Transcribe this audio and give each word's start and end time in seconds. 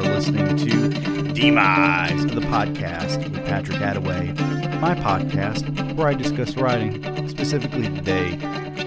Are 0.00 0.04
listening 0.04 0.56
to 0.56 1.32
Demise, 1.34 2.24
the 2.24 2.40
podcast 2.40 3.18
with 3.22 3.44
Patrick 3.44 3.80
Attaway, 3.80 4.34
my 4.80 4.94
podcast 4.94 5.94
where 5.94 6.08
I 6.08 6.14
discuss 6.14 6.56
writing, 6.56 7.28
specifically 7.28 7.82
today, 7.82 8.36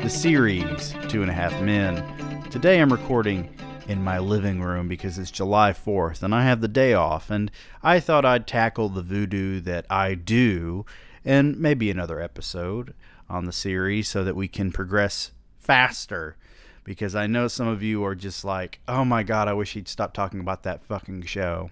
the 0.01 0.09
series 0.09 0.95
Two 1.09 1.21
and 1.21 1.29
a 1.29 1.33
Half 1.35 1.61
Men. 1.61 2.03
Today 2.49 2.79
I'm 2.79 2.91
recording 2.91 3.55
in 3.87 4.03
my 4.03 4.17
living 4.17 4.59
room 4.59 4.87
because 4.87 5.19
it's 5.19 5.29
July 5.29 5.71
4th 5.71 6.23
and 6.23 6.33
I 6.33 6.45
have 6.45 6.61
the 6.61 6.67
day 6.67 6.95
off, 6.95 7.29
and 7.29 7.51
I 7.83 7.99
thought 7.99 8.25
I'd 8.25 8.47
tackle 8.47 8.89
the 8.89 9.03
voodoo 9.03 9.59
that 9.59 9.85
I 9.91 10.15
do 10.15 10.83
and 11.23 11.59
maybe 11.59 11.91
another 11.91 12.19
episode 12.19 12.95
on 13.29 13.45
the 13.45 13.53
series 13.53 14.07
so 14.07 14.23
that 14.23 14.35
we 14.35 14.47
can 14.47 14.71
progress 14.71 15.31
faster 15.59 16.37
because 16.83 17.15
I 17.15 17.27
know 17.27 17.47
some 17.47 17.67
of 17.67 17.81
you 17.81 18.03
are 18.03 18.15
just 18.15 18.43
like, 18.43 18.79
oh 18.87 19.05
my 19.05 19.23
God, 19.23 19.47
I 19.47 19.53
wish 19.53 19.73
he'd 19.73 19.87
stop 19.87 20.13
talking 20.13 20.39
about 20.39 20.63
that 20.63 20.83
fucking 20.85 21.23
show. 21.23 21.71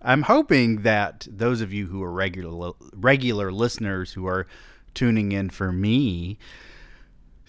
I'm 0.00 0.22
hoping 0.22 0.82
that 0.82 1.26
those 1.30 1.60
of 1.60 1.72
you 1.72 1.86
who 1.86 2.02
are 2.02 2.12
regular 2.12 2.72
regular 2.92 3.50
listeners 3.50 4.12
who 4.12 4.26
are 4.26 4.46
tuning 4.92 5.32
in 5.32 5.50
for 5.50 5.72
me, 5.72 6.38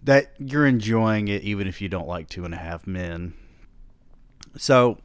that 0.02 0.32
you're 0.40 0.66
enjoying 0.66 1.28
it 1.28 1.44
even 1.44 1.68
if 1.68 1.82
you 1.82 1.90
don't 1.90 2.08
like 2.08 2.30
Two 2.30 2.46
and 2.46 2.54
a 2.54 2.58
Half 2.58 2.88
Men. 2.88 3.34
So 4.58 5.00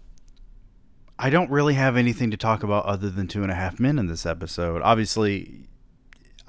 I 1.19 1.29
don't 1.29 1.51
really 1.51 1.75
have 1.75 1.97
anything 1.97 2.31
to 2.31 2.37
talk 2.37 2.63
about 2.63 2.85
other 2.87 3.11
than 3.11 3.27
Two 3.27 3.43
and 3.43 3.51
a 3.51 3.57
Half 3.57 3.81
Men 3.81 3.99
in 3.99 4.07
this 4.07 4.25
episode. 4.25 4.81
Obviously, 4.83 5.67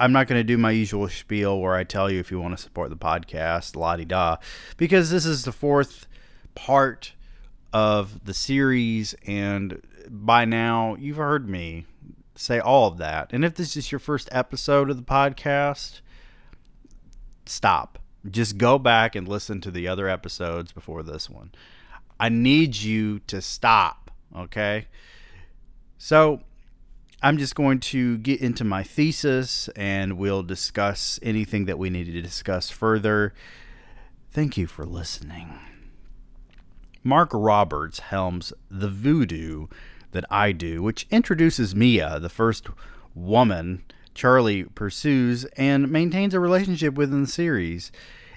I'm 0.01 0.11
not 0.11 0.25
going 0.25 0.39
to 0.39 0.43
do 0.43 0.57
my 0.57 0.71
usual 0.71 1.07
spiel 1.09 1.59
where 1.59 1.75
I 1.75 1.83
tell 1.83 2.09
you 2.09 2.19
if 2.19 2.31
you 2.31 2.41
want 2.41 2.57
to 2.57 2.63
support 2.63 2.89
the 2.89 2.95
podcast, 2.95 3.75
la 3.75 3.95
di 3.95 4.03
da, 4.03 4.37
because 4.75 5.11
this 5.11 5.27
is 5.27 5.45
the 5.45 5.51
fourth 5.51 6.07
part 6.55 7.13
of 7.71 8.25
the 8.25 8.33
series, 8.33 9.13
and 9.27 9.79
by 10.09 10.43
now 10.43 10.95
you've 10.95 11.17
heard 11.17 11.47
me 11.47 11.85
say 12.33 12.59
all 12.59 12.87
of 12.87 12.97
that. 12.97 13.31
And 13.31 13.45
if 13.45 13.53
this 13.53 13.77
is 13.77 13.91
your 13.91 13.99
first 13.99 14.27
episode 14.31 14.89
of 14.89 14.97
the 14.97 15.03
podcast, 15.03 16.01
stop. 17.45 17.99
Just 18.27 18.57
go 18.57 18.79
back 18.79 19.15
and 19.15 19.27
listen 19.27 19.61
to 19.61 19.69
the 19.69 19.87
other 19.87 20.09
episodes 20.09 20.71
before 20.71 21.03
this 21.03 21.29
one. 21.29 21.51
I 22.19 22.29
need 22.29 22.75
you 22.75 23.19
to 23.27 23.39
stop, 23.39 24.09
okay? 24.35 24.87
So, 25.99 26.41
I'm 27.23 27.37
just 27.37 27.53
going 27.53 27.79
to 27.81 28.17
get 28.17 28.41
into 28.41 28.63
my 28.63 28.81
thesis 28.81 29.69
and 29.75 30.17
we'll 30.17 30.41
discuss 30.41 31.19
anything 31.21 31.65
that 31.65 31.77
we 31.77 31.91
need 31.91 32.05
to 32.05 32.21
discuss 32.21 32.71
further. 32.71 33.33
Thank 34.31 34.57
you 34.57 34.65
for 34.65 34.85
listening. 34.85 35.59
Mark 37.03 37.29
Roberts 37.33 37.99
helms 37.99 38.53
The 38.71 38.87
Voodoo 38.87 39.67
That 40.11 40.25
I 40.31 40.51
Do, 40.51 40.81
which 40.81 41.05
introduces 41.11 41.75
Mia, 41.75 42.19
the 42.19 42.29
first 42.29 42.67
woman 43.13 43.83
Charlie 44.15 44.63
pursues 44.63 45.45
and 45.57 45.91
maintains 45.91 46.33
a 46.33 46.39
relationship 46.39 46.95
with 46.95 47.13
in 47.13 47.21
the 47.21 47.27
series, 47.27 47.91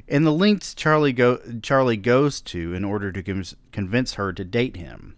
and 0.09 0.27
the 0.27 0.31
lengths 0.31 0.75
Charlie, 0.75 1.12
go- 1.12 1.41
Charlie 1.62 1.97
goes 1.97 2.41
to 2.43 2.75
in 2.75 2.85
order 2.85 3.11
to 3.12 3.23
com- 3.23 3.45
convince 3.73 4.15
her 4.15 4.33
to 4.33 4.45
date 4.45 4.77
him. 4.77 5.17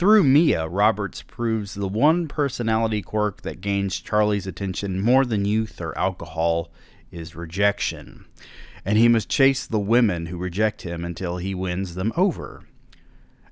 Through 0.00 0.24
Mia, 0.24 0.66
Roberts 0.66 1.20
proves 1.20 1.74
the 1.74 1.86
one 1.86 2.26
personality 2.26 3.02
quirk 3.02 3.42
that 3.42 3.60
gains 3.60 4.00
Charlie's 4.00 4.46
attention 4.46 5.02
more 5.02 5.26
than 5.26 5.44
youth 5.44 5.78
or 5.78 5.94
alcohol 5.98 6.70
is 7.10 7.36
rejection. 7.36 8.24
And 8.82 8.96
he 8.96 9.08
must 9.08 9.28
chase 9.28 9.66
the 9.66 9.78
women 9.78 10.24
who 10.24 10.38
reject 10.38 10.80
him 10.80 11.04
until 11.04 11.36
he 11.36 11.54
wins 11.54 11.96
them 11.96 12.14
over. 12.16 12.62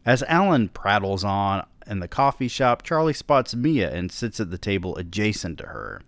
As 0.07 0.23
Alan 0.23 0.71
prattles 0.71 1.23
on 1.23 1.67
in 1.87 2.01
the 2.01 2.09
coffee 2.09 2.49
shop, 2.49 2.83
Charlie 2.83 3.13
spots 3.13 3.55
Mia 3.55 3.93
and 3.93 4.11
sits 4.11 4.41
at 4.41 4.51
the 4.51 4.57
table 4.57 4.97
adjacent 4.97 5.59
to 5.59 5.67
her. 5.67 6.01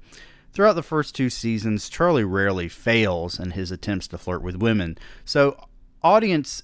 Throughout 0.55 0.73
the 0.73 0.83
first 0.83 1.15
two 1.15 1.29
seasons, 1.29 1.91
Charlie 1.91 2.25
rarely 2.25 2.71
fails 2.71 3.39
in 3.39 3.51
his 3.51 3.71
attempts 3.71 4.09
to 4.09 4.17
flirt 4.17 4.41
with 4.41 4.57
women, 4.57 4.97
so 5.23 5.63
audience 6.03 6.63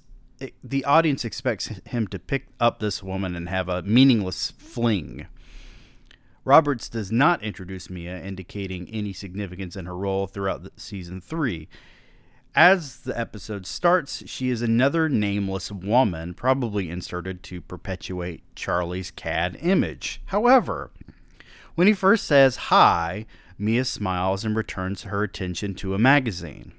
the 0.63 0.85
audience 0.85 1.25
expects 1.25 1.71
him 1.87 2.07
to 2.09 2.19
pick 2.19 2.49
up 2.61 2.79
this 2.79 3.03
woman 3.03 3.35
and 3.35 3.49
have 3.49 3.69
a 3.69 3.83
meaningless 3.83 4.53
fling. 4.59 5.27
Roberts 6.45 6.89
does 6.89 7.11
not 7.11 7.43
introduce 7.43 7.91
Mia, 7.91 8.23
indicating 8.23 8.89
any 8.91 9.13
significance 9.13 9.75
in 9.75 9.87
her 9.87 9.97
role 9.97 10.27
throughout 10.27 10.69
season 10.77 11.21
three. 11.21 11.69
As 12.55 13.01
the 13.01 13.19
episode 13.19 13.67
starts, 13.67 14.23
she 14.27 14.49
is 14.49 14.63
another 14.63 15.09
nameless 15.09 15.73
woman, 15.73 16.35
probably 16.35 16.89
inserted 16.89 17.43
to 17.45 17.61
perpetuate 17.61 18.43
Charlie's 18.55 19.11
cad 19.11 19.59
image. 19.61 20.23
However, 20.27 20.91
when 21.75 21.87
he 21.87 21.93
first 21.93 22.25
says 22.25 22.57
hi, 22.57 23.27
Mia 23.59 23.85
smiles 23.85 24.45
and 24.45 24.55
returns 24.55 25.03
her 25.03 25.23
attention 25.23 25.75
to 25.75 25.95
a 25.95 25.99
magazine. 25.99 26.73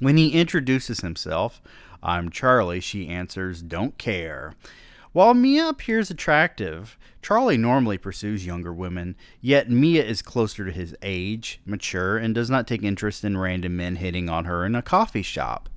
When 0.00 0.16
he 0.16 0.38
introduces 0.40 1.00
himself, 1.00 1.60
I'm 2.02 2.30
Charlie, 2.30 2.80
she 2.80 3.08
answers, 3.08 3.62
Don't 3.62 3.98
care. 3.98 4.54
While 5.12 5.34
Mia 5.34 5.68
appears 5.68 6.10
attractive, 6.10 6.98
Charlie 7.22 7.56
normally 7.56 7.98
pursues 7.98 8.46
younger 8.46 8.72
women, 8.72 9.16
yet 9.40 9.70
Mia 9.70 10.04
is 10.04 10.22
closer 10.22 10.64
to 10.64 10.70
his 10.70 10.94
age, 11.02 11.60
mature, 11.66 12.16
and 12.18 12.34
does 12.34 12.50
not 12.50 12.66
take 12.66 12.82
interest 12.82 13.24
in 13.24 13.36
random 13.36 13.76
men 13.76 13.96
hitting 13.96 14.28
on 14.28 14.44
her 14.44 14.64
in 14.64 14.74
a 14.74 14.82
coffee 14.82 15.22
shop. 15.22 15.68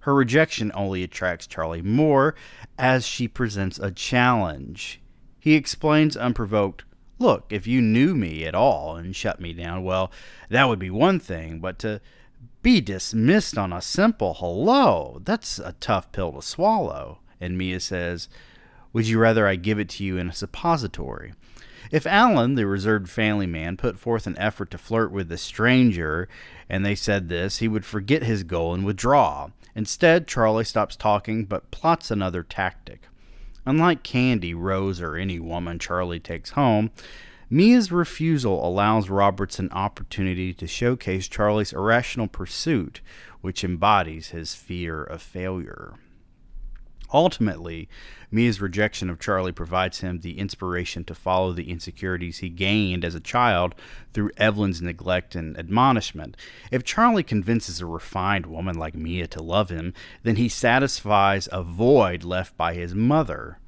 Her 0.00 0.14
rejection 0.14 0.72
only 0.74 1.02
attracts 1.02 1.46
Charlie 1.46 1.82
more 1.82 2.34
as 2.78 3.06
she 3.06 3.28
presents 3.28 3.78
a 3.78 3.90
challenge. 3.90 5.00
He 5.38 5.54
explains 5.54 6.16
unprovoked, 6.16 6.84
Look, 7.18 7.46
if 7.50 7.66
you 7.66 7.80
knew 7.80 8.14
me 8.14 8.44
at 8.44 8.54
all 8.54 8.96
and 8.96 9.14
shut 9.14 9.40
me 9.40 9.52
down, 9.52 9.84
well, 9.84 10.10
that 10.50 10.68
would 10.68 10.78
be 10.78 10.90
one 10.90 11.20
thing, 11.20 11.60
but 11.60 11.78
to 11.78 12.00
be 12.64 12.80
dismissed 12.80 13.58
on 13.58 13.74
a 13.74 13.82
simple 13.82 14.34
hello. 14.34 15.20
That's 15.22 15.58
a 15.58 15.74
tough 15.80 16.10
pill 16.12 16.32
to 16.32 16.42
swallow. 16.42 17.18
And 17.38 17.58
Mia 17.58 17.78
says, 17.78 18.30
Would 18.94 19.06
you 19.06 19.18
rather 19.18 19.46
I 19.46 19.56
give 19.56 19.78
it 19.78 19.90
to 19.90 20.04
you 20.04 20.16
in 20.16 20.30
a 20.30 20.32
suppository? 20.32 21.34
If 21.92 22.06
Alan, 22.06 22.54
the 22.54 22.66
reserved 22.66 23.10
family 23.10 23.46
man, 23.46 23.76
put 23.76 23.98
forth 23.98 24.26
an 24.26 24.38
effort 24.38 24.70
to 24.70 24.78
flirt 24.78 25.12
with 25.12 25.28
the 25.28 25.36
stranger 25.36 26.26
and 26.66 26.84
they 26.84 26.94
said 26.94 27.28
this, 27.28 27.58
he 27.58 27.68
would 27.68 27.84
forget 27.84 28.22
his 28.22 28.42
goal 28.42 28.72
and 28.72 28.84
withdraw. 28.86 29.50
Instead, 29.74 30.26
Charlie 30.26 30.64
stops 30.64 30.96
talking 30.96 31.44
but 31.44 31.70
plots 31.70 32.10
another 32.10 32.42
tactic. 32.42 33.02
Unlike 33.66 34.02
Candy, 34.02 34.54
Rose, 34.54 35.02
or 35.02 35.16
any 35.16 35.38
woman 35.38 35.78
Charlie 35.78 36.18
takes 36.18 36.50
home, 36.50 36.90
Mia's 37.54 37.92
refusal 37.92 38.66
allows 38.66 39.08
Roberts 39.08 39.60
an 39.60 39.70
opportunity 39.70 40.52
to 40.54 40.66
showcase 40.66 41.28
Charlie's 41.28 41.72
irrational 41.72 42.26
pursuit, 42.26 43.00
which 43.42 43.62
embodies 43.62 44.30
his 44.30 44.56
fear 44.56 45.04
of 45.04 45.22
failure. 45.22 45.94
Ultimately, 47.12 47.88
Mia's 48.28 48.60
rejection 48.60 49.08
of 49.08 49.20
Charlie 49.20 49.52
provides 49.52 50.00
him 50.00 50.18
the 50.18 50.36
inspiration 50.36 51.04
to 51.04 51.14
follow 51.14 51.52
the 51.52 51.70
insecurities 51.70 52.38
he 52.38 52.48
gained 52.48 53.04
as 53.04 53.14
a 53.14 53.20
child 53.20 53.76
through 54.12 54.32
Evelyn's 54.36 54.82
neglect 54.82 55.36
and 55.36 55.56
admonishment. 55.56 56.36
If 56.72 56.82
Charlie 56.82 57.22
convinces 57.22 57.80
a 57.80 57.86
refined 57.86 58.46
woman 58.46 58.76
like 58.76 58.96
Mia 58.96 59.28
to 59.28 59.40
love 59.40 59.70
him, 59.70 59.94
then 60.24 60.34
he 60.34 60.48
satisfies 60.48 61.48
a 61.52 61.62
void 61.62 62.24
left 62.24 62.56
by 62.56 62.74
his 62.74 62.96
mother. 62.96 63.60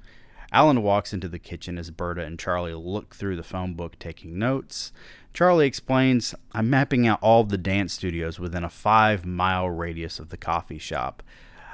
Alan 0.57 0.83
walks 0.83 1.13
into 1.13 1.29
the 1.29 1.39
kitchen 1.39 1.77
as 1.77 1.91
Berta 1.91 2.23
and 2.23 2.39
Charlie 2.39 2.73
look 2.73 3.15
through 3.15 3.37
the 3.37 3.43
phone 3.43 3.75
book 3.75 3.99
taking 3.99 4.39
notes. 4.39 4.91
Charlie 5.35 5.67
explains, 5.67 6.35
I'm 6.53 6.71
mapping 6.71 7.07
out 7.07 7.19
all 7.21 7.45
the 7.45 7.59
dance 7.59 7.93
studios 7.93 8.41
within 8.41 8.65
a 8.65 8.71
five 8.71 9.27
mile 9.27 9.69
radius 9.69 10.19
of 10.19 10.31
the 10.31 10.39
coffee 10.39 10.79
shop. 10.79 11.23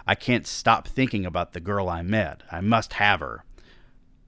I 0.04 0.16
can't 0.16 0.48
stop 0.48 0.88
thinking 0.88 1.24
about 1.24 1.52
the 1.52 1.60
girl 1.60 1.88
I 1.88 2.02
met. 2.02 2.42
I 2.50 2.60
must 2.60 2.94
have 2.94 3.20
her. 3.20 3.44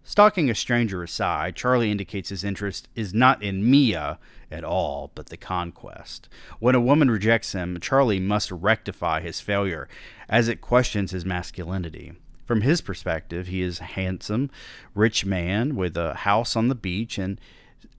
Stalking 0.04 0.48
a 0.48 0.54
stranger 0.54 1.02
aside, 1.02 1.56
Charlie 1.56 1.90
indicates 1.90 2.28
his 2.28 2.44
interest 2.44 2.88
is 2.94 3.12
not 3.12 3.42
in 3.42 3.68
Mia 3.68 4.20
at 4.52 4.62
all, 4.62 5.10
but 5.16 5.30
the 5.30 5.36
conquest. 5.36 6.28
When 6.60 6.76
a 6.76 6.80
woman 6.80 7.10
rejects 7.10 7.54
him, 7.54 7.80
Charlie 7.80 8.20
must 8.20 8.52
rectify 8.52 9.20
his 9.20 9.40
failure, 9.40 9.88
as 10.28 10.46
it 10.46 10.60
questions 10.60 11.10
his 11.10 11.24
masculinity. 11.24 12.12
From 12.44 12.60
his 12.60 12.80
perspective, 12.80 13.46
he 13.46 13.62
is 13.62 13.80
a 13.80 13.84
handsome, 13.84 14.50
rich 14.94 15.24
man 15.24 15.76
with 15.76 15.96
a 15.96 16.14
house 16.14 16.56
on 16.56 16.68
the 16.68 16.74
beach, 16.74 17.18
and 17.18 17.40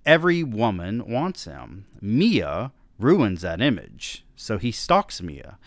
every 0.06 0.44
woman 0.44 1.08
wants 1.08 1.46
him. 1.46 1.86
Mia 2.00 2.72
ruins 3.00 3.42
that 3.42 3.62
image, 3.62 4.24
so 4.36 4.58
he 4.58 4.72
stalks 4.72 5.22
Mia. 5.22 5.58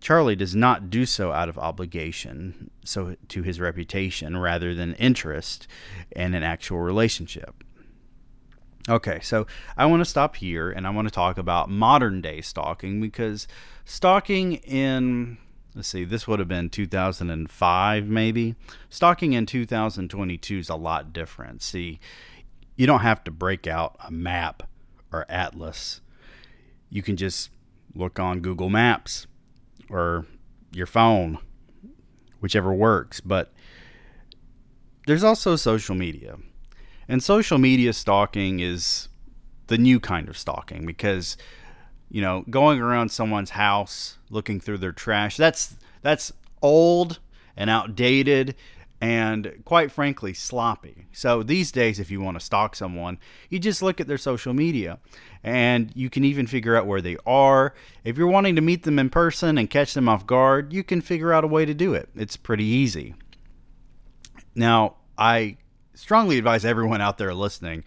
Charlie 0.00 0.36
does 0.36 0.54
not 0.54 0.90
do 0.90 1.06
so 1.06 1.32
out 1.32 1.48
of 1.48 1.58
obligation 1.58 2.70
so 2.84 3.16
to 3.28 3.42
his 3.42 3.58
reputation 3.58 4.36
rather 4.36 4.74
than 4.74 4.94
interest 4.94 5.66
in 6.14 6.34
an 6.34 6.42
actual 6.42 6.78
relationship. 6.78 7.64
Okay, 8.88 9.18
so 9.20 9.46
I 9.76 9.86
want 9.86 10.00
to 10.00 10.04
stop 10.04 10.36
here 10.36 10.70
and 10.70 10.86
I 10.86 10.90
want 10.90 11.08
to 11.08 11.14
talk 11.14 11.38
about 11.38 11.70
modern 11.70 12.20
day 12.20 12.40
stalking 12.40 13.00
because 13.00 13.48
stalking 13.84 14.54
in 14.56 15.38
let's 15.76 15.88
see, 15.88 16.04
this 16.04 16.26
would 16.26 16.38
have 16.38 16.48
been 16.48 16.70
2005 16.70 18.08
maybe. 18.08 18.54
Stalking 18.88 19.34
in 19.34 19.44
2022 19.44 20.58
is 20.58 20.68
a 20.70 20.74
lot 20.74 21.12
different. 21.12 21.62
See, 21.62 22.00
you 22.76 22.86
don't 22.86 23.00
have 23.00 23.22
to 23.24 23.30
break 23.30 23.66
out 23.66 23.96
a 24.04 24.10
map 24.10 24.62
or 25.12 25.26
atlas. 25.28 26.00
You 26.88 27.02
can 27.02 27.16
just 27.16 27.50
look 27.94 28.18
on 28.18 28.40
Google 28.40 28.70
Maps 28.70 29.26
or 29.90 30.24
your 30.72 30.86
phone, 30.86 31.38
whichever 32.40 32.72
works. 32.72 33.20
But 33.20 33.52
there's 35.06 35.24
also 35.24 35.56
social 35.56 35.94
media. 35.94 36.36
And 37.08 37.22
social 37.22 37.58
media 37.58 37.92
stalking 37.92 38.60
is 38.60 39.08
the 39.66 39.78
new 39.78 40.00
kind 40.00 40.28
of 40.28 40.38
stalking 40.38 40.86
because 40.86 41.36
you 42.10 42.20
know, 42.20 42.44
going 42.48 42.80
around 42.80 43.10
someone's 43.10 43.50
house 43.50 44.18
looking 44.30 44.60
through 44.60 44.78
their 44.78 44.92
trash, 44.92 45.36
that's 45.36 45.76
that's 46.02 46.32
old 46.62 47.18
and 47.56 47.70
outdated 47.70 48.54
and 49.00 49.62
quite 49.64 49.92
frankly 49.92 50.32
sloppy. 50.32 51.06
So 51.12 51.42
these 51.42 51.70
days 51.70 51.98
if 51.98 52.10
you 52.10 52.20
want 52.20 52.38
to 52.38 52.44
stalk 52.44 52.74
someone, 52.74 53.18
you 53.50 53.58
just 53.58 53.82
look 53.82 54.00
at 54.00 54.06
their 54.06 54.18
social 54.18 54.54
media 54.54 54.98
and 55.42 55.92
you 55.94 56.08
can 56.08 56.24
even 56.24 56.46
figure 56.46 56.76
out 56.76 56.86
where 56.86 57.02
they 57.02 57.16
are. 57.26 57.74
If 58.04 58.16
you're 58.16 58.26
wanting 58.26 58.56
to 58.56 58.62
meet 58.62 58.84
them 58.84 58.98
in 58.98 59.10
person 59.10 59.58
and 59.58 59.68
catch 59.68 59.94
them 59.94 60.08
off 60.08 60.26
guard, 60.26 60.72
you 60.72 60.82
can 60.82 61.00
figure 61.00 61.32
out 61.32 61.44
a 61.44 61.48
way 61.48 61.64
to 61.64 61.74
do 61.74 61.94
it. 61.94 62.08
It's 62.16 62.36
pretty 62.36 62.64
easy. 62.64 63.14
Now, 64.54 64.96
I 65.18 65.58
strongly 65.94 66.38
advise 66.38 66.64
everyone 66.64 67.00
out 67.00 67.18
there 67.18 67.34
listening, 67.34 67.84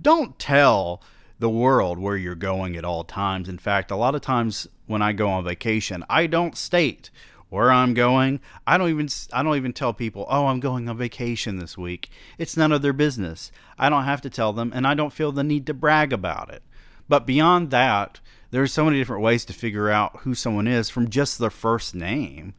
don't 0.00 0.38
tell 0.38 1.02
the 1.42 1.50
world 1.50 1.98
where 1.98 2.16
you're 2.16 2.36
going 2.36 2.76
at 2.76 2.84
all 2.84 3.02
times. 3.02 3.48
In 3.48 3.58
fact, 3.58 3.90
a 3.90 3.96
lot 3.96 4.14
of 4.14 4.20
times 4.20 4.68
when 4.86 5.02
I 5.02 5.12
go 5.12 5.28
on 5.28 5.44
vacation, 5.44 6.04
I 6.08 6.28
don't 6.28 6.56
state 6.56 7.10
where 7.50 7.72
I'm 7.72 7.94
going. 7.94 8.40
I 8.64 8.78
don't 8.78 8.88
even 8.88 9.08
I 9.32 9.42
don't 9.42 9.56
even 9.56 9.72
tell 9.72 9.92
people, 9.92 10.24
"Oh, 10.30 10.46
I'm 10.46 10.60
going 10.60 10.88
on 10.88 10.96
vacation 10.96 11.58
this 11.58 11.76
week." 11.76 12.10
It's 12.38 12.56
none 12.56 12.70
of 12.70 12.80
their 12.80 12.92
business. 12.92 13.50
I 13.76 13.90
don't 13.90 14.04
have 14.04 14.20
to 14.22 14.30
tell 14.30 14.52
them 14.52 14.70
and 14.72 14.86
I 14.86 14.94
don't 14.94 15.12
feel 15.12 15.32
the 15.32 15.42
need 15.42 15.66
to 15.66 15.74
brag 15.74 16.12
about 16.12 16.48
it. 16.48 16.62
But 17.08 17.26
beyond 17.26 17.70
that, 17.72 18.20
there's 18.52 18.72
so 18.72 18.84
many 18.84 18.98
different 18.98 19.24
ways 19.24 19.44
to 19.46 19.52
figure 19.52 19.90
out 19.90 20.20
who 20.20 20.34
someone 20.36 20.68
is 20.68 20.88
from 20.88 21.10
just 21.10 21.40
their 21.40 21.50
first 21.50 21.92
name. 21.94 22.54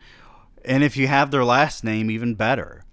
And 0.66 0.84
if 0.84 0.98
you 0.98 1.08
have 1.08 1.32
their 1.32 1.46
last 1.46 1.86
name, 1.86 2.12
even 2.12 2.36
better. 2.36 2.84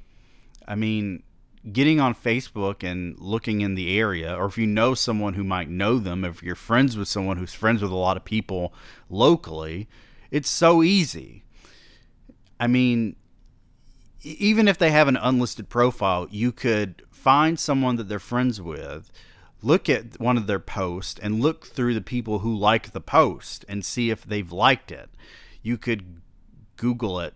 I 0.69 0.77
mean, 0.77 1.25
getting 1.73 2.01
on 2.01 2.15
Facebook 2.15 2.83
and 2.83 3.19
looking 3.19 3.61
in 3.61 3.75
the 3.75 3.99
area, 3.99 4.35
or 4.35 4.47
if 4.47 4.57
you 4.57 4.67
know 4.67 4.95
someone 4.95 5.35
who 5.35 5.45
might 5.45 5.69
know 5.69 5.99
them, 5.99 6.25
if 6.25 6.43
you're 6.43 6.55
friends 6.55 6.97
with 6.97 7.09
someone 7.09 7.37
who's 7.37 7.53
friends 7.53 7.83
with 7.83 7.91
a 7.91 7.97
lot 7.97 8.17
of 8.17 8.25
people 8.25 8.73
locally, 9.09 9.89
it's 10.31 10.49
so 10.49 10.83
easy. 10.83 11.45
I 12.59 12.67
mean, 12.67 13.17
even 14.23 14.69
if 14.69 14.79
they 14.79 14.91
have 14.91 15.09
an 15.09 15.17
unlisted 15.17 15.69
profile, 15.69 16.27
you 16.31 16.53
could 16.53 17.03
find 17.11 17.59
someone 17.59 17.97
that 17.97 18.09
they're 18.09 18.19
friends 18.19 18.61
with, 18.61 19.11
look 19.63 19.89
at 19.89 20.19
one 20.19 20.39
of 20.39 20.47
their 20.47 20.61
posts, 20.61 21.21
and 21.23 21.41
look 21.41 21.67
through 21.67 21.95
the 21.95 22.01
people 22.01 22.39
who 22.39 22.55
like 22.55 22.93
the 22.93 23.01
post 23.01 23.65
and 23.69 23.85
see 23.85 24.11
if 24.11 24.25
they've 24.25 24.53
liked 24.53 24.91
it. 24.91 25.11
You 25.63 25.77
could 25.77 26.21
Google 26.77 27.21
it. 27.21 27.35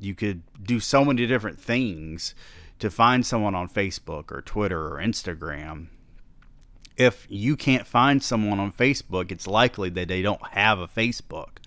You 0.00 0.14
could 0.14 0.42
do 0.62 0.80
so 0.80 1.04
many 1.04 1.26
different 1.26 1.60
things 1.60 2.34
to 2.78 2.90
find 2.90 3.24
someone 3.24 3.54
on 3.54 3.68
Facebook 3.68 4.30
or 4.30 4.42
Twitter 4.42 4.86
or 4.86 4.98
Instagram, 4.98 5.88
if 6.96 7.26
you 7.28 7.56
can't 7.56 7.86
find 7.86 8.22
someone 8.22 8.58
on 8.58 8.72
Facebook, 8.72 9.30
it's 9.30 9.46
likely 9.46 9.90
that 9.90 10.08
they 10.08 10.22
don't 10.22 10.46
have 10.48 10.78
a 10.78 10.88
Facebook. 10.88 11.58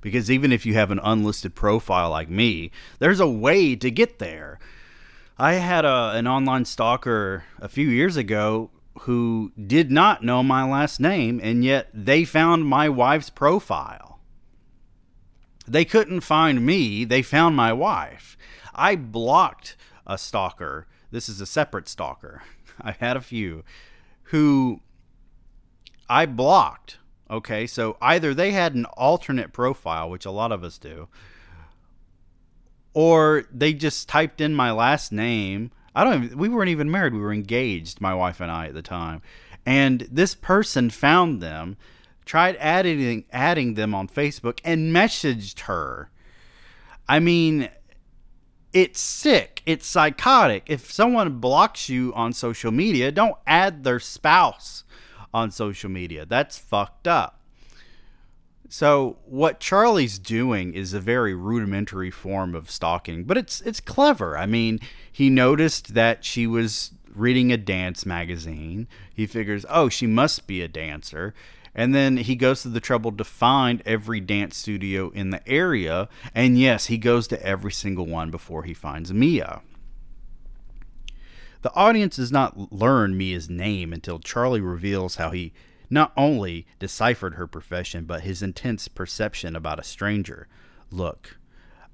Because 0.00 0.30
even 0.30 0.52
if 0.52 0.64
you 0.64 0.74
have 0.74 0.90
an 0.90 1.00
unlisted 1.02 1.54
profile 1.54 2.10
like 2.10 2.30
me, 2.30 2.70
there's 2.98 3.20
a 3.20 3.28
way 3.28 3.74
to 3.76 3.90
get 3.90 4.18
there. 4.18 4.58
I 5.38 5.54
had 5.54 5.84
a, 5.84 6.12
an 6.14 6.26
online 6.26 6.64
stalker 6.64 7.44
a 7.58 7.68
few 7.68 7.88
years 7.88 8.16
ago 8.16 8.70
who 9.00 9.52
did 9.66 9.90
not 9.90 10.22
know 10.22 10.42
my 10.42 10.64
last 10.64 11.00
name, 11.00 11.40
and 11.42 11.64
yet 11.64 11.88
they 11.92 12.24
found 12.24 12.66
my 12.66 12.88
wife's 12.88 13.30
profile. 13.30 14.20
They 15.66 15.84
couldn't 15.84 16.20
find 16.20 16.64
me, 16.64 17.04
they 17.04 17.22
found 17.22 17.56
my 17.56 17.72
wife. 17.72 18.38
I 18.74 18.96
blocked 18.96 19.76
a 20.06 20.18
stalker. 20.18 20.86
This 21.10 21.28
is 21.28 21.40
a 21.40 21.46
separate 21.46 21.88
stalker. 21.88 22.42
I've 22.80 22.98
had 22.98 23.16
a 23.16 23.20
few 23.20 23.64
who 24.24 24.80
I 26.08 26.26
blocked. 26.26 26.98
Okay, 27.28 27.66
so 27.66 27.96
either 28.00 28.32
they 28.32 28.52
had 28.52 28.74
an 28.74 28.84
alternate 28.84 29.52
profile, 29.52 30.08
which 30.08 30.24
a 30.24 30.30
lot 30.30 30.52
of 30.52 30.62
us 30.62 30.78
do, 30.78 31.08
or 32.94 33.44
they 33.52 33.72
just 33.72 34.08
typed 34.08 34.40
in 34.40 34.54
my 34.54 34.70
last 34.70 35.10
name. 35.10 35.72
I 35.94 36.04
don't 36.04 36.24
even, 36.24 36.38
we 36.38 36.48
weren't 36.48 36.70
even 36.70 36.90
married. 36.90 37.14
We 37.14 37.20
were 37.20 37.32
engaged, 37.32 38.00
my 38.00 38.14
wife 38.14 38.40
and 38.40 38.50
I 38.50 38.68
at 38.68 38.74
the 38.74 38.82
time. 38.82 39.22
And 39.64 40.02
this 40.02 40.36
person 40.36 40.90
found 40.90 41.42
them, 41.42 41.76
tried 42.24 42.56
adding 42.56 43.24
adding 43.32 43.74
them 43.74 43.94
on 43.94 44.06
Facebook 44.06 44.60
and 44.64 44.94
messaged 44.94 45.60
her. 45.60 46.10
I 47.08 47.18
mean, 47.18 47.68
it's 48.76 49.00
sick. 49.00 49.62
It's 49.64 49.86
psychotic. 49.86 50.64
If 50.66 50.92
someone 50.92 51.38
blocks 51.38 51.88
you 51.88 52.12
on 52.12 52.34
social 52.34 52.70
media, 52.70 53.10
don't 53.10 53.38
add 53.46 53.84
their 53.84 53.98
spouse 53.98 54.84
on 55.32 55.50
social 55.50 55.88
media. 55.88 56.26
That's 56.26 56.58
fucked 56.58 57.08
up. 57.08 57.40
So 58.68 59.16
what 59.24 59.60
Charlie's 59.60 60.18
doing 60.18 60.74
is 60.74 60.92
a 60.92 61.00
very 61.00 61.34
rudimentary 61.34 62.10
form 62.10 62.54
of 62.54 62.70
stalking, 62.70 63.24
but 63.24 63.38
it's 63.38 63.62
it's 63.62 63.80
clever. 63.80 64.36
I 64.36 64.44
mean, 64.44 64.78
he 65.10 65.30
noticed 65.30 65.94
that 65.94 66.22
she 66.22 66.46
was 66.46 66.90
reading 67.14 67.50
a 67.50 67.56
dance 67.56 68.04
magazine. 68.04 68.88
He 69.14 69.26
figures, 69.26 69.64
"Oh, 69.70 69.88
she 69.88 70.06
must 70.06 70.46
be 70.46 70.60
a 70.60 70.68
dancer." 70.68 71.32
And 71.78 71.94
then 71.94 72.16
he 72.16 72.34
goes 72.36 72.62
to 72.62 72.70
the 72.70 72.80
trouble 72.80 73.12
to 73.12 73.22
find 73.22 73.82
every 73.84 74.18
dance 74.18 74.56
studio 74.56 75.10
in 75.10 75.28
the 75.28 75.46
area. 75.46 76.08
And 76.34 76.58
yes, 76.58 76.86
he 76.86 76.96
goes 76.96 77.28
to 77.28 77.46
every 77.46 77.70
single 77.70 78.06
one 78.06 78.30
before 78.30 78.62
he 78.62 78.72
finds 78.72 79.12
Mia. 79.12 79.60
The 81.60 81.74
audience 81.74 82.16
does 82.16 82.32
not 82.32 82.72
learn 82.72 83.18
Mia's 83.18 83.50
name 83.50 83.92
until 83.92 84.18
Charlie 84.18 84.60
reveals 84.62 85.16
how 85.16 85.30
he 85.30 85.52
not 85.90 86.12
only 86.16 86.66
deciphered 86.78 87.34
her 87.34 87.46
profession, 87.46 88.04
but 88.04 88.22
his 88.22 88.42
intense 88.42 88.88
perception 88.88 89.54
about 89.54 89.78
a 89.78 89.84
stranger. 89.84 90.48
Look, 90.90 91.36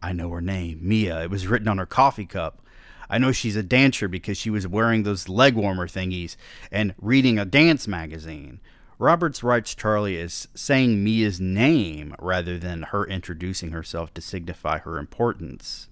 I 0.01 0.13
know 0.13 0.31
her 0.31 0.41
name, 0.41 0.79
Mia. 0.81 1.25
It 1.25 1.31
was 1.31 1.49
written 1.49 1.69
on 1.69 1.79
her 1.79 1.87
coffee 1.87 2.27
cup. 2.27 2.63
I 3.11 3.19
know 3.19 3.33
she's 3.33 3.57
a 3.57 3.63
dancer 3.65 4.07
because 4.07 4.39
she 4.39 4.49
was 4.49 4.69
wearing 4.69 5.03
those 5.03 5.29
leg 5.29 5.55
warmer 5.55 5.89
thingies 5.89 6.37
and 6.71 6.95
reading 6.99 7.39
a 7.39 7.45
dance 7.45 7.89
magazine. 7.89 8.61
Roberts 9.03 9.43
writes 9.43 9.75
Charlie 9.75 10.21
as 10.21 10.47
saying 10.55 11.03
Mia's 11.03 11.41
name 11.41 12.15
rather 12.21 12.57
than 12.57 12.83
her 12.85 13.05
introducing 13.05 13.73
herself 13.73 14.15
to 14.15 14.21
signify 14.21 14.79
her 14.79 14.97
importance. 14.97 15.89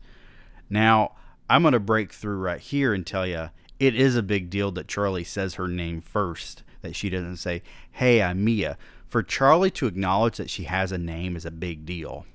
Now, 0.70 1.16
I'm 1.48 1.62
going 1.62 1.72
to 1.72 1.80
break 1.80 2.12
through 2.12 2.36
right 2.36 2.60
here 2.60 2.94
and 2.94 3.04
tell 3.04 3.26
you 3.26 3.50
it 3.80 3.96
is 3.96 4.14
a 4.14 4.22
big 4.22 4.48
deal 4.48 4.70
that 4.70 4.86
Charlie 4.86 5.24
says 5.24 5.54
her 5.54 5.66
name 5.66 6.00
first, 6.00 6.62
that 6.82 6.94
she 6.94 7.10
doesn't 7.10 7.38
say, 7.38 7.64
Hey, 7.90 8.22
I'm 8.22 8.44
Mia. 8.44 8.78
For 9.08 9.24
Charlie 9.24 9.72
to 9.72 9.88
acknowledge 9.88 10.36
that 10.36 10.48
she 10.48 10.62
has 10.64 10.92
a 10.92 10.98
name 10.98 11.34
is 11.34 11.44
a 11.44 11.50
big 11.50 11.84
deal. 11.84 12.26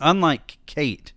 Unlike 0.00 0.58
Kate 0.66 1.12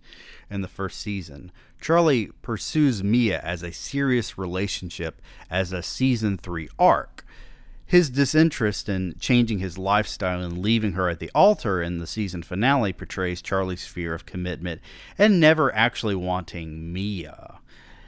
in 0.48 0.60
the 0.60 0.68
first 0.68 1.00
season, 1.00 1.50
Charlie 1.80 2.30
pursues 2.42 3.02
Mia 3.02 3.40
as 3.40 3.64
a 3.64 3.72
serious 3.72 4.38
relationship 4.38 5.20
as 5.50 5.72
a 5.72 5.82
season 5.82 6.38
3 6.38 6.68
arc. 6.78 7.23
His 7.94 8.10
disinterest 8.10 8.88
in 8.88 9.14
changing 9.20 9.60
his 9.60 9.78
lifestyle 9.78 10.42
and 10.42 10.58
leaving 10.58 10.94
her 10.94 11.08
at 11.08 11.20
the 11.20 11.30
altar 11.32 11.80
in 11.80 12.00
the 12.00 12.08
season 12.08 12.42
finale 12.42 12.92
portrays 12.92 13.40
Charlie's 13.40 13.86
fear 13.86 14.12
of 14.14 14.26
commitment 14.26 14.80
and 15.16 15.38
never 15.38 15.72
actually 15.72 16.16
wanting 16.16 16.92
Mia. 16.92 17.60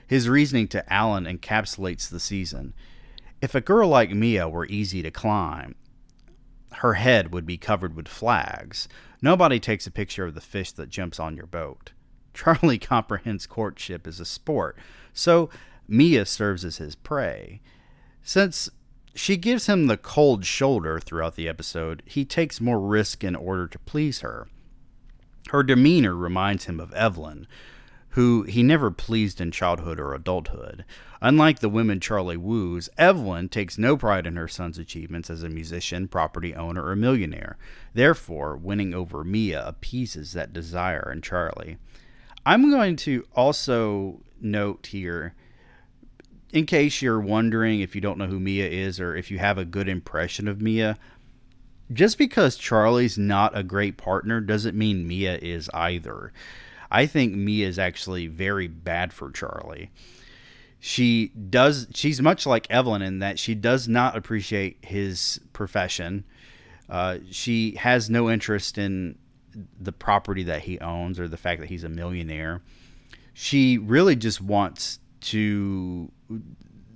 His 0.08 0.28
reasoning 0.28 0.66
to 0.70 0.92
Alan 0.92 1.24
encapsulates 1.24 2.10
the 2.10 2.18
season. 2.18 2.74
If 3.40 3.54
a 3.54 3.60
girl 3.60 3.88
like 3.88 4.10
Mia 4.10 4.48
were 4.48 4.66
easy 4.66 5.02
to 5.02 5.10
climb, 5.12 5.76
her 6.72 6.94
head 6.94 7.32
would 7.32 7.46
be 7.46 7.56
covered 7.56 7.94
with 7.94 8.08
flags. 8.08 8.88
Nobody 9.22 9.60
takes 9.60 9.86
a 9.86 9.92
picture 9.92 10.24
of 10.24 10.34
the 10.34 10.40
fish 10.40 10.72
that 10.72 10.88
jumps 10.88 11.20
on 11.20 11.36
your 11.36 11.46
boat. 11.46 11.92
Charlie 12.34 12.80
comprehends 12.80 13.46
courtship 13.46 14.04
as 14.08 14.18
a 14.18 14.24
sport, 14.24 14.76
so 15.12 15.48
Mia 15.86 16.26
serves 16.26 16.64
as 16.64 16.78
his 16.78 16.96
prey. 16.96 17.60
Since 18.24 18.68
she 19.16 19.36
gives 19.36 19.66
him 19.66 19.86
the 19.86 19.96
cold 19.96 20.44
shoulder 20.44 21.00
throughout 21.00 21.36
the 21.36 21.48
episode. 21.48 22.02
He 22.04 22.24
takes 22.24 22.60
more 22.60 22.78
risk 22.78 23.24
in 23.24 23.34
order 23.34 23.66
to 23.66 23.78
please 23.80 24.20
her. 24.20 24.46
Her 25.48 25.62
demeanor 25.62 26.14
reminds 26.14 26.66
him 26.66 26.78
of 26.78 26.92
Evelyn, 26.92 27.46
who 28.10 28.42
he 28.42 28.62
never 28.62 28.90
pleased 28.90 29.40
in 29.40 29.50
childhood 29.50 29.98
or 29.98 30.12
adulthood. 30.12 30.84
Unlike 31.22 31.60
the 31.60 31.68
women 31.68 31.98
Charlie 31.98 32.36
woos, 32.36 32.88
Evelyn 32.98 33.48
takes 33.48 33.78
no 33.78 33.96
pride 33.96 34.26
in 34.26 34.36
her 34.36 34.48
son's 34.48 34.78
achievements 34.78 35.30
as 35.30 35.42
a 35.42 35.48
musician, 35.48 36.08
property 36.08 36.54
owner, 36.54 36.84
or 36.84 36.94
millionaire. 36.94 37.56
Therefore, 37.94 38.56
winning 38.56 38.92
over 38.92 39.24
Mia 39.24 39.66
appeases 39.66 40.34
that 40.34 40.52
desire 40.52 41.10
in 41.10 41.22
Charlie. 41.22 41.78
I'm 42.44 42.70
going 42.70 42.96
to 42.96 43.26
also 43.34 44.20
note 44.40 44.86
here, 44.86 45.34
in 46.56 46.66
case 46.66 47.02
you're 47.02 47.20
wondering 47.20 47.80
if 47.80 47.94
you 47.94 48.00
don't 48.00 48.18
know 48.18 48.26
who 48.26 48.40
Mia 48.40 48.68
is 48.68 49.00
or 49.00 49.14
if 49.14 49.30
you 49.30 49.38
have 49.38 49.58
a 49.58 49.64
good 49.64 49.88
impression 49.88 50.48
of 50.48 50.60
Mia, 50.60 50.96
just 51.92 52.18
because 52.18 52.56
Charlie's 52.56 53.18
not 53.18 53.56
a 53.56 53.62
great 53.62 53.96
partner 53.96 54.40
doesn't 54.40 54.76
mean 54.76 55.06
Mia 55.06 55.38
is 55.38 55.68
either. 55.74 56.32
I 56.90 57.06
think 57.06 57.34
Mia 57.34 57.66
is 57.66 57.78
actually 57.78 58.26
very 58.26 58.68
bad 58.68 59.12
for 59.12 59.30
Charlie 59.30 59.90
she 60.86 61.28
does 61.28 61.88
she's 61.94 62.20
much 62.20 62.46
like 62.46 62.66
Evelyn 62.70 63.02
in 63.02 63.18
that 63.20 63.38
she 63.38 63.54
does 63.56 63.88
not 63.88 64.16
appreciate 64.16 64.78
his 64.82 65.40
profession. 65.52 66.24
Uh, 66.88 67.18
she 67.30 67.74
has 67.76 68.08
no 68.08 68.30
interest 68.30 68.78
in 68.78 69.18
the 69.80 69.90
property 69.90 70.44
that 70.44 70.62
he 70.62 70.78
owns 70.78 71.18
or 71.18 71.26
the 71.26 71.36
fact 71.36 71.60
that 71.60 71.68
he's 71.68 71.82
a 71.82 71.88
millionaire. 71.88 72.62
She 73.32 73.78
really 73.78 74.14
just 74.14 74.40
wants 74.40 75.00
to 75.22 76.12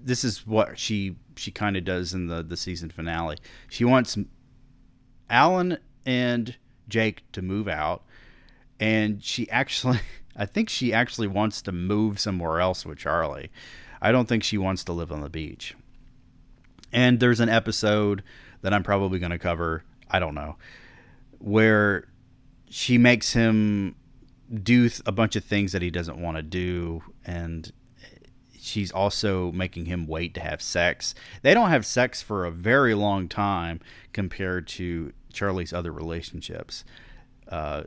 this 0.03 0.25
is 0.25 0.47
what 0.47 0.79
she 0.79 1.17
she 1.37 1.51
kind 1.51 1.77
of 1.77 1.85
does 1.85 2.15
in 2.15 2.27
the 2.27 2.43
the 2.43 2.57
season 2.57 2.91
finale. 2.91 3.39
She 3.69 3.85
wants 3.85 4.19
Alan 5.29 5.79
and 6.07 6.57
Jake 6.89 7.23
to 7.33 7.43
move 7.43 7.69
out 7.69 8.03
and 8.79 9.23
she 9.23 9.49
actually 9.51 10.01
I 10.37 10.47
think 10.47 10.69
she 10.69 10.93
actually 10.93 11.27
wants 11.27 11.61
to 11.63 11.73
move 11.73 12.19
somewhere 12.19 12.61
else 12.61 12.87
with 12.87 12.99
Charlie. 12.99 13.51
I 14.01 14.13
don't 14.13 14.29
think 14.29 14.43
she 14.43 14.57
wants 14.57 14.85
to 14.85 14.93
live 14.93 15.13
on 15.13 15.21
the 15.21 15.29
beach. 15.29 15.75
And 16.93 17.21
there's 17.21 17.41
an 17.41 17.49
episode 17.49 18.23
that 18.63 18.73
I'm 18.73 18.83
probably 18.83 19.19
going 19.19 19.31
to 19.31 19.39
cover, 19.39 19.85
I 20.11 20.19
don't 20.19 20.35
know, 20.35 20.57
where 21.39 22.09
she 22.69 22.97
makes 22.99 23.33
him 23.33 23.97
do 24.63 24.89
a 25.07 25.13
bunch 25.13 25.37
of 25.37 25.45
things 25.45 25.73
that 25.73 25.83
he 25.83 25.91
doesn't 25.91 26.21
want 26.21 26.37
to 26.37 26.43
do 26.43 27.03
and 27.25 27.71
she's 28.71 28.91
also 28.91 29.53
making 29.53 29.87
him 29.87 30.07
wait 30.07 30.35
to 30.35 30.41
have 30.41 30.63
sex. 30.63 31.15
They 31.43 31.55
don't 31.55 31.71
have 31.71 31.85
sex 31.85 32.23
for 32.23 32.45
a 32.45 32.51
very 32.51 32.95
long 32.95 33.29
time 33.29 33.81
compared 34.13 34.67
to 34.69 35.13
Charlie's 35.33 35.73
other 35.73 35.93
relationships. 35.93 36.85
Uh, 37.49 37.85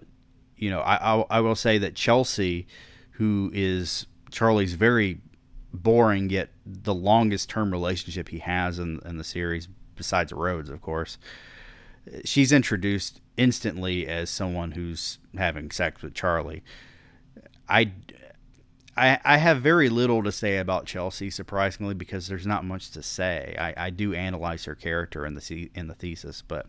you 0.57 0.69
know, 0.69 0.81
I, 0.81 0.95
I, 0.95 1.25
I 1.29 1.39
will 1.41 1.55
say 1.55 1.77
that 1.79 1.95
Chelsea, 1.95 2.67
who 3.11 3.49
is 3.53 4.05
Charlie's 4.31 4.73
very 4.73 5.19
boring 5.73 6.29
yet 6.29 6.49
the 6.65 6.93
longest 6.93 7.49
term 7.49 7.71
relationship 7.71 8.29
he 8.29 8.39
has 8.39 8.79
in, 8.79 8.99
in 9.05 9.17
the 9.17 9.23
series, 9.23 9.67
besides 9.95 10.31
Rose, 10.31 10.69
of 10.69 10.81
course. 10.81 11.17
She's 12.25 12.51
introduced 12.51 13.21
instantly 13.37 14.07
as 14.07 14.29
someone 14.29 14.71
who's 14.71 15.19
having 15.37 15.71
sex 15.71 16.01
with 16.01 16.13
Charlie. 16.13 16.63
I, 17.67 17.91
I, 18.95 19.19
I 19.23 19.37
have 19.37 19.61
very 19.61 19.89
little 19.89 20.21
to 20.23 20.31
say 20.31 20.57
about 20.57 20.85
Chelsea, 20.85 21.29
surprisingly, 21.29 21.95
because 21.95 22.27
there's 22.27 22.45
not 22.45 22.63
much 22.63 22.91
to 22.91 23.01
say. 23.01 23.55
I, 23.59 23.87
I 23.87 23.89
do 23.89 24.13
analyze 24.13 24.65
her 24.65 24.75
character 24.75 25.25
in 25.25 25.33
the 25.33 25.69
in 25.73 25.87
the 25.87 25.95
thesis, 25.95 26.43
but 26.47 26.67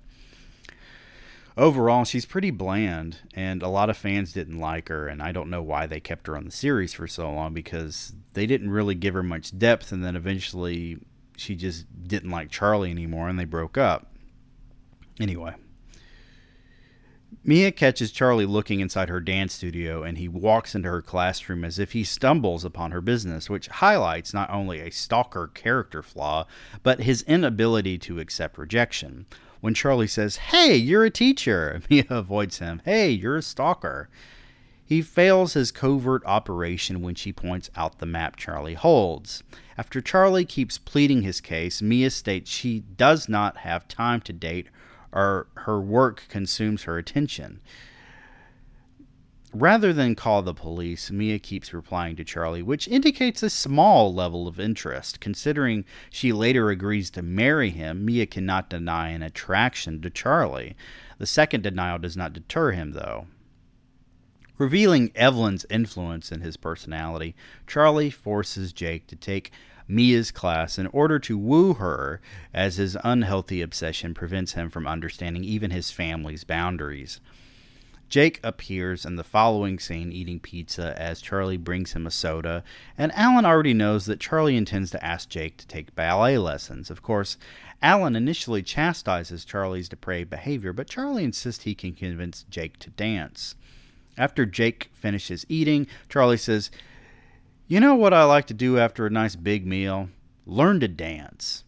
overall, 1.56 2.04
she's 2.04 2.24
pretty 2.24 2.50
bland, 2.50 3.18
and 3.34 3.62
a 3.62 3.68
lot 3.68 3.90
of 3.90 3.96
fans 3.96 4.32
didn't 4.32 4.58
like 4.58 4.88
her, 4.88 5.06
and 5.06 5.22
I 5.22 5.32
don't 5.32 5.50
know 5.50 5.62
why 5.62 5.86
they 5.86 6.00
kept 6.00 6.26
her 6.26 6.36
on 6.36 6.44
the 6.44 6.50
series 6.50 6.94
for 6.94 7.06
so 7.06 7.30
long 7.30 7.52
because 7.52 8.14
they 8.32 8.46
didn't 8.46 8.70
really 8.70 8.94
give 8.94 9.14
her 9.14 9.22
much 9.22 9.56
depth, 9.58 9.92
and 9.92 10.02
then 10.02 10.16
eventually 10.16 10.98
she 11.36 11.54
just 11.54 11.86
didn't 12.06 12.30
like 12.30 12.50
Charlie 12.50 12.90
anymore, 12.90 13.28
and 13.28 13.38
they 13.38 13.44
broke 13.44 13.76
up. 13.76 14.14
Anyway. 15.20 15.54
Mia 17.46 17.70
catches 17.72 18.10
Charlie 18.10 18.46
looking 18.46 18.80
inside 18.80 19.10
her 19.10 19.20
dance 19.20 19.52
studio, 19.52 20.02
and 20.02 20.16
he 20.16 20.28
walks 20.28 20.74
into 20.74 20.88
her 20.88 21.02
classroom 21.02 21.62
as 21.62 21.78
if 21.78 21.92
he 21.92 22.02
stumbles 22.02 22.64
upon 22.64 22.90
her 22.90 23.02
business, 23.02 23.50
which 23.50 23.68
highlights 23.68 24.32
not 24.32 24.48
only 24.48 24.80
a 24.80 24.90
stalker 24.90 25.48
character 25.48 26.02
flaw, 26.02 26.46
but 26.82 27.02
his 27.02 27.20
inability 27.24 27.98
to 27.98 28.18
accept 28.18 28.56
rejection. 28.56 29.26
When 29.60 29.74
Charlie 29.74 30.06
says, 30.06 30.36
Hey, 30.36 30.74
you're 30.74 31.04
a 31.04 31.10
teacher, 31.10 31.82
Mia 31.90 32.06
avoids 32.08 32.60
him. 32.60 32.80
Hey, 32.86 33.10
you're 33.10 33.36
a 33.36 33.42
stalker. 33.42 34.08
He 34.82 35.02
fails 35.02 35.52
his 35.52 35.70
covert 35.70 36.22
operation 36.24 37.02
when 37.02 37.14
she 37.14 37.30
points 37.30 37.70
out 37.76 37.98
the 37.98 38.06
map 38.06 38.36
Charlie 38.36 38.72
holds. 38.72 39.42
After 39.76 40.00
Charlie 40.00 40.46
keeps 40.46 40.78
pleading 40.78 41.22
his 41.22 41.42
case, 41.42 41.82
Mia 41.82 42.08
states 42.08 42.50
she 42.50 42.80
does 42.80 43.28
not 43.28 43.58
have 43.58 43.86
time 43.86 44.22
to 44.22 44.32
date 44.32 44.68
or 45.14 45.46
her 45.54 45.80
work 45.80 46.24
consumes 46.28 46.82
her 46.82 46.98
attention. 46.98 47.62
Rather 49.54 49.92
than 49.92 50.16
call 50.16 50.42
the 50.42 50.52
police, 50.52 51.12
Mia 51.12 51.38
keeps 51.38 51.72
replying 51.72 52.16
to 52.16 52.24
Charlie, 52.24 52.62
which 52.62 52.88
indicates 52.88 53.40
a 53.40 53.48
small 53.48 54.12
level 54.12 54.48
of 54.48 54.58
interest. 54.58 55.20
Considering 55.20 55.84
she 56.10 56.32
later 56.32 56.70
agrees 56.70 57.08
to 57.10 57.22
marry 57.22 57.70
him, 57.70 58.04
Mia 58.04 58.26
cannot 58.26 58.68
deny 58.68 59.10
an 59.10 59.22
attraction 59.22 60.02
to 60.02 60.10
Charlie. 60.10 60.74
The 61.18 61.26
second 61.26 61.62
denial 61.62 62.00
does 62.00 62.16
not 62.16 62.32
deter 62.32 62.72
him, 62.72 62.92
though. 62.92 63.28
Revealing 64.58 65.12
Evelyn's 65.14 65.66
influence 65.70 66.32
in 66.32 66.40
his 66.40 66.56
personality, 66.56 67.36
Charlie 67.68 68.10
forces 68.10 68.72
Jake 68.72 69.06
to 69.06 69.16
take 69.16 69.52
Mia's 69.86 70.30
class 70.30 70.78
in 70.78 70.86
order 70.88 71.18
to 71.18 71.36
woo 71.36 71.74
her, 71.74 72.20
as 72.52 72.76
his 72.76 72.96
unhealthy 73.04 73.60
obsession 73.60 74.14
prevents 74.14 74.52
him 74.52 74.70
from 74.70 74.86
understanding 74.86 75.44
even 75.44 75.70
his 75.70 75.90
family's 75.90 76.44
boundaries. 76.44 77.20
Jake 78.08 78.38
appears 78.44 79.04
in 79.04 79.16
the 79.16 79.24
following 79.24 79.78
scene 79.78 80.12
eating 80.12 80.38
pizza 80.38 80.94
as 81.00 81.20
Charlie 81.20 81.56
brings 81.56 81.94
him 81.94 82.06
a 82.06 82.10
soda, 82.10 82.62
and 82.96 83.10
Alan 83.12 83.44
already 83.44 83.74
knows 83.74 84.06
that 84.06 84.20
Charlie 84.20 84.56
intends 84.56 84.90
to 84.92 85.04
ask 85.04 85.28
Jake 85.28 85.56
to 85.56 85.66
take 85.66 85.94
ballet 85.94 86.38
lessons. 86.38 86.90
Of 86.90 87.02
course, 87.02 87.36
Alan 87.82 88.14
initially 88.14 88.62
chastises 88.62 89.44
Charlie's 89.44 89.88
depraved 89.88 90.30
behavior, 90.30 90.72
but 90.72 90.88
Charlie 90.88 91.24
insists 91.24 91.64
he 91.64 91.74
can 91.74 91.92
convince 91.92 92.44
Jake 92.48 92.78
to 92.80 92.90
dance. 92.90 93.56
After 94.16 94.46
Jake 94.46 94.90
finishes 94.92 95.44
eating, 95.48 95.86
Charlie 96.08 96.36
says, 96.36 96.70
You 97.66 97.80
know 97.80 97.94
what 97.94 98.12
I 98.12 98.24
like 98.24 98.46
to 98.48 98.54
do 98.54 98.78
after 98.78 99.06
a 99.06 99.10
nice 99.10 99.36
big 99.36 99.66
meal? 99.66 100.10
Learn 100.44 100.80
to 100.80 100.88
dance. 100.88 101.64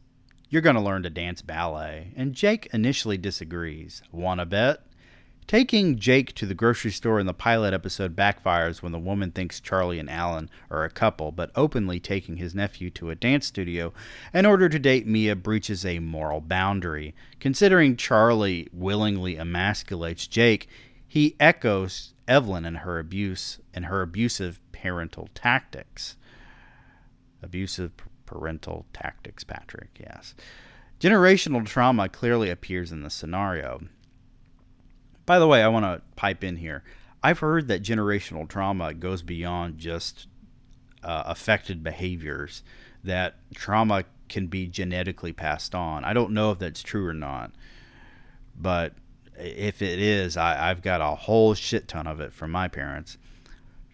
You're 0.50 0.60
going 0.60 0.76
to 0.76 0.82
learn 0.82 1.02
to 1.04 1.10
dance 1.10 1.40
ballet. 1.40 2.12
And 2.14 2.34
Jake 2.34 2.68
initially 2.70 3.16
disagrees. 3.16 4.02
Wanna 4.12 4.44
bet? 4.44 4.82
Taking 5.46 5.98
Jake 5.98 6.34
to 6.34 6.44
the 6.44 6.52
grocery 6.52 6.90
store 6.90 7.18
in 7.18 7.24
the 7.24 7.32
pilot 7.32 7.72
episode 7.72 8.14
backfires 8.14 8.82
when 8.82 8.92
the 8.92 8.98
woman 8.98 9.30
thinks 9.30 9.58
Charlie 9.58 9.98
and 9.98 10.10
Alan 10.10 10.50
are 10.70 10.84
a 10.84 10.90
couple, 10.90 11.32
but 11.32 11.50
openly 11.56 11.98
taking 11.98 12.36
his 12.36 12.54
nephew 12.54 12.90
to 12.90 13.08
a 13.08 13.14
dance 13.14 13.46
studio 13.46 13.94
in 14.34 14.44
order 14.44 14.68
to 14.68 14.78
date 14.78 15.06
Mia 15.06 15.34
breaches 15.34 15.86
a 15.86 16.00
moral 16.00 16.42
boundary. 16.42 17.14
Considering 17.40 17.96
Charlie 17.96 18.68
willingly 18.70 19.36
emasculates 19.36 20.28
Jake, 20.28 20.68
he 21.08 21.36
echoes 21.40 22.12
Evelyn 22.28 22.64
and 22.64 22.78
her 22.78 22.98
abuse 22.98 23.60
and 23.72 23.86
her 23.86 24.02
abusive 24.02 24.60
parental 24.87 25.28
tactics. 25.35 26.16
Abusive 27.43 27.93
parental 28.25 28.87
tactics, 28.93 29.45
Patrick, 29.45 29.90
yes. 30.00 30.35
Generational 31.00 31.66
trauma 31.66 32.09
clearly 32.09 32.50
appears 32.50 32.93
in 32.93 33.02
the 33.02 33.11
scenario. 33.11 33.81
By 35.26 35.38
the 35.38 35.47
way, 35.47 35.62
I 35.62 35.69
want 35.69 35.85
to 35.85 36.02
pipe 36.14 36.45
in 36.45 36.57
here. 36.57 36.85
I've 37.23 37.40
heard 37.40 37.69
that 37.69 37.83
generational 37.83 38.49
trauma 38.49 38.95
goes 38.95 39.23
beyond 39.23 39.78
just 39.78 40.28
uh, 41.02 41.25
affected 41.26 41.83
behaviors, 41.83 42.62
that 43.05 43.37
trauma 43.55 44.05
can 44.28 44.47
be 44.47 44.66
genetically 44.66 45.33
passed 45.33 45.75
on. 45.75 46.05
I 46.05 46.12
don't 46.12 46.33
know 46.33 46.50
if 46.52 46.59
that's 46.59 46.83
true 46.83 47.07
or 47.07 47.14
not, 47.14 47.52
but 48.57 48.95
if 49.38 49.83
it 49.83 49.99
is, 49.99 50.37
I, 50.37 50.71
I've 50.71 50.83
got 50.83 51.00
a 51.00 51.14
whole 51.14 51.55
shit 51.55 51.88
ton 51.88 52.07
of 52.07 52.21
it 52.21 52.33
from 52.33 52.50
my 52.50 52.69
parents. 52.69 53.19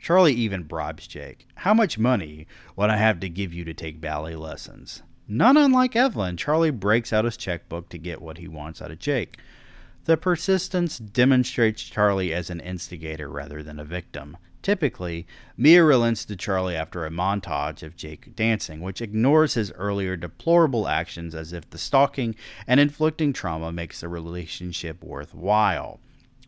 Charlie 0.03 0.35
even 0.35 0.65
bribes 0.65 1.07
Jake. 1.07 1.47
How 1.55 1.73
much 1.73 1.97
money 1.97 2.49
would 2.75 2.91
I 2.91 2.97
have 2.97 3.21
to 3.21 3.29
give 3.29 3.55
you 3.55 3.65
to 3.65 3.73
take 3.73 4.01
ballet 4.01 4.35
lessons? 4.35 5.05
Not 5.29 5.57
unlike 5.57 5.95
Evelyn, 5.95 6.37
Charlie 6.37 6.73
breaks 6.73 7.13
out 7.13 7.25
his 7.25 7.37
checkbook 7.37 7.89
to 7.91 7.99
get 7.99 8.21
what 8.21 8.39
he 8.39 8.49
wants 8.49 8.83
out 8.83 8.91
of 8.91 8.99
Jake. 8.99 9.39
The 10.07 10.17
persistence 10.17 10.99
demonstrates 10.99 11.85
Charlie 11.85 12.35
as 12.35 12.51
an 12.51 12.59
instigator 12.59 13.29
rather 13.29 13.63
than 13.63 13.79
a 13.79 13.85
victim. 13.85 14.37
Typically, 14.61 15.25
Mia 15.57 15.85
relents 15.85 16.25
to 16.25 16.35
Charlie 16.35 16.75
after 16.75 17.07
a 17.07 17.11
montage 17.11 17.85
of 17.85 17.95
Jake 17.95 18.35
dancing, 18.35 18.81
which 18.81 19.01
ignores 19.01 19.55
his 19.55 19.71
earlier 19.77 20.17
deplorable 20.17 20.89
actions 20.89 21.33
as 21.33 21.53
if 21.53 21.71
the 21.71 21.79
stalking 21.79 22.35
and 22.67 22.81
inflicting 22.81 23.33
trauma 23.33 23.71
makes 23.71 24.01
the 24.01 24.09
relationship 24.09 25.05
worthwhile. 25.05 26.01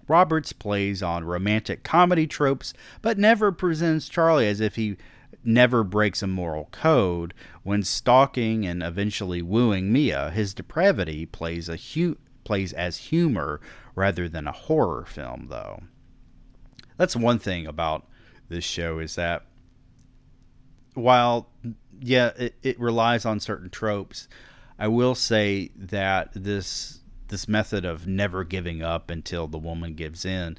Roberts 0.06 0.52
plays 0.52 1.02
on 1.02 1.24
romantic 1.24 1.82
comedy 1.82 2.26
tropes, 2.26 2.74
but 3.02 3.18
never 3.18 3.52
presents 3.52 4.08
Charlie 4.08 4.46
as 4.46 4.60
if 4.60 4.76
he 4.76 4.96
never 5.44 5.84
breaks 5.84 6.22
a 6.22 6.26
moral 6.26 6.68
code. 6.72 7.34
When 7.62 7.82
stalking 7.82 8.66
and 8.66 8.82
eventually 8.82 9.42
wooing 9.42 9.92
Mia, 9.92 10.30
his 10.30 10.54
depravity 10.54 11.26
plays 11.26 11.68
a 11.68 11.76
hu- 11.76 12.18
plays 12.44 12.72
as 12.72 12.96
humor 12.96 13.60
rather 13.94 14.28
than 14.28 14.46
a 14.46 14.52
horror 14.52 15.04
film, 15.06 15.46
though. 15.48 15.82
That's 16.96 17.16
one 17.16 17.38
thing 17.38 17.66
about 17.66 18.06
this 18.48 18.64
show 18.64 18.98
is 18.98 19.14
that 19.16 19.44
while 20.94 21.48
yeah, 22.00 22.32
it, 22.36 22.54
it 22.62 22.80
relies 22.80 23.24
on 23.24 23.40
certain 23.40 23.70
tropes, 23.70 24.28
I 24.78 24.88
will 24.88 25.14
say 25.14 25.70
that 25.76 26.30
this 26.34 27.00
this 27.28 27.48
method 27.48 27.84
of 27.84 28.06
never 28.06 28.44
giving 28.44 28.82
up 28.82 29.10
until 29.10 29.46
the 29.46 29.58
woman 29.58 29.94
gives 29.94 30.24
in, 30.24 30.56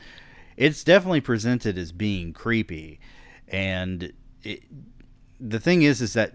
it's 0.57 0.83
definitely 0.83 1.21
presented 1.21 1.77
as 1.77 1.91
being 1.91 2.33
creepy, 2.33 2.99
and 3.47 4.13
it, 4.43 4.63
the 5.39 5.59
thing 5.59 5.81
is, 5.81 6.01
is 6.01 6.13
that 6.13 6.33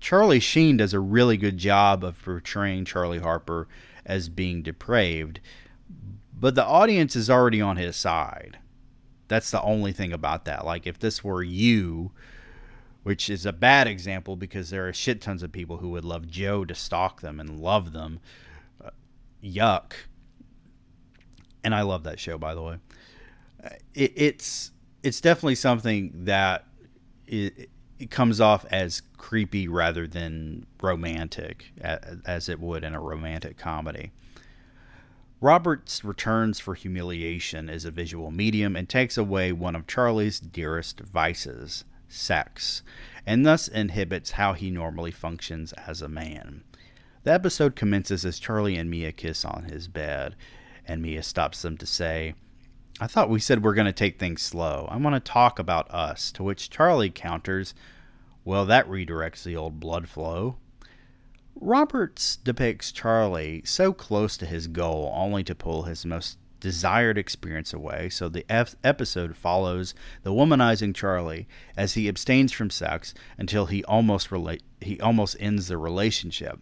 Charlie 0.00 0.40
Sheen 0.40 0.76
does 0.76 0.92
a 0.92 1.00
really 1.00 1.36
good 1.36 1.58
job 1.58 2.02
of 2.02 2.20
portraying 2.22 2.84
Charlie 2.84 3.20
Harper 3.20 3.68
as 4.04 4.28
being 4.28 4.62
depraved, 4.62 5.38
but 6.38 6.56
the 6.56 6.64
audience 6.64 7.14
is 7.14 7.30
already 7.30 7.60
on 7.60 7.76
his 7.76 7.94
side. 7.94 8.58
That's 9.28 9.52
the 9.52 9.62
only 9.62 9.92
thing 9.92 10.12
about 10.12 10.44
that. 10.46 10.66
Like 10.66 10.86
if 10.86 10.98
this 10.98 11.22
were 11.22 11.42
you, 11.42 12.10
which 13.02 13.30
is 13.30 13.46
a 13.46 13.52
bad 13.52 13.86
example 13.86 14.36
because 14.36 14.70
there 14.70 14.88
are 14.88 14.92
shit 14.92 15.20
tons 15.20 15.42
of 15.42 15.52
people 15.52 15.78
who 15.78 15.90
would 15.90 16.04
love 16.04 16.28
Joe 16.28 16.64
to 16.64 16.74
stalk 16.74 17.20
them 17.20 17.40
and 17.40 17.60
love 17.60 17.92
them. 17.92 18.20
Yuck. 19.42 19.92
And 21.64 21.74
I 21.74 21.82
love 21.82 22.04
that 22.04 22.18
show, 22.18 22.38
by 22.38 22.54
the 22.54 22.62
way. 22.62 22.76
Uh, 23.62 23.70
it, 23.94 24.12
it's 24.16 24.72
it's 25.02 25.20
definitely 25.20 25.54
something 25.56 26.24
that 26.24 26.66
it, 27.26 27.70
it 27.98 28.10
comes 28.10 28.40
off 28.40 28.64
as 28.70 29.02
creepy 29.16 29.68
rather 29.68 30.06
than 30.06 30.66
romantic, 30.80 31.72
as 31.80 32.48
it 32.48 32.60
would 32.60 32.84
in 32.84 32.94
a 32.94 33.00
romantic 33.00 33.56
comedy. 33.56 34.12
Roberts 35.40 36.04
returns 36.04 36.60
for 36.60 36.74
humiliation 36.74 37.68
as 37.68 37.84
a 37.84 37.90
visual 37.90 38.30
medium 38.30 38.76
and 38.76 38.88
takes 38.88 39.18
away 39.18 39.50
one 39.50 39.74
of 39.74 39.88
Charlie's 39.88 40.38
dearest 40.38 41.00
vices 41.00 41.84
sex, 42.08 42.82
and 43.26 43.44
thus 43.46 43.66
inhibits 43.66 44.32
how 44.32 44.52
he 44.52 44.70
normally 44.70 45.10
functions 45.10 45.72
as 45.72 46.02
a 46.02 46.08
man. 46.08 46.62
The 47.24 47.32
episode 47.32 47.76
commences 47.76 48.24
as 48.24 48.40
Charlie 48.40 48.76
and 48.76 48.90
Mia 48.90 49.12
kiss 49.12 49.44
on 49.44 49.64
his 49.64 49.86
bed, 49.86 50.34
and 50.86 51.00
Mia 51.00 51.22
stops 51.22 51.62
them 51.62 51.76
to 51.78 51.86
say, 51.86 52.34
I 53.00 53.06
thought 53.06 53.30
we 53.30 53.38
said 53.38 53.62
we're 53.62 53.74
going 53.74 53.86
to 53.86 53.92
take 53.92 54.18
things 54.18 54.42
slow. 54.42 54.88
I 54.90 54.96
want 54.96 55.14
to 55.14 55.32
talk 55.32 55.58
about 55.58 55.88
us. 55.92 56.32
To 56.32 56.42
which 56.42 56.68
Charlie 56.68 57.10
counters, 57.10 57.74
Well, 58.44 58.66
that 58.66 58.88
redirects 58.88 59.44
the 59.44 59.56
old 59.56 59.78
blood 59.78 60.08
flow. 60.08 60.56
Roberts 61.54 62.36
depicts 62.36 62.90
Charlie 62.90 63.62
so 63.64 63.92
close 63.92 64.36
to 64.38 64.46
his 64.46 64.66
goal 64.66 65.12
only 65.14 65.44
to 65.44 65.54
pull 65.54 65.84
his 65.84 66.04
most 66.04 66.38
desired 66.58 67.18
experience 67.18 67.72
away. 67.72 68.08
So 68.08 68.28
the 68.28 68.44
F- 68.48 68.74
episode 68.82 69.36
follows 69.36 69.94
the 70.24 70.32
womanizing 70.32 70.94
Charlie 70.94 71.46
as 71.76 71.94
he 71.94 72.08
abstains 72.08 72.50
from 72.50 72.70
sex 72.70 73.14
until 73.38 73.66
he 73.66 73.84
almost 73.84 74.32
relate 74.32 74.62
he 74.80 75.00
almost 75.00 75.36
ends 75.38 75.68
the 75.68 75.78
relationship. 75.78 76.58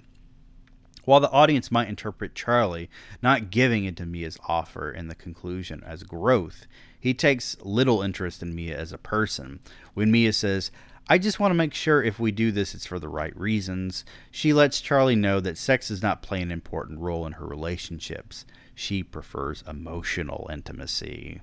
While 1.10 1.18
the 1.18 1.30
audience 1.32 1.72
might 1.72 1.88
interpret 1.88 2.36
Charlie 2.36 2.88
not 3.20 3.50
giving 3.50 3.84
into 3.84 4.06
Mia's 4.06 4.38
offer 4.46 4.92
in 4.92 5.08
the 5.08 5.16
conclusion 5.16 5.82
as 5.84 6.04
growth, 6.04 6.68
he 7.00 7.14
takes 7.14 7.56
little 7.62 8.00
interest 8.00 8.44
in 8.44 8.54
Mia 8.54 8.78
as 8.78 8.92
a 8.92 8.96
person. 8.96 9.58
When 9.94 10.12
Mia 10.12 10.32
says, 10.32 10.70
I 11.08 11.18
just 11.18 11.40
want 11.40 11.50
to 11.50 11.56
make 11.56 11.74
sure 11.74 12.00
if 12.00 12.20
we 12.20 12.30
do 12.30 12.52
this, 12.52 12.76
it's 12.76 12.86
for 12.86 13.00
the 13.00 13.08
right 13.08 13.36
reasons. 13.36 14.04
She 14.30 14.52
lets 14.52 14.80
Charlie 14.80 15.16
know 15.16 15.40
that 15.40 15.58
sex 15.58 15.88
does 15.88 16.00
not 16.00 16.22
play 16.22 16.40
an 16.42 16.52
important 16.52 17.00
role 17.00 17.26
in 17.26 17.32
her 17.32 17.44
relationships. 17.44 18.44
She 18.76 19.02
prefers 19.02 19.64
emotional 19.66 20.48
intimacy. 20.52 21.40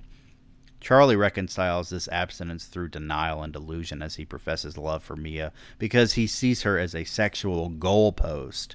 Charlie 0.80 1.14
reconciles 1.14 1.90
this 1.90 2.08
abstinence 2.08 2.64
through 2.64 2.88
denial 2.88 3.42
and 3.42 3.52
delusion 3.52 4.00
as 4.00 4.14
he 4.14 4.24
professes 4.24 4.78
love 4.78 5.04
for 5.04 5.14
Mia 5.14 5.52
because 5.78 6.14
he 6.14 6.26
sees 6.26 6.62
her 6.62 6.78
as 6.78 6.94
a 6.94 7.04
sexual 7.04 7.68
goalpost. 7.70 8.74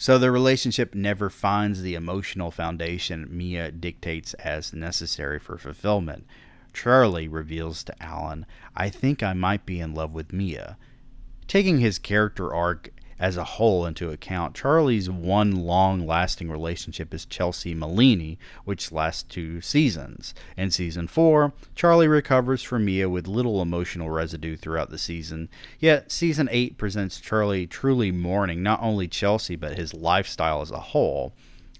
So 0.00 0.16
the 0.16 0.30
relationship 0.30 0.94
never 0.94 1.28
finds 1.28 1.82
the 1.82 1.96
emotional 1.96 2.52
foundation 2.52 3.26
Mia 3.28 3.72
dictates 3.72 4.32
as 4.34 4.72
necessary 4.72 5.40
for 5.40 5.58
fulfillment. 5.58 6.24
Charlie 6.72 7.26
reveals 7.26 7.82
to 7.82 8.02
Alan, 8.02 8.46
I 8.76 8.90
think 8.90 9.24
I 9.24 9.32
might 9.32 9.66
be 9.66 9.80
in 9.80 9.94
love 9.94 10.12
with 10.12 10.32
Mia. 10.32 10.78
Taking 11.48 11.80
his 11.80 11.98
character 11.98 12.54
arc 12.54 12.90
as 13.18 13.36
a 13.36 13.44
whole 13.44 13.84
into 13.84 14.10
account, 14.10 14.54
Charlie's 14.54 15.10
one 15.10 15.64
long 15.64 16.06
lasting 16.06 16.50
relationship 16.50 17.12
is 17.12 17.24
Chelsea 17.26 17.74
Melini, 17.74 18.38
which 18.64 18.92
lasts 18.92 19.22
two 19.22 19.60
seasons. 19.60 20.34
In 20.56 20.70
season 20.70 21.08
four, 21.08 21.52
Charlie 21.74 22.08
recovers 22.08 22.62
from 22.62 22.84
Mia 22.84 23.08
with 23.08 23.26
little 23.26 23.60
emotional 23.60 24.10
residue 24.10 24.56
throughout 24.56 24.90
the 24.90 24.98
season, 24.98 25.48
yet 25.80 26.12
season 26.12 26.48
eight 26.52 26.78
presents 26.78 27.20
Charlie 27.20 27.66
truly 27.66 28.12
mourning 28.12 28.62
not 28.62 28.82
only 28.82 29.08
Chelsea 29.08 29.56
but 29.56 29.76
his 29.76 29.94
lifestyle 29.94 30.60
as 30.60 30.70
a 30.70 30.78
whole. 30.78 31.32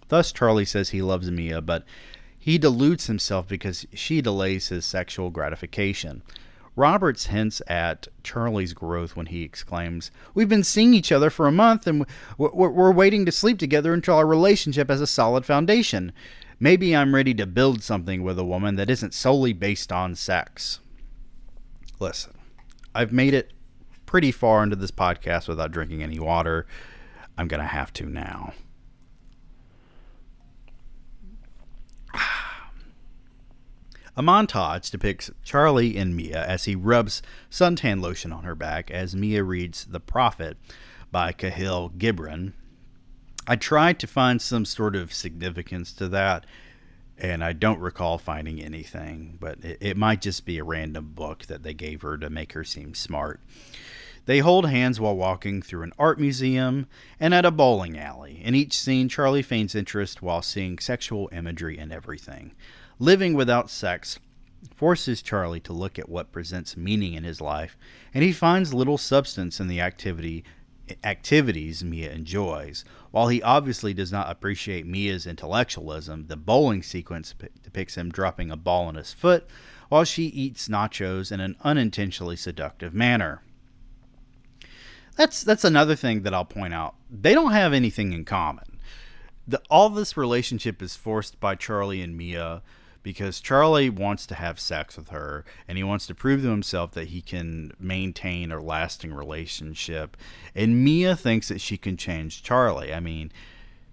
Thus, 0.09 0.33
Charlie 0.33 0.65
says 0.65 0.91
he 0.91 1.03
loves 1.03 1.31
Mia, 1.31 1.61
but 1.61 1.85
he 2.39 2.57
deludes 2.59 3.07
himself 3.07 3.47
because 3.47 3.87
she 3.93 4.21
delays 4.23 4.69
his 4.69 4.85
sexual 4.85 5.31
gratification. 5.31 6.23
Roberts 6.79 7.27
hints 7.27 7.61
at 7.67 8.07
Charlie's 8.23 8.73
growth 8.73 9.17
when 9.17 9.27
he 9.27 9.43
exclaims, 9.43 10.13
We've 10.33 10.49
been 10.49 10.65
seeing 10.65 10.95
each 10.95 11.11
other 11.11 11.29
for 11.29 11.47
a 11.49 11.53
month 11.53 11.87
and 11.87 12.07
we're 12.39 12.93
waiting 12.93 13.27
to 13.27 13.33
sleep 13.33 13.59
together 13.59 13.93
until 13.93 14.15
our 14.15 14.27
relationship 14.27 14.89
has 14.89 15.01
a 15.01 15.07
solid 15.07 15.45
foundation. 15.45 16.13
Maybe 16.61 16.95
I'm 16.95 17.15
ready 17.15 17.35
to 17.35 17.47
build 17.47 17.83
something 17.83 18.23
with 18.23 18.39
a 18.39 18.45
woman 18.45 18.77
that 18.77 18.91
isn't 18.91 19.13
solely 19.13 19.53
based 19.53 19.93
on 19.93 20.15
sex. 20.15 20.81
Listen, 21.99 22.35
I've 22.95 23.13
made 23.13 23.35
it 23.35 23.53
pretty 24.07 24.31
far 24.31 24.63
into 24.63 24.77
this 24.77 24.91
podcast 24.93 25.49
without 25.49 25.73
drinking 25.73 26.03
any 26.03 26.19
water. 26.19 26.67
I'm 27.37 27.49
going 27.49 27.61
to 27.61 27.67
have 27.67 27.93
to 27.95 28.07
now. 28.07 28.55
A 34.19 34.21
montage 34.21 34.91
depicts 34.91 35.31
Charlie 35.45 35.97
and 35.97 36.17
Mia 36.17 36.45
as 36.45 36.65
he 36.65 36.75
rubs 36.75 37.23
suntan 37.53 38.03
lotion 38.03 38.33
on 38.33 38.43
her 38.43 38.57
back 38.57 38.91
as 38.91 39.15
Mia 39.15 39.45
reads 39.45 39.85
The 39.85 40.01
Prophet 40.01 40.57
by 41.13 41.31
Kahlil 41.31 41.97
Gibran. 41.97 42.53
I 43.47 43.55
tried 43.55 44.01
to 44.01 44.09
find 44.09 44.43
some 44.43 44.65
sort 44.65 44.97
of 44.97 45.15
significance 45.15 45.93
to 45.93 46.09
that, 46.09 46.47
and 47.17 47.45
I 47.45 47.53
don't 47.53 47.79
recall 47.79 48.19
finding 48.19 48.61
anything, 48.61 49.39
but 49.39 49.65
it, 49.65 49.79
it 49.81 49.97
might 49.97 50.21
just 50.21 50.45
be 50.45 50.59
a 50.59 50.65
random 50.65 51.13
book 51.15 51.47
that 51.47 51.63
they 51.63 51.73
gave 51.73 52.03
her 52.03 52.19
to 52.19 52.29
make 52.29 52.55
her 52.55 52.65
seem 52.65 52.95
smart. 52.95 53.41
They 54.25 54.41
hold 54.41 54.69
hands 54.69 54.99
while 54.99 55.17
walking 55.17 55.63
through 55.63 55.85
an 55.85 55.93
art 55.97 56.19
museum 56.19 56.89
and 57.21 57.33
at 57.33 57.47
a 57.47 57.53
bowling 57.53 57.97
alley. 57.97 58.43
In 58.45 58.57
each 58.57 58.77
scene, 58.77 59.09
Charlie 59.09 59.43
feigns 59.43 59.77
interest 59.77 60.23
while 60.23 60.43
seeing 60.43 60.81
sexual 60.81 61.29
imagery 61.31 61.79
and 61.79 61.93
everything. 61.93 62.57
Living 62.99 63.35
without 63.35 63.71
sex 63.71 64.19
forces 64.75 65.23
Charlie 65.23 65.61
to 65.61 65.73
look 65.73 65.99
at 65.99 66.09
what 66.09 66.33
presents 66.33 66.77
meaning 66.77 67.15
in 67.15 67.25
his 67.25 67.41
life, 67.41 67.77
and 68.13 68.25
he 68.25 68.33
finds 68.33 68.75
little 68.75 68.99
substance 68.99 69.61
in 69.61 69.69
the 69.69 69.81
activity 69.81 70.45
activities 71.05 71.85
Mia 71.85 72.11
enjoys. 72.11 72.85
While 73.11 73.29
he 73.29 73.43
obviously 73.43 73.93
does 73.93 74.11
not 74.11 74.31
appreciate 74.31 74.87
Mia's 74.87 75.27
intellectualism, 75.27 76.27
the 76.29 76.37
bowling 76.37 76.83
sequence 76.83 77.35
depicts 77.63 77.97
him 77.97 78.11
dropping 78.11 78.51
a 78.51 78.57
ball 78.57 78.87
on 78.87 78.95
his 78.95 79.13
foot 79.13 79.47
while 79.89 80.05
she 80.05 80.25
eats 80.25 80.69
nachos 80.69 81.31
in 81.31 81.41
an 81.41 81.57
unintentionally 81.63 82.37
seductive 82.37 82.95
manner. 82.95 83.43
That's 85.17 85.43
that's 85.43 85.65
another 85.65 85.97
thing 85.97 86.23
that 86.23 86.35
I'll 86.35 86.45
point 86.45 86.75
out. 86.75 86.95
They 87.11 87.35
don't 87.35 87.53
have 87.53 87.73
anything 87.73 88.13
in 88.13 88.25
common. 88.25 88.79
The, 89.47 89.61
all 89.71 89.89
this 89.89 90.17
relationship 90.17 90.83
is 90.83 90.95
forced 90.95 91.41
by 91.41 91.55
Charlie 91.55 92.03
and 92.03 92.17
Mia 92.17 92.63
because 93.03 93.41
Charlie 93.41 93.91
wants 93.91 94.27
to 94.27 94.35
have 94.35 94.61
sex 94.61 94.97
with 94.97 95.09
her 95.09 95.45
and 95.67 95.79
he 95.79 95.85
wants 95.85 96.07
to 96.07 96.15
prove 96.15 96.43
to 96.43 96.51
himself 96.51 96.93
that 96.93 97.09
he 97.09 97.21
can 97.21 97.73
maintain 97.79 98.53
a 98.53 98.61
lasting 98.61 99.15
relationship. 99.15 100.17
And 100.55 100.85
Mia 100.85 101.17
thinks 101.17 101.49
that 101.49 101.61
she 101.61 101.77
can 101.77 101.97
change 101.97 102.43
Charlie. 102.43 102.93
I 102.93 103.01
mean, 103.01 103.33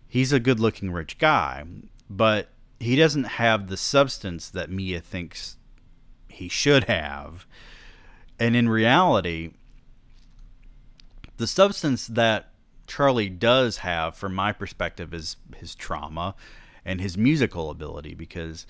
he's 0.08 0.34
a 0.34 0.39
good 0.39 0.60
looking 0.60 0.91
rich 0.91 1.18
guy, 1.18 1.65
but 2.10 2.50
he 2.80 2.96
doesn't 2.96 3.24
have 3.24 3.68
the 3.68 3.78
substance 3.78 4.50
that 4.50 4.70
Mia 4.70 5.00
thinks 5.00 5.58
he 6.28 6.50
should 6.50 6.86
have. 6.86 7.46
And 8.39 8.56
in 8.56 8.68
reality, 8.68 9.52
the 11.38 11.48
substance 11.48 12.08
that 12.08 12.50
Charlie 12.88 13.30
does 13.30 13.78
have, 13.78 14.15
from 14.15 14.36
my 14.36 14.52
perspective, 14.52 15.13
is 15.13 15.38
his 15.56 15.76
trauma 15.76 16.36
and 16.84 17.02
his 17.02 17.18
musical 17.18 17.70
ability 17.70 18.13
because 18.13 18.65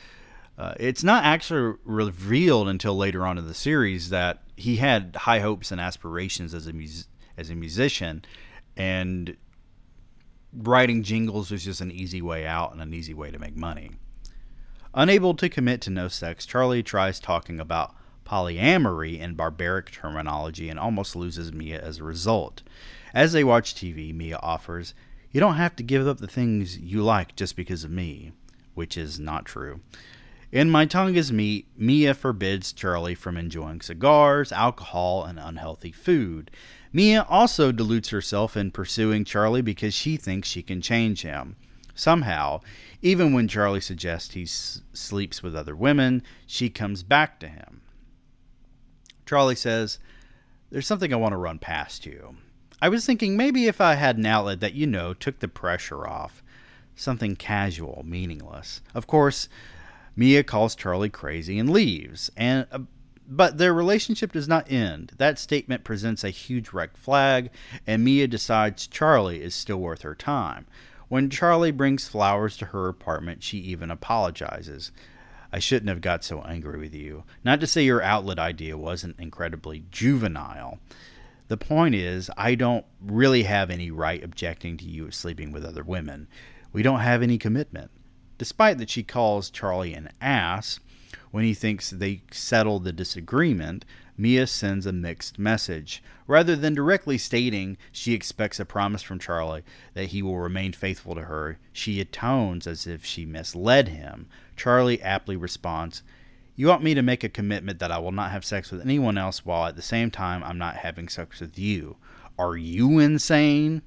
uh, 0.58 0.74
it's 0.80 1.04
not 1.04 1.24
actually 1.24 1.76
revealed 1.84 2.68
until 2.68 2.96
later 2.96 3.26
on 3.26 3.38
in 3.38 3.48
the 3.48 3.54
series 3.54 4.10
that 4.10 4.44
he 4.56 4.78
had 4.78 5.16
high 5.16 5.40
hopes 5.40 5.72
and 5.72 5.82
aspirations 5.82 6.54
as 6.54 6.68
a 6.68 6.74
mus- 6.74 7.08
as 7.38 7.50
a 7.50 7.56
musician, 7.56 8.24
and 8.78 9.36
writing 10.54 11.04
jingles 11.04 11.52
was 11.52 11.66
just 11.66 11.82
an 11.82 11.92
easy 11.92 12.22
way 12.22 12.46
out 12.46 12.72
and 12.72 12.82
an 12.82 12.94
easy 12.94 13.14
way 13.14 13.30
to 13.32 13.40
make 13.40 13.58
money. 13.58 13.92
Unable 14.94 15.34
to 15.34 15.50
commit 15.50 15.82
to 15.82 15.90
no 15.90 16.08
sex, 16.08 16.46
Charlie 16.46 16.82
tries 16.82 17.20
talking 17.20 17.60
about 17.60 17.94
polyamory 18.26 19.20
in 19.20 19.36
barbaric 19.36 19.92
terminology 19.92 20.70
and 20.70 20.80
almost 20.80 21.16
loses 21.16 21.52
Mia 21.52 21.82
as 21.82 22.00
a 22.00 22.04
result. 22.06 22.64
As 23.14 23.34
they 23.34 23.44
watch 23.44 23.76
TV, 23.76 24.14
Mia 24.14 24.38
offers, 24.42 24.94
You 25.32 25.42
don't 25.42 25.56
have 25.56 25.76
to 25.76 25.84
give 25.84 26.08
up 26.08 26.20
the 26.20 26.28
things 26.28 26.78
you 26.78 27.04
like 27.04 27.36
just 27.36 27.58
because 27.58 27.84
of 27.84 27.92
me, 27.92 28.32
which 28.74 28.96
is 28.96 29.20
not 29.20 29.46
true. 29.46 29.82
In 30.52 30.70
My 30.70 30.86
Tongue 30.86 31.16
is 31.16 31.32
Meat, 31.32 31.68
Mia 31.76 32.14
forbids 32.14 32.72
Charlie 32.72 33.16
from 33.16 33.36
enjoying 33.36 33.82
cigars, 33.82 34.52
alcohol, 34.52 35.24
and 35.24 35.40
unhealthy 35.40 35.92
food. 35.92 36.52
Mia 36.94 37.26
also 37.28 37.72
deludes 37.72 38.10
herself 38.10 38.56
in 38.56 38.72
pursuing 38.72 39.26
Charlie 39.26 39.62
because 39.62 39.94
she 39.94 40.18
thinks 40.18 40.48
she 40.48 40.62
can 40.62 40.82
change 40.82 41.24
him. 41.24 41.56
Somehow, 41.94 42.62
even 43.02 43.34
when 43.34 43.48
Charlie 43.48 43.82
suggests 43.82 44.34
he 44.34 44.44
s- 44.44 44.82
sleeps 44.94 45.42
with 45.42 45.56
other 45.56 45.76
women, 45.76 46.22
she 46.46 46.70
comes 46.70 47.04
back 47.04 47.40
to 47.40 47.48
him. 47.48 47.82
Charlie 49.26 49.56
says, 49.56 49.98
There's 50.70 50.88
something 50.88 51.12
I 51.12 51.18
want 51.18 51.34
to 51.34 51.38
run 51.38 51.58
past 51.58 52.06
you. 52.06 52.38
I 52.82 52.90
was 52.90 53.06
thinking 53.06 53.36
maybe 53.36 53.66
if 53.66 53.82
I 53.82 53.96
had 53.96 54.18
an 54.18 54.26
outlet 54.26 54.60
that, 54.60 54.74
you 54.74 54.86
know, 54.86 55.14
took 55.14 55.40
the 55.40 55.48
pressure 55.48 56.08
off. 56.08 56.44
Something 56.96 57.36
casual, 57.36 58.04
meaningless. 58.06 58.82
Of 58.94 59.08
course, 59.08 59.50
Mia 60.16 60.44
calls 60.44 60.76
Charlie 60.76 61.10
crazy 61.10 61.60
and 61.60 61.70
leaves. 61.70 62.32
And 62.38 62.68
uh, 62.72 62.80
but 63.28 63.58
their 63.58 63.74
relationship 63.74 64.32
does 64.32 64.48
not 64.48 64.72
end. 64.72 65.14
That 65.18 65.40
statement 65.40 65.84
presents 65.84 66.24
a 66.24 66.30
huge 66.30 66.74
red 66.74 66.96
flag, 66.96 67.50
and 67.88 68.04
Mia 68.04 68.28
decides 68.28 68.88
Charlie 68.88 69.42
is 69.42 69.56
still 69.56 69.78
worth 69.78 70.04
her 70.04 70.14
time. 70.14 70.68
When 71.08 71.30
Charlie 71.30 71.72
brings 71.72 72.08
flowers 72.08 72.58
to 72.58 72.66
her 72.66 72.88
apartment, 72.88 73.44
she 73.44 73.58
even 73.60 73.92
apologizes. 73.92 74.92
I 75.52 75.60
shouldn't 75.60 75.90
have 75.90 76.02
got 76.02 76.24
so 76.24 76.42
angry 76.42 76.78
with 76.80 76.94
you. 76.94 77.24
Not 77.44 77.60
to 77.62 77.68
say 77.68 77.84
your 77.84 78.02
outlet 78.02 78.40
idea 78.40 78.78
wasn't 78.78 79.20
incredibly 79.20 79.86
juvenile. 79.90 80.80
The 81.48 81.58
point 81.58 81.96
is, 81.96 82.30
I 82.38 82.56
don't 82.56 82.86
really 83.00 83.44
have 83.44 83.70
any 83.70 83.92
right 83.92 84.24
objecting 84.24 84.78
to 84.78 84.86
you 84.86 85.12
sleeping 85.12 85.52
with 85.52 85.64
other 85.64 85.84
women. 85.84 86.28
We 86.74 86.84
don't 86.84 87.00
have 87.00 87.22
any 87.22 87.38
commitment. 87.38 87.92
Despite 88.38 88.78
that 88.80 88.90
she 88.90 89.04
calls 89.04 89.50
Charlie 89.50 89.94
an 89.94 90.10
ass 90.20 90.80
when 91.32 91.44
he 91.44 91.54
thinks 91.54 91.90
they 91.90 92.22
settle 92.32 92.80
the 92.80 92.92
disagreement, 92.92 93.86
Mia 94.18 94.48
sends 94.48 94.86
a 94.86 94.94
mixed 94.94 95.38
message. 95.38 96.02
Rather 96.28 96.56
than 96.56 96.74
directly 96.74 97.18
stating 97.18 97.78
she 97.92 98.14
expects 98.14 98.60
a 98.60 98.66
promise 98.66 99.02
from 99.02 99.20
Charlie 99.20 99.64
that 99.94 100.08
he 100.08 100.22
will 100.22 100.38
remain 100.38 100.72
faithful 100.72 101.16
to 101.16 101.24
her, 101.24 101.60
she 101.74 102.00
atones 102.00 102.68
as 102.68 102.88
if 102.88 103.04
she 103.04 103.26
misled 103.26 103.90
him. 103.90 104.28
Charlie 104.56 105.02
aptly 105.02 105.36
responds, 105.36 106.04
You 106.56 106.68
want 106.68 106.84
me 106.84 106.94
to 106.94 107.02
make 107.02 107.24
a 107.24 107.30
commitment 107.30 107.80
that 107.80 107.92
I 107.92 107.98
will 107.98 108.14
not 108.14 108.32
have 108.32 108.46
sex 108.46 108.72
with 108.72 108.82
anyone 108.82 109.18
else 109.18 109.46
while 109.46 109.66
at 109.66 109.76
the 109.76 109.82
same 109.82 110.12
time 110.12 110.44
I'm 110.44 110.58
not 110.58 110.78
having 110.78 111.10
sex 111.10 111.42
with 111.42 111.60
you. 111.60 111.98
Are 112.40 112.56
you 112.56 113.00
insane? 113.00 113.82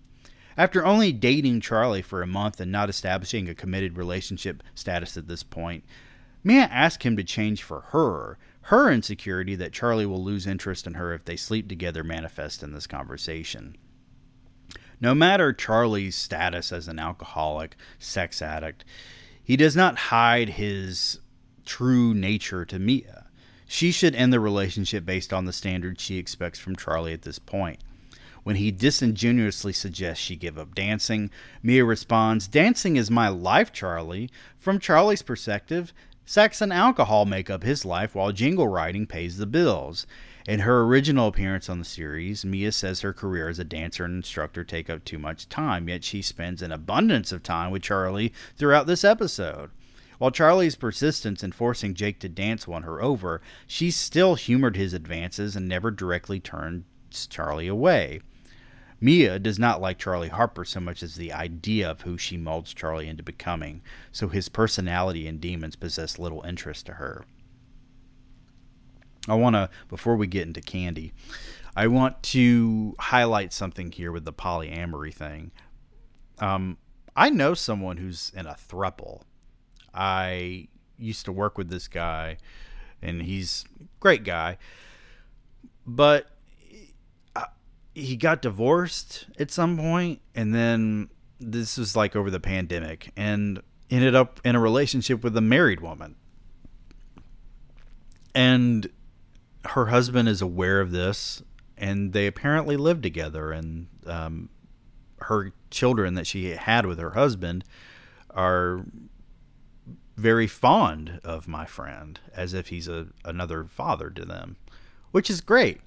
After 0.59 0.85
only 0.85 1.13
dating 1.13 1.61
Charlie 1.61 2.03
for 2.03 2.21
a 2.21 2.27
month 2.27 2.61
and 2.61 2.73
not 2.73 2.91
establishing 2.91 3.49
a 3.49 3.55
committed 3.55 3.97
relationship 3.97 4.65
status 4.75 5.17
at 5.17 5.29
this 5.29 5.45
point, 5.45 5.85
Mia 6.43 6.63
asks 6.63 7.05
him 7.05 7.17
to 7.17 7.23
change 7.23 7.63
for 7.63 7.83
her. 7.93 8.39
Her 8.63 8.91
insecurity 8.91 9.55
that 9.55 9.73
Charlie 9.73 10.05
will 10.05 10.23
lose 10.23 10.49
interest 10.49 10.85
in 10.85 10.95
her 10.95 11.15
if 11.15 11.25
they 11.25 11.37
sleep 11.37 11.69
together 11.69 12.03
manifests 12.03 12.65
in 12.65 12.73
this 12.73 12.89
conversation. 12.89 13.77
No 15.01 15.15
matter 15.15 15.53
Charlie's 15.53 16.17
status 16.17 16.73
as 16.73 16.89
an 16.89 16.99
alcoholic, 16.99 17.77
sex 18.01 18.43
addict, 18.43 18.85
he 19.41 19.57
does 19.57 19.77
not 19.77 19.97
hide 19.97 20.49
his 20.49 21.21
true 21.67 22.13
nature 22.15 22.65
to 22.65 22.81
Mia. 22.81 23.27
She 23.69 23.93
should 23.93 24.17
end 24.17 24.33
the 24.33 24.41
relationship 24.41 25.05
based 25.05 25.33
on 25.33 25.45
the 25.45 25.53
standards 25.53 26.03
she 26.03 26.19
expects 26.19 26.59
from 26.59 26.75
Charlie 26.75 27.13
at 27.13 27.23
this 27.23 27.39
point. 27.39 27.79
When 28.49 28.57
he 28.57 28.71
disingenuously 28.71 29.75
suggests 29.75 30.25
she 30.25 30.35
give 30.35 30.57
up 30.57 30.75
dancing, 30.75 31.31
Mia 31.63 31.85
responds, 31.85 32.49
Dancing 32.49 32.97
is 32.97 33.11
my 33.11 33.29
life, 33.29 33.75
Charlie. 33.75 34.31
From 34.57 34.79
Charlie's 34.79 35.21
perspective, 35.21 35.93
sex 36.25 36.63
and 36.63 36.73
alcohol 36.73 37.27
make 37.27 37.51
up 37.51 37.63
his 37.63 37.85
life 37.85 38.15
while 38.15 38.33
jingle 38.33 38.67
writing 38.67 39.07
pays 39.07 39.37
the 39.37 39.45
bills. 39.45 40.07
In 40.47 40.61
her 40.61 40.81
original 40.81 41.29
appearance 41.29 41.69
on 41.69 41.79
the 41.79 41.85
series, 41.85 42.43
Mia 42.43 42.73
says 42.73 43.03
her 43.03 43.13
career 43.13 43.51
as 43.51 43.59
a 43.59 43.65
dancer 43.65 44.07
and 44.07 44.15
instructor 44.15 44.65
take 44.65 44.89
up 44.89 45.05
too 45.05 45.19
much 45.19 45.51
time, 45.51 45.87
yet 45.87 46.03
she 46.03 46.23
spends 46.23 46.63
an 46.63 46.73
abundance 46.73 47.33
of 47.33 47.43
time 47.43 47.71
with 47.71 47.83
Charlie 47.83 48.33
throughout 48.57 48.87
this 48.87 49.05
episode. 49.05 49.69
While 50.17 50.31
Charlie's 50.31 50.75
persistence 50.75 51.45
in 51.45 51.53
forcing 51.53 51.93
Jake 51.93 52.19
to 52.21 52.31
dance 52.31 52.67
won 52.67 52.85
her 52.85 53.03
over, 53.03 53.43
she 53.67 53.91
still 53.91 54.37
humored 54.37 54.77
his 54.77 54.95
advances 54.95 55.55
and 55.55 55.69
never 55.69 55.91
directly 55.91 56.41
turned 56.41 56.85
Charlie 57.29 57.69
away. 57.69 58.23
Mia 59.01 59.39
does 59.39 59.59
not 59.59 59.81
like 59.81 59.99
Charlie 59.99 60.29
Harper 60.29 60.65
so 60.65 60.81
much 60.81 61.03
as 61.03 61.15
the 61.15 61.33
idea 61.33 61.89
of 61.89 62.01
who 62.01 62.19
she 62.19 62.37
molds 62.37 62.75
Charlie 62.75 63.09
into 63.09 63.23
becoming, 63.23 63.83
so 64.11 64.29
his 64.29 64.49
personality 64.49 65.29
and 65.29 65.41
demons 65.41 65.77
possess 65.77 66.19
little 66.19 66.43
interest 66.43 66.87
to 66.87 66.95
her. 66.95 67.25
I 69.29 69.35
want 69.35 69.55
to, 69.55 69.71
before 69.89 70.17
we 70.17 70.27
get 70.27 70.47
into 70.47 70.61
Candy, 70.61 71.13
I 71.77 71.87
want 71.87 72.23
to 72.25 72.97
highlight 72.99 73.53
something 73.53 73.93
here 73.93 74.11
with 74.11 74.25
the 74.25 74.33
polyamory 74.33 75.15
thing. 75.15 75.53
Um, 76.41 76.79
I 77.15 77.31
know 77.31 77.55
someone 77.55 77.99
who's 77.99 78.33
in 78.35 78.47
a 78.47 78.55
thruple. 78.55 79.23
I 79.95 80.69
used 80.99 81.25
to 81.27 81.33
work 81.33 81.57
with 81.57 81.69
this 81.69 81.87
guy, 81.87 82.39
and 83.01 83.23
he's 83.23 83.65
a 83.81 83.85
great 84.01 84.25
guy, 84.25 84.59
but 85.87 86.31
he 87.99 88.17
got 88.17 88.43
divorced 88.43 89.27
at 89.39 89.51
some 89.51 89.77
point, 89.77 90.21
and 90.35 90.55
then 90.55 91.09
this 91.41 91.77
was 91.77 91.97
like 91.97 92.17
over 92.17 92.31
the 92.31 92.41
pandemic, 92.41 93.13
and 93.17 93.61
ended 93.91 94.15
up 94.15 94.41
in 94.45 94.55
a 94.55 94.61
relationship 94.61 95.25
with 95.25 95.37
a 95.37 95.41
married 95.41 95.81
woman. 95.81 96.17
And 98.35 98.89
her 99.65 99.87
husband 99.87 100.29
is 100.29 100.41
aware 100.41 100.81
of 100.81 100.91
this, 100.91 101.43
and 101.77 102.13
they 102.13 102.27
apparently 102.27 102.77
live 102.77 103.03
together. 103.03 103.51
And 103.51 103.89
um, 104.07 104.51
her 105.21 105.53
children 105.71 106.15
that 106.15 106.27
she 106.27 106.51
had 106.51 106.87
with 106.87 106.99
her 106.99 107.11
husband 107.11 107.65
are 108.31 108.85
very 110.17 110.47
fond 110.47 111.21
of 111.25 111.49
my 111.49 111.65
friend, 111.65 112.21
as 112.35 112.55
if 112.55 112.69
he's 112.69 112.89
a 112.89 113.09
another 113.25 113.65
father 113.65 114.11
to 114.11 114.25
them, 114.25 114.57
which 115.11 115.31
is 115.31 115.41
great. 115.41 115.81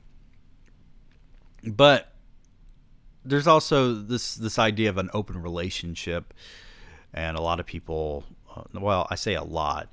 But 1.63 2.13
there's 3.23 3.47
also 3.47 3.93
this 3.93 4.35
this 4.35 4.57
idea 4.57 4.89
of 4.89 4.97
an 4.97 5.09
open 5.13 5.41
relationship, 5.41 6.33
and 7.13 7.37
a 7.37 7.41
lot 7.41 7.59
of 7.59 7.65
people. 7.65 8.23
Uh, 8.53 8.63
well, 8.73 9.07
I 9.09 9.15
say 9.15 9.35
a 9.35 9.43
lot. 9.43 9.89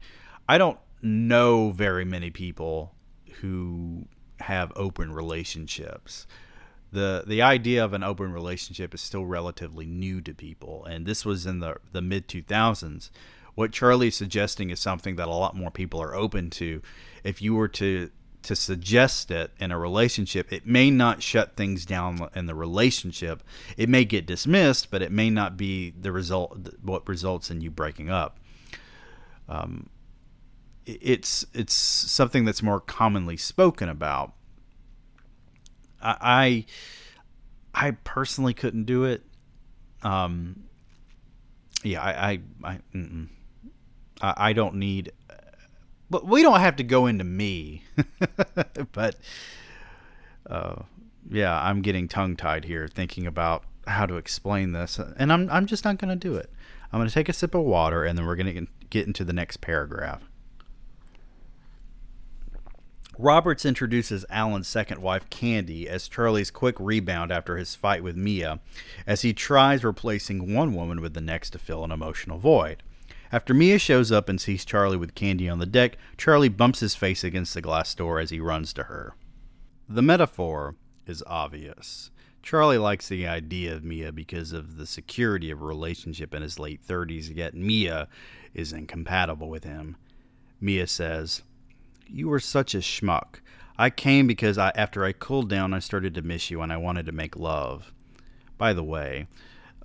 I 0.48 0.58
don't 0.58 0.78
know 1.02 1.70
very 1.70 2.04
many 2.04 2.30
people 2.30 2.94
who 3.40 4.06
have 4.40 4.72
open 4.76 5.12
relationships. 5.12 6.26
The 6.90 7.24
the 7.26 7.42
idea 7.42 7.84
of 7.84 7.92
an 7.92 8.02
open 8.02 8.32
relationship 8.32 8.94
is 8.94 9.00
still 9.00 9.26
relatively 9.26 9.86
new 9.86 10.20
to 10.22 10.34
people 10.34 10.84
and 10.86 11.06
this 11.06 11.24
was 11.24 11.46
in 11.46 11.60
the 11.60 11.76
the 11.92 12.02
mid 12.02 12.28
2000s. 12.28 13.10
What 13.54 13.72
Charlie's 13.72 14.16
suggesting 14.16 14.70
is 14.70 14.78
something 14.78 15.16
that 15.16 15.26
a 15.26 15.34
lot 15.34 15.56
more 15.56 15.70
people 15.70 16.00
are 16.00 16.14
open 16.14 16.48
to. 16.50 16.80
If 17.24 17.42
you 17.42 17.56
were 17.56 17.68
to 17.68 18.10
to 18.48 18.56
suggest 18.56 19.30
it 19.30 19.52
in 19.60 19.70
a 19.70 19.78
relationship, 19.78 20.50
it 20.50 20.66
may 20.66 20.90
not 20.90 21.22
shut 21.22 21.54
things 21.54 21.84
down 21.84 22.30
in 22.34 22.46
the 22.46 22.54
relationship. 22.54 23.42
It 23.76 23.90
may 23.90 24.06
get 24.06 24.24
dismissed, 24.24 24.90
but 24.90 25.02
it 25.02 25.12
may 25.12 25.28
not 25.28 25.58
be 25.58 25.90
the 25.90 26.10
result 26.12 26.58
what 26.82 27.06
results 27.06 27.50
in 27.50 27.60
you 27.60 27.70
breaking 27.70 28.08
up. 28.08 28.40
Um, 29.50 29.90
it's 30.86 31.44
it's 31.52 31.74
something 31.74 32.46
that's 32.46 32.62
more 32.62 32.80
commonly 32.80 33.36
spoken 33.36 33.90
about. 33.90 34.32
I 36.00 36.64
I, 37.74 37.90
personally 37.90 38.54
couldn't 38.54 38.84
do 38.84 39.04
it. 39.04 39.22
Um, 40.02 40.64
yeah, 41.82 42.02
I 42.02 42.30
I 42.30 42.40
I, 42.64 42.80
I, 44.22 44.34
I 44.48 44.52
don't 44.54 44.76
need. 44.76 45.12
But 46.10 46.26
we 46.26 46.42
don't 46.42 46.60
have 46.60 46.76
to 46.76 46.84
go 46.84 47.06
into 47.06 47.24
me. 47.24 47.82
but 48.92 49.16
uh, 50.48 50.82
yeah, 51.30 51.60
I'm 51.62 51.82
getting 51.82 52.08
tongue 52.08 52.36
tied 52.36 52.64
here 52.64 52.88
thinking 52.88 53.26
about 53.26 53.64
how 53.86 54.06
to 54.06 54.16
explain 54.16 54.72
this, 54.72 54.98
and 54.98 55.32
I'm 55.32 55.50
I'm 55.50 55.66
just 55.66 55.84
not 55.84 55.98
going 55.98 56.10
to 56.10 56.16
do 56.16 56.34
it. 56.36 56.50
I'm 56.92 56.98
going 56.98 57.08
to 57.08 57.14
take 57.14 57.28
a 57.28 57.34
sip 57.34 57.54
of 57.54 57.64
water 57.64 58.04
and 58.04 58.16
then 58.16 58.26
we're 58.26 58.36
going 58.36 58.54
to 58.54 58.66
get 58.88 59.06
into 59.06 59.24
the 59.24 59.32
next 59.32 59.60
paragraph. 59.60 60.22
Roberts 63.18 63.64
introduces 63.64 64.24
Alan's 64.30 64.68
second 64.68 65.02
wife, 65.02 65.28
Candy, 65.28 65.88
as 65.88 66.06
Charlie's 66.06 66.52
quick 66.52 66.76
rebound 66.78 67.32
after 67.32 67.56
his 67.56 67.74
fight 67.74 68.02
with 68.02 68.16
Mia, 68.16 68.60
as 69.08 69.22
he 69.22 69.32
tries 69.32 69.82
replacing 69.82 70.54
one 70.54 70.72
woman 70.72 71.00
with 71.00 71.14
the 71.14 71.20
next 71.20 71.50
to 71.50 71.58
fill 71.58 71.82
an 71.82 71.90
emotional 71.90 72.38
void. 72.38 72.82
After 73.30 73.52
Mia 73.52 73.78
shows 73.78 74.10
up 74.10 74.28
and 74.28 74.40
sees 74.40 74.64
Charlie 74.64 74.96
with 74.96 75.14
Candy 75.14 75.48
on 75.48 75.58
the 75.58 75.66
deck, 75.66 75.98
Charlie 76.16 76.48
bumps 76.48 76.80
his 76.80 76.94
face 76.94 77.22
against 77.22 77.54
the 77.54 77.60
glass 77.60 77.94
door 77.94 78.18
as 78.18 78.30
he 78.30 78.40
runs 78.40 78.72
to 78.74 78.84
her. 78.84 79.14
The 79.88 80.02
metaphor 80.02 80.76
is 81.06 81.22
obvious. 81.26 82.10
Charlie 82.42 82.78
likes 82.78 83.08
the 83.08 83.26
idea 83.26 83.74
of 83.74 83.84
Mia 83.84 84.12
because 84.12 84.52
of 84.52 84.76
the 84.76 84.86
security 84.86 85.50
of 85.50 85.60
a 85.60 85.66
relationship 85.66 86.32
in 86.32 86.40
his 86.40 86.58
late 86.58 86.80
30s, 86.86 87.34
yet 87.34 87.54
Mia 87.54 88.08
is 88.54 88.72
incompatible 88.72 89.50
with 89.50 89.64
him. 89.64 89.96
Mia 90.60 90.86
says, 90.86 91.42
you 92.06 92.28
were 92.28 92.40
such 92.40 92.74
a 92.74 92.78
schmuck. 92.78 93.40
I 93.76 93.90
came 93.90 94.26
because 94.26 94.58
I, 94.58 94.70
after 94.74 95.04
I 95.04 95.12
cooled 95.12 95.48
down, 95.48 95.74
I 95.74 95.78
started 95.78 96.14
to 96.14 96.22
miss 96.22 96.50
you 96.50 96.62
and 96.62 96.72
I 96.72 96.78
wanted 96.78 97.06
to 97.06 97.12
make 97.12 97.36
love. 97.36 97.92
By 98.56 98.72
the 98.72 98.82
way, 98.82 99.28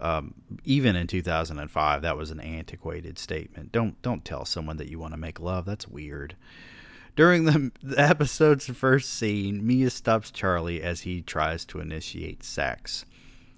um, 0.04 0.34
even 0.66 0.98
in 0.98 1.08
2005, 1.08 2.02
that 2.02 2.18
was 2.18 2.30
an 2.30 2.42
antiquated 2.42 3.18
statement. 3.18 3.72
Don't 3.72 4.00
don't 4.02 4.26
tell 4.26 4.44
someone 4.44 4.76
that 4.78 4.90
you 4.90 5.00
want 5.00 5.14
to 5.14 5.20
make 5.20 5.40
love. 5.40 5.66
That's 5.66 5.88
weird. 5.88 6.36
During 7.16 7.46
the, 7.46 7.72
the 7.82 8.00
episode's 8.00 8.66
first 8.68 9.14
scene, 9.14 9.66
Mia 9.66 9.90
stops 9.90 10.30
Charlie 10.30 10.82
as 10.82 11.02
he 11.02 11.22
tries 11.22 11.64
to 11.66 11.80
initiate 11.80 12.44
sex. 12.44 13.06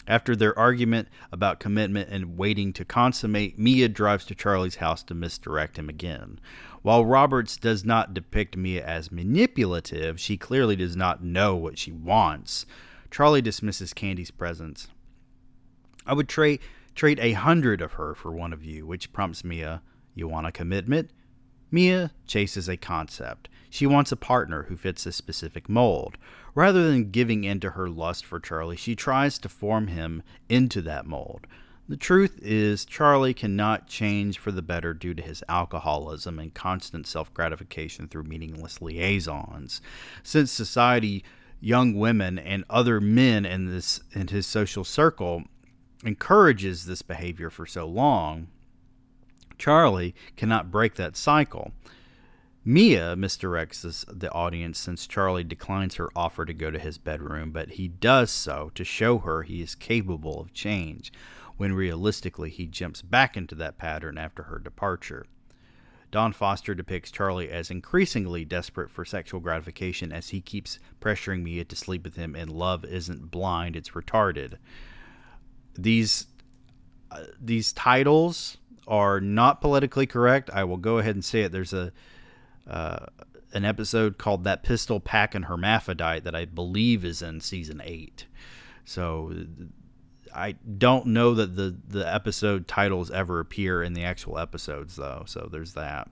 After 0.07 0.35
their 0.35 0.57
argument 0.57 1.07
about 1.31 1.59
commitment 1.59 2.09
and 2.11 2.37
waiting 2.37 2.73
to 2.73 2.85
consummate, 2.85 3.57
Mia 3.57 3.89
drives 3.89 4.25
to 4.25 4.35
Charlie's 4.35 4.75
house 4.75 5.01
to 5.03 5.15
misdirect 5.15 5.79
him 5.79 5.89
again. 5.89 6.39
While 6.83 7.05
Roberts 7.05 7.57
does 7.57 7.83
not 7.83 8.13
depict 8.13 8.55
Mia 8.55 8.85
as 8.85 9.11
manipulative, 9.11 10.19
she 10.19 10.37
clearly 10.37 10.75
does 10.75 10.95
not 10.95 11.23
know 11.23 11.55
what 11.55 11.79
she 11.79 11.91
wants. 11.91 12.67
Charlie 13.09 13.41
dismisses 13.41 13.93
Candy's 13.93 14.29
presence. 14.29 14.89
I 16.05 16.13
would 16.13 16.29
trade 16.29 16.59
trade 16.93 17.19
a 17.19 17.33
hundred 17.33 17.81
of 17.81 17.93
her 17.93 18.15
for 18.15 18.31
one 18.31 18.53
of 18.53 18.63
you, 18.63 18.85
which 18.85 19.11
prompts 19.11 19.43
Mia, 19.43 19.81
You 20.13 20.27
want 20.27 20.47
a 20.47 20.51
commitment? 20.51 21.11
Mia 21.71 22.11
chases 22.25 22.69
a 22.69 22.77
concept. 22.77 23.49
She 23.69 23.85
wants 23.85 24.11
a 24.11 24.17
partner 24.17 24.63
who 24.63 24.77
fits 24.77 25.05
a 25.05 25.11
specific 25.11 25.67
mold. 25.67 26.17
Rather 26.53 26.89
than 26.89 27.11
giving 27.11 27.43
in 27.43 27.59
to 27.59 27.71
her 27.71 27.89
lust 27.89 28.25
for 28.25 28.39
Charlie, 28.39 28.77
she 28.77 28.95
tries 28.95 29.37
to 29.39 29.49
form 29.49 29.87
him 29.87 30.23
into 30.47 30.81
that 30.83 31.05
mold. 31.05 31.47
The 31.89 31.97
truth 31.97 32.39
is, 32.41 32.85
Charlie 32.85 33.33
cannot 33.33 33.87
change 33.87 34.39
for 34.39 34.51
the 34.51 34.61
better 34.61 34.93
due 34.93 35.13
to 35.13 35.21
his 35.21 35.43
alcoholism 35.49 36.39
and 36.39 36.53
constant 36.53 37.05
self 37.05 37.33
gratification 37.33 38.07
through 38.07 38.23
meaningless 38.23 38.81
liaisons. 38.81 39.81
Since 40.23 40.51
society, 40.51 41.23
young 41.59 41.93
women, 41.95 42.39
and 42.39 42.63
other 42.69 43.01
men 43.01 43.45
in, 43.45 43.65
this, 43.65 43.99
in 44.13 44.29
his 44.29 44.47
social 44.47 44.83
circle 44.83 45.43
encourages 46.03 46.85
this 46.85 47.01
behavior 47.01 47.49
for 47.49 47.65
so 47.65 47.87
long, 47.87 48.47
Charlie 49.57 50.15
cannot 50.35 50.71
break 50.71 50.95
that 50.95 51.15
cycle. 51.15 51.71
Mia 52.67 53.15
misdirects 53.15 54.05
the 54.07 54.31
audience 54.31 54.79
since 54.79 55.05
Charlie 55.05 55.43
declines 55.43 55.95
her 55.95 56.09
offer 56.15 56.45
to 56.45 56.53
go 56.53 56.71
to 56.71 56.79
his 56.79 56.97
bedroom, 56.97 57.51
but 57.51 57.71
he 57.71 57.87
does 57.87 58.31
so 58.31 58.71
to 58.73 58.83
show 58.83 59.19
her 59.19 59.43
he 59.43 59.61
is 59.61 59.75
capable 59.75 60.41
of 60.41 60.51
change 60.51 61.13
when 61.57 61.73
realistically 61.73 62.49
he 62.49 62.65
jumps 62.65 63.01
back 63.01 63.37
into 63.37 63.55
that 63.55 63.77
pattern 63.77 64.17
after 64.17 64.43
her 64.43 64.59
departure. 64.59 65.25
Don 66.11 66.33
Foster 66.33 66.73
depicts 66.73 67.11
Charlie 67.11 67.49
as 67.51 67.69
increasingly 67.69 68.45
desperate 68.45 68.89
for 68.89 69.05
sexual 69.05 69.39
gratification 69.39 70.11
as 70.11 70.29
he 70.29 70.41
keeps 70.41 70.79
pressuring 70.99 71.43
Mia 71.43 71.65
to 71.65 71.75
sleep 71.75 72.03
with 72.03 72.15
him, 72.15 72.35
and 72.35 72.49
love 72.49 72.83
isn't 72.83 73.31
blind, 73.31 73.75
it's 73.75 73.91
retarded. 73.91 74.55
These 75.77 76.27
uh, 77.11 77.23
these 77.39 77.73
titles 77.73 78.57
are 78.87 79.19
not 79.19 79.61
politically 79.61 80.05
correct. 80.05 80.49
I 80.53 80.63
will 80.63 80.77
go 80.77 80.97
ahead 80.97 81.15
and 81.15 81.25
say 81.25 81.41
it. 81.41 81.51
There's 81.51 81.73
a 81.73 81.91
uh, 82.67 83.07
an 83.53 83.65
episode 83.65 84.17
called 84.17 84.43
"That 84.43 84.63
Pistol-Packin' 84.63 85.43
Hermaphrodite" 85.43 86.23
that 86.23 86.35
I 86.35 86.45
believe 86.45 87.05
is 87.05 87.21
in 87.21 87.41
season 87.41 87.81
eight. 87.83 88.25
So 88.83 89.33
I 90.33 90.53
don't 90.77 91.07
know 91.07 91.33
that 91.33 91.55
the 91.55 91.75
the 91.87 92.11
episode 92.13 92.67
titles 92.67 93.09
ever 93.11 93.39
appear 93.39 93.81
in 93.81 93.93
the 93.93 94.03
actual 94.03 94.37
episodes 94.37 94.95
though, 94.95 95.23
so 95.25 95.47
there's 95.51 95.73
that. 95.73 96.09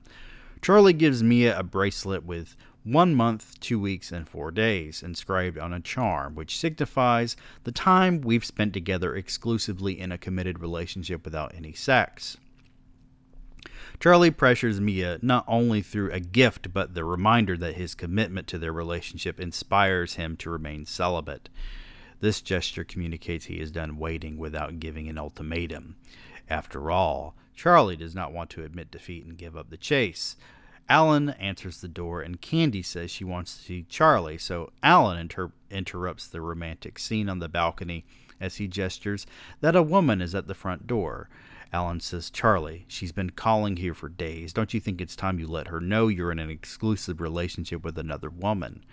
Charlie 0.62 0.93
gives 0.93 1.21
Mia 1.21 1.60
a 1.60 1.63
bracelet 1.63 2.23
with 2.23 2.56
one 2.84 3.15
month, 3.15 3.60
two 3.60 3.80
weeks, 3.80 4.12
and 4.12 4.28
four 4.28 4.52
days 4.52 5.02
inscribed 5.04 5.58
on 5.58 5.74
a 5.74 5.80
charm, 5.80 6.36
which 6.36 6.58
signifies 6.58 7.38
the 7.63 7.72
time 7.72 8.22
we've 8.22 8.46
spent 8.46 8.74
together 8.74 9.15
exclusively 9.15 10.00
in 10.00 10.12
a 10.12 10.17
committed 10.17 10.60
relationship 10.60 11.24
without 11.24 11.54
any 11.56 11.74
sex. 11.74 12.38
Charlie 14.00 14.32
pressures 14.32 14.82
Mia 14.82 15.19
not 15.22 15.46
only 15.48 15.82
through 15.82 16.12
a 16.12 16.19
gift, 16.19 16.74
but 16.74 16.93
the 16.93 17.06
reminder 17.06 17.56
that 17.58 17.76
his 17.76 17.96
commitment 17.96 18.48
to 18.48 18.58
their 18.58 18.74
relationship 18.74 19.39
inspires 19.39 20.15
him 20.15 20.36
to 20.38 20.50
remain 20.50 20.86
celibate. 20.86 21.48
This 22.19 22.41
gesture 22.41 22.84
communicates 22.84 23.46
he 23.46 23.60
is 23.60 23.72
done 23.72 23.98
waiting 23.98 24.38
without 24.38 24.80
giving 24.80 25.08
an 25.08 25.17
ultimatum. 25.17 25.96
After 26.50 26.91
all, 26.91 27.36
Charlie 27.56 27.96
does 27.96 28.15
not 28.15 28.34
want 28.34 28.50
to 28.52 28.63
admit 28.63 28.91
defeat 28.91 29.26
and 29.26 29.38
give 29.38 29.56
up 29.56 29.69
the 29.69 29.78
chase. 29.78 30.36
Alan 30.89 31.30
answers 31.30 31.82
the 31.82 31.88
door, 31.88 32.22
and 32.22 32.41
Candy 32.41 32.82
says 32.82 33.10
she 33.10 33.24
wants 33.24 33.56
to 33.56 33.63
see 33.63 33.86
Charlie, 33.89 34.38
so 34.38 34.72
Alan 34.84 35.17
inter- 35.17 35.54
interrupts 35.72 36.28
the 36.28 36.41
romantic 36.41 37.00
scene 37.00 37.30
on 37.30 37.39
the 37.39 37.50
balcony 37.50 38.06
as 38.39 38.58
he 38.58 38.67
gestures 38.67 39.26
that 39.62 39.76
a 39.76 39.82
woman 39.82 40.22
is 40.22 40.36
at 40.36 40.48
the 40.48 40.54
front 40.54 40.86
door. 40.86 41.30
Alan 41.72 42.00
says, 42.00 42.30
Charlie, 42.30 42.86
she's 42.88 43.12
been 43.12 43.32
calling 43.32 43.78
here 43.78 43.96
for 43.96 44.10
days. 44.10 44.54
Don't 44.54 44.74
you 44.74 44.80
think 44.80 45.02
it's 45.02 45.15
time 45.15 45.39
you 45.39 45.48
let 45.48 45.69
her 45.69 45.82
know 45.82 46.08
you're 46.08 46.32
in 46.32 46.38
an 46.38 46.50
exclusive 46.50 47.19
relationship 47.19 47.84
with 47.84 47.98
another 47.98 48.30
woman? 48.30 48.84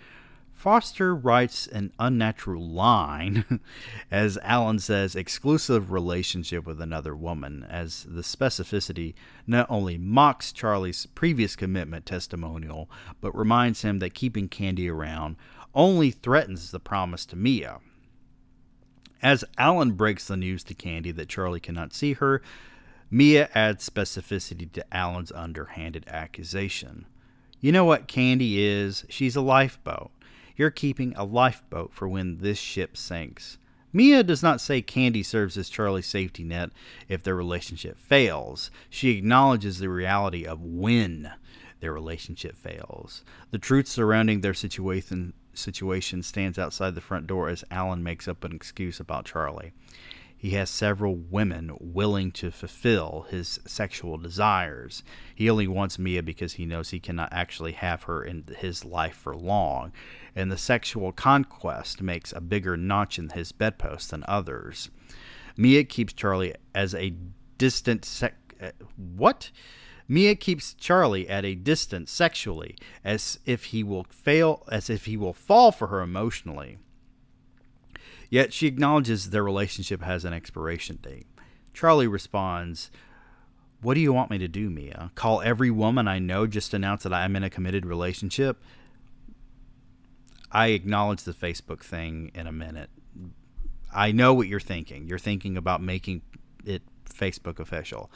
Foster 0.61 1.15
writes 1.15 1.65
an 1.65 1.91
unnatural 1.97 2.61
line, 2.61 3.59
as 4.11 4.37
Alan 4.43 4.77
says, 4.77 5.15
exclusive 5.15 5.91
relationship 5.91 6.67
with 6.67 6.79
another 6.79 7.15
woman, 7.15 7.65
as 7.67 8.03
the 8.07 8.21
specificity 8.21 9.15
not 9.47 9.65
only 9.71 9.97
mocks 9.97 10.51
Charlie's 10.51 11.07
previous 11.07 11.55
commitment 11.55 12.05
testimonial, 12.05 12.91
but 13.21 13.35
reminds 13.35 13.81
him 13.81 13.97
that 13.97 14.13
keeping 14.13 14.47
Candy 14.47 14.87
around 14.87 15.35
only 15.73 16.11
threatens 16.11 16.69
the 16.69 16.79
promise 16.79 17.25
to 17.25 17.35
Mia. 17.35 17.79
As 19.19 19.43
Alan 19.57 19.93
breaks 19.93 20.27
the 20.27 20.37
news 20.37 20.63
to 20.65 20.75
Candy 20.75 21.09
that 21.09 21.27
Charlie 21.27 21.59
cannot 21.59 21.91
see 21.91 22.13
her, 22.13 22.39
Mia 23.09 23.49
adds 23.55 23.89
specificity 23.89 24.71
to 24.73 24.85
Alan's 24.95 25.31
underhanded 25.31 26.05
accusation. 26.07 27.07
You 27.59 27.71
know 27.71 27.85
what 27.85 28.07
Candy 28.07 28.63
is? 28.63 29.05
She's 29.09 29.35
a 29.35 29.41
lifeboat. 29.41 30.11
You're 30.55 30.71
keeping 30.71 31.13
a 31.15 31.23
lifeboat 31.23 31.93
for 31.93 32.07
when 32.07 32.37
this 32.37 32.59
ship 32.59 32.97
sinks. 32.97 33.57
Mia 33.93 34.23
does 34.23 34.41
not 34.41 34.61
say 34.61 34.81
Candy 34.81 35.21
serves 35.21 35.57
as 35.57 35.69
Charlie's 35.69 36.07
safety 36.07 36.43
net 36.43 36.69
if 37.09 37.23
their 37.23 37.35
relationship 37.35 37.97
fails. 37.97 38.71
She 38.89 39.17
acknowledges 39.17 39.79
the 39.79 39.89
reality 39.89 40.45
of 40.45 40.61
when 40.61 41.31
their 41.81 41.91
relationship 41.91 42.55
fails. 42.55 43.25
The 43.49 43.57
truth 43.57 43.87
surrounding 43.87 44.41
their 44.41 44.53
situation 44.53 45.33
situation 45.53 46.23
stands 46.23 46.57
outside 46.57 46.95
the 46.95 47.01
front 47.01 47.27
door 47.27 47.49
as 47.49 47.65
Alan 47.69 48.01
makes 48.01 48.27
up 48.27 48.45
an 48.45 48.53
excuse 48.53 49.01
about 49.01 49.25
Charlie. 49.25 49.73
He 50.41 50.55
has 50.55 50.71
several 50.71 51.13
women 51.13 51.77
willing 51.79 52.31
to 52.31 52.49
fulfill 52.49 53.27
his 53.29 53.59
sexual 53.67 54.17
desires. 54.17 55.03
He 55.35 55.47
only 55.47 55.67
wants 55.67 55.99
Mia 55.99 56.23
because 56.23 56.53
he 56.53 56.65
knows 56.65 56.89
he 56.89 56.99
cannot 56.99 57.29
actually 57.31 57.73
have 57.73 58.03
her 58.03 58.23
in 58.23 58.45
his 58.57 58.83
life 58.83 59.13
for 59.13 59.35
long, 59.35 59.91
and 60.35 60.51
the 60.51 60.57
sexual 60.57 61.11
conquest 61.11 62.01
makes 62.01 62.33
a 62.33 62.41
bigger 62.41 62.75
notch 62.75 63.19
in 63.19 63.29
his 63.29 63.51
bedpost 63.51 64.09
than 64.09 64.25
others. 64.27 64.89
Mia 65.57 65.83
keeps 65.83 66.11
Charlie 66.11 66.55
as 66.73 66.95
a 66.95 67.13
distant 67.59 68.03
sec. 68.03 68.33
Uh, 68.59 68.71
what? 68.97 69.51
Mia 70.07 70.33
keeps 70.33 70.73
Charlie 70.73 71.29
at 71.29 71.45
a 71.45 71.53
distance 71.53 72.09
sexually, 72.11 72.75
as 73.03 73.37
if 73.45 73.65
he 73.65 73.83
will 73.83 74.07
fail, 74.09 74.65
as 74.71 74.89
if 74.89 75.05
he 75.05 75.17
will 75.17 75.33
fall 75.33 75.71
for 75.71 75.85
her 75.89 76.01
emotionally. 76.01 76.79
Yet 78.31 78.53
she 78.53 78.65
acknowledges 78.65 79.29
their 79.29 79.43
relationship 79.43 80.01
has 80.01 80.23
an 80.23 80.33
expiration 80.33 80.97
date. 81.01 81.27
Charlie 81.73 82.07
responds, 82.07 82.89
What 83.81 83.93
do 83.95 83.99
you 83.99 84.13
want 84.13 84.31
me 84.31 84.37
to 84.37 84.47
do, 84.47 84.69
Mia? 84.69 85.11
Call 85.15 85.41
every 85.41 85.69
woman 85.69 86.07
I 86.07 86.17
know 86.17 86.47
just 86.47 86.73
announce 86.73 87.03
that 87.03 87.13
I'm 87.13 87.35
in 87.35 87.43
a 87.43 87.49
committed 87.49 87.85
relationship? 87.85 88.63
I 90.49 90.67
acknowledge 90.67 91.23
the 91.23 91.33
Facebook 91.33 91.83
thing 91.83 92.31
in 92.33 92.47
a 92.47 92.53
minute. 92.53 92.89
I 93.93 94.13
know 94.13 94.33
what 94.33 94.47
you're 94.47 94.61
thinking. 94.61 95.07
You're 95.07 95.19
thinking 95.19 95.57
about 95.57 95.81
making 95.81 96.21
it 96.65 96.83
Facebook 97.03 97.59
official. 97.59 98.09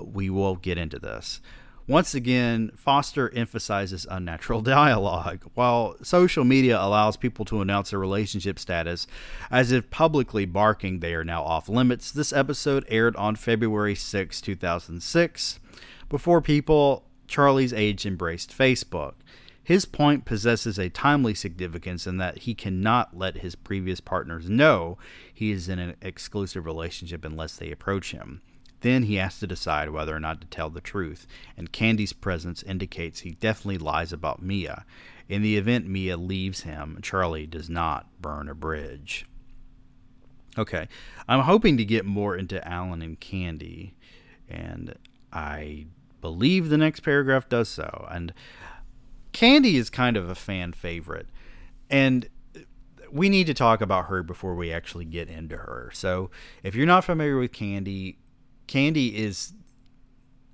We 0.00 0.30
will 0.30 0.54
get 0.54 0.78
into 0.78 1.00
this. 1.00 1.40
Once 1.88 2.14
again, 2.14 2.70
Foster 2.76 3.32
emphasizes 3.34 4.06
unnatural 4.08 4.60
dialogue. 4.78 5.42
While 5.54 5.96
social 6.02 6.44
media 6.44 6.80
allows 6.80 7.16
people 7.16 7.44
to 7.46 7.60
announce 7.60 7.90
their 7.90 7.98
relationship 7.98 8.58
status 8.58 9.06
as 9.50 9.72
if 9.72 9.90
publicly 9.90 10.44
barking 10.44 11.00
they 11.00 11.14
are 11.14 11.24
now 11.24 11.42
off 11.42 11.68
limits, 11.68 12.12
this 12.12 12.32
episode 12.32 12.84
aired 12.88 13.16
on 13.16 13.34
February 13.34 13.94
6, 13.94 14.40
2006, 14.40 15.60
before 16.08 16.40
people 16.40 17.04
Charlie's 17.26 17.72
age 17.72 18.06
embraced 18.06 18.56
Facebook. 18.56 19.14
His 19.64 19.84
point 19.84 20.24
possesses 20.24 20.78
a 20.78 20.88
timely 20.88 21.34
significance 21.34 22.06
in 22.06 22.16
that 22.18 22.38
he 22.38 22.54
cannot 22.54 23.16
let 23.16 23.38
his 23.38 23.54
previous 23.54 24.00
partners 24.00 24.50
know 24.50 24.98
he 25.32 25.52
is 25.52 25.68
in 25.68 25.78
an 25.78 25.94
exclusive 26.02 26.66
relationship 26.66 27.24
unless 27.24 27.56
they 27.56 27.70
approach 27.70 28.10
him. 28.10 28.42
Then 28.82 29.04
he 29.04 29.14
has 29.14 29.38
to 29.38 29.46
decide 29.46 29.90
whether 29.90 30.14
or 30.14 30.20
not 30.20 30.40
to 30.40 30.46
tell 30.48 30.68
the 30.68 30.80
truth, 30.80 31.26
and 31.56 31.72
Candy's 31.72 32.12
presence 32.12 32.62
indicates 32.64 33.20
he 33.20 33.30
definitely 33.30 33.78
lies 33.78 34.12
about 34.12 34.42
Mia. 34.42 34.84
In 35.28 35.40
the 35.40 35.56
event 35.56 35.86
Mia 35.86 36.16
leaves 36.16 36.62
him, 36.62 36.98
Charlie 37.00 37.46
does 37.46 37.70
not 37.70 38.06
burn 38.20 38.48
a 38.48 38.54
bridge. 38.54 39.24
Okay, 40.58 40.88
I'm 41.28 41.40
hoping 41.40 41.76
to 41.76 41.84
get 41.84 42.04
more 42.04 42.36
into 42.36 42.66
Alan 42.68 43.02
and 43.02 43.18
Candy, 43.18 43.94
and 44.48 44.96
I 45.32 45.86
believe 46.20 46.68
the 46.68 46.76
next 46.76 47.00
paragraph 47.00 47.48
does 47.48 47.68
so. 47.68 48.06
And 48.10 48.34
Candy 49.32 49.76
is 49.76 49.90
kind 49.90 50.16
of 50.16 50.28
a 50.28 50.34
fan 50.34 50.72
favorite, 50.72 51.28
and 51.88 52.28
we 53.12 53.28
need 53.28 53.46
to 53.46 53.54
talk 53.54 53.80
about 53.80 54.06
her 54.06 54.24
before 54.24 54.56
we 54.56 54.72
actually 54.72 55.04
get 55.04 55.28
into 55.28 55.56
her. 55.56 55.90
So, 55.94 56.30
if 56.62 56.74
you're 56.74 56.86
not 56.86 57.04
familiar 57.04 57.38
with 57.38 57.52
Candy, 57.52 58.18
Candy 58.72 59.18
is 59.18 59.52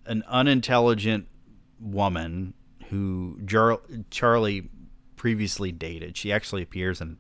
an 0.05 0.25
unintelligent 0.27 1.29
woman 1.79 2.53
who 2.89 3.39
Jar- 3.45 3.81
Charlie 4.11 4.71
previously 5.15 5.71
dated. 5.71 6.17
She 6.17 6.33
actually 6.33 6.63
appears 6.63 7.01
in 7.01 7.19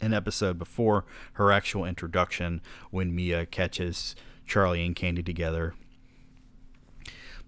an 0.00 0.14
episode 0.14 0.58
before 0.58 1.04
her 1.34 1.52
actual 1.52 1.84
introduction 1.84 2.62
when 2.90 3.14
Mia 3.14 3.44
catches 3.44 4.16
Charlie 4.46 4.82
and 4.86 4.96
Candy 4.96 5.22
together. 5.22 5.74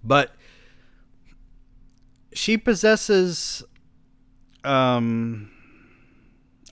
But 0.03 0.35
she 2.35 2.59
possesses 2.59 3.64
um 4.62 5.51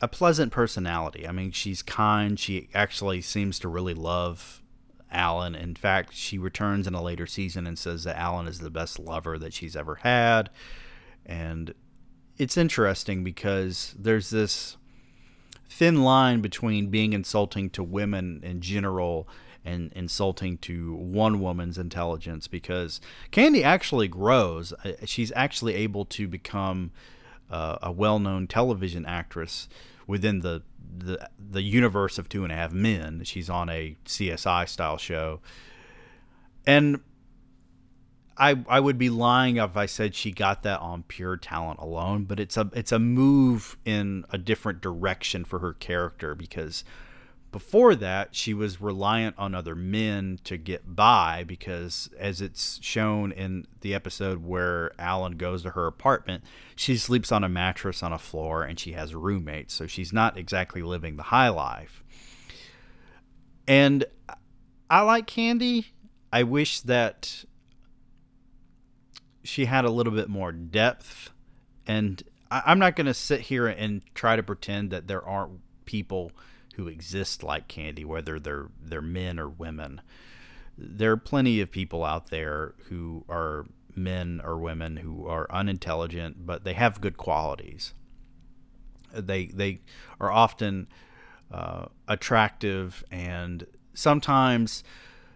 a 0.03 0.09
pleasant 0.09 0.53
personality. 0.53 1.27
I 1.27 1.33
mean, 1.33 1.53
she's 1.53 1.81
kind. 1.81 2.39
She 2.39 2.69
actually 2.75 3.23
seems 3.23 3.59
to 3.61 3.69
really 3.69 3.95
love 3.95 4.62
Alan. 5.13 5.55
In 5.55 5.75
fact, 5.75 6.15
she 6.15 6.39
returns 6.39 6.87
in 6.87 6.95
a 6.95 7.03
later 7.03 7.27
season 7.27 7.67
and 7.67 7.79
says 7.79 8.05
that 8.05 8.19
Alan 8.19 8.47
is 8.47 8.59
the 8.59 8.71
best 8.71 8.99
lover 8.99 9.39
that 9.39 9.53
she's 9.53 9.77
ever 9.77 9.97
had. 9.97 10.51
And 11.25 11.75
it's 12.39 12.57
interesting 12.57 13.23
because 13.23 13.95
there's 13.99 14.31
this 14.31 14.77
thin 15.69 16.03
line 16.03 16.41
between 16.41 16.89
being 16.89 17.13
insulting 17.13 17.71
to 17.71 17.83
women 17.83 18.41
in 18.43 18.61
general 18.61 19.29
and 19.65 19.93
insulting 19.95 20.59
to 20.59 20.95
one 20.95 21.41
woman's 21.41 21.79
intelligence 21.79 22.49
because 22.49 23.01
Candy 23.31 23.63
actually 23.63 24.09
grows. 24.09 24.73
Uh, 24.85 24.93
she's 25.05 25.33
actually 25.37 25.75
able 25.75 26.05
to 26.07 26.27
become 26.27 26.91
uh, 27.51 27.79
a 27.83 27.93
well 27.93 28.19
known 28.19 28.47
television 28.47 29.07
actress 29.07 29.69
within 30.07 30.41
the 30.41 30.63
the 30.97 31.29
the 31.39 31.63
universe 31.63 32.19
of 32.19 32.29
Two 32.29 32.45
and 32.45 32.53
a 32.53 32.57
Half 32.57 32.73
Men. 32.73 33.23
She's 33.25 33.49
on 33.49 33.69
a 33.69 33.97
CSI 34.05 34.69
style 34.69 34.99
show, 34.99 35.41
and 36.67 37.01
I 38.37 38.63
I 38.69 38.81
would 38.81 38.99
be 38.99 39.11
lying 39.11 39.57
if 39.57 39.77
I 39.77 39.87
said 39.87 40.15
she 40.15 40.33
got 40.33 40.63
that 40.63 40.81
on 40.81 41.05
pure 41.05 41.37
talent 41.37 41.81
alone. 41.81 42.25
But 42.25 42.41
it's 42.41 42.57
a 42.57 42.71
it's 42.75 42.93
a 42.93 42.99
move 42.99 43.77
in 43.85 44.25
a 44.31 44.39
different 44.39 44.81
direction 44.81 45.45
for 45.45 45.59
her 45.61 45.73
character 45.75 46.35
because 46.35 46.85
before 47.53 47.95
that, 47.97 48.35
she 48.35 48.55
was 48.55 48.81
reliant 48.81 49.39
on 49.39 49.55
other 49.55 49.75
men 49.75 50.41
to 50.45 50.57
get 50.57 50.97
by 50.97 51.45
because, 51.47 52.09
as 52.19 52.41
it's 52.41 52.83
shown 52.83 53.31
in 53.31 53.67
the 53.83 53.95
episode 53.95 54.43
where 54.45 54.93
Alan 54.99 55.37
goes 55.37 55.63
to 55.63 55.71
her 55.71 55.87
apartment, 55.87 56.43
she 56.75 56.97
sleeps 56.97 57.31
on 57.31 57.45
a 57.45 57.51
mattress 57.51 58.03
on 58.03 58.11
a 58.11 58.19
floor 58.19 58.63
and 58.63 58.81
she 58.81 58.93
has 58.93 59.15
roommates. 59.15 59.75
So 59.75 59.87
she's 59.87 60.15
not 60.15 60.39
exactly 60.39 60.83
living 60.83 61.17
the 61.17 61.25
high 61.25 61.51
life. 61.51 62.03
And 63.69 64.07
I 64.89 65.03
like 65.03 65.27
Candy. 65.27 65.89
I 66.33 66.45
wish 66.45 66.81
that 66.81 67.45
she 69.45 69.67
had 69.67 69.85
a 69.85 69.91
little 69.91 70.15
bit 70.15 70.31
more 70.31 70.53
depth. 70.53 71.31
And 71.87 72.23
I'm 72.51 72.79
not 72.79 72.97
going 72.97 73.07
to 73.07 73.15
sit 73.15 73.43
here 73.43 73.67
and 73.67 74.01
try 74.15 74.37
to 74.37 74.43
pretend 74.43 74.91
that 74.91 75.07
there 75.07 75.23
aren't 75.27 75.61
people 75.85 76.33
who 76.73 76.89
exist 76.89 77.43
like 77.43 77.69
Candy, 77.69 78.05
whether 78.05 78.39
they're 78.39 78.69
they're 78.81 79.03
men 79.03 79.39
or 79.39 79.49
women. 79.49 80.01
There 80.77 81.13
are 81.13 81.17
plenty 81.17 81.61
of 81.61 81.71
people 81.71 82.05
out 82.05 82.31
there 82.31 82.75
who 82.89 83.25
are 83.29 83.67
men 83.95 84.41
or 84.43 84.57
women 84.57 84.97
who 84.99 85.27
are 85.27 85.51
unintelligent, 85.51 86.47
but 86.47 86.65
they 86.65 86.73
have 86.75 87.01
good 87.01 87.17
qualities. 87.17 87.95
They 89.13 89.47
they 89.47 89.81
are 90.21 90.33
often 90.33 90.89
uh, 91.51 91.87
attractive, 92.09 93.05
and 93.11 93.67
sometimes 93.95 94.83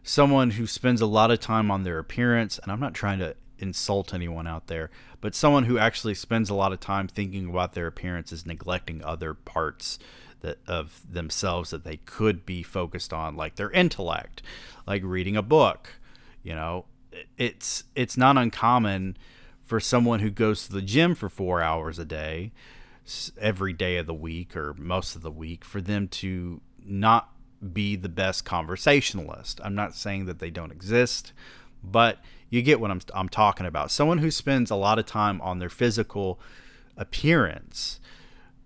someone 0.03 0.53
who 0.53 0.67
spends 0.67 1.01
a 1.01 1.07
lot 1.07 1.31
of 1.31 1.41
time 1.41 1.71
on 1.71 1.83
their 1.83 1.99
appearance. 1.99 2.59
And 2.59 2.73
I'm 2.73 2.81
not 2.81 2.95
trying 2.95 3.19
to 3.19 3.37
insult 3.59 4.15
anyone 4.15 4.47
out 4.47 4.69
there, 4.69 4.91
but 5.21 5.35
someone 5.35 5.65
who 5.65 5.79
actually 5.79 6.15
spends 6.15 6.49
a 6.49 6.55
lot 6.55 6.73
of 6.73 6.81
time 6.81 7.09
thinking 7.09 7.49
about 7.49 7.75
their 7.75 7.87
appearance 7.87 8.33
is 8.33 8.47
neglecting 8.47 9.03
other 9.05 9.35
parts 9.35 9.99
that 10.47 10.59
of 10.67 11.01
themselves 11.11 11.71
that 11.71 11.85
they 11.85 11.97
could 11.99 12.47
be 12.47 12.63
focused 12.63 13.13
on 13.13 13.37
like 13.37 13.57
their 13.57 13.71
intellect 13.73 14.43
like 14.87 15.03
reading 15.05 15.37
a 15.37 15.43
book 15.43 15.99
you 16.43 16.55
know 16.55 16.85
it's 17.37 17.85
it's 17.95 18.17
not 18.17 18.37
uncommon 18.37 19.17
for 19.65 19.81
someone 19.81 20.21
who 20.21 20.31
goes 20.31 20.67
to 20.67 20.73
the 20.73 20.83
gym 20.83 21.15
for 21.15 21.29
4 21.29 21.61
hours 21.61 21.99
a 21.99 22.05
day 22.05 22.53
every 23.41 23.73
day 23.73 23.97
of 23.97 24.07
the 24.07 24.15
week 24.15 24.57
or 24.57 24.75
most 24.75 25.17
of 25.17 25.23
the 25.23 25.31
week 25.31 25.65
for 25.65 25.81
them 25.81 26.09
to 26.09 26.61
not 26.85 27.33
be 27.73 27.97
the 27.97 28.09
best 28.09 28.45
conversationalist. 28.45 29.61
I'm 29.65 29.75
not 29.75 29.95
saying 29.95 30.27
that 30.27 30.39
they 30.39 30.51
don't 30.51 30.73
exist, 30.73 31.33
but 31.83 32.19
you 32.51 32.63
get 32.63 32.81
what 32.81 32.91
I'm, 32.91 33.01
I'm 33.15 33.29
talking 33.29 33.67
about. 33.67 33.91
Someone 33.91 34.19
who 34.19 34.31
spends 34.31 34.71
a 34.71 34.77
lot 34.77 34.99
of 34.99 35.07
time 35.07 35.41
on 35.41 35.59
their 35.59 35.69
physical 35.69 36.41
appearance 36.97 38.01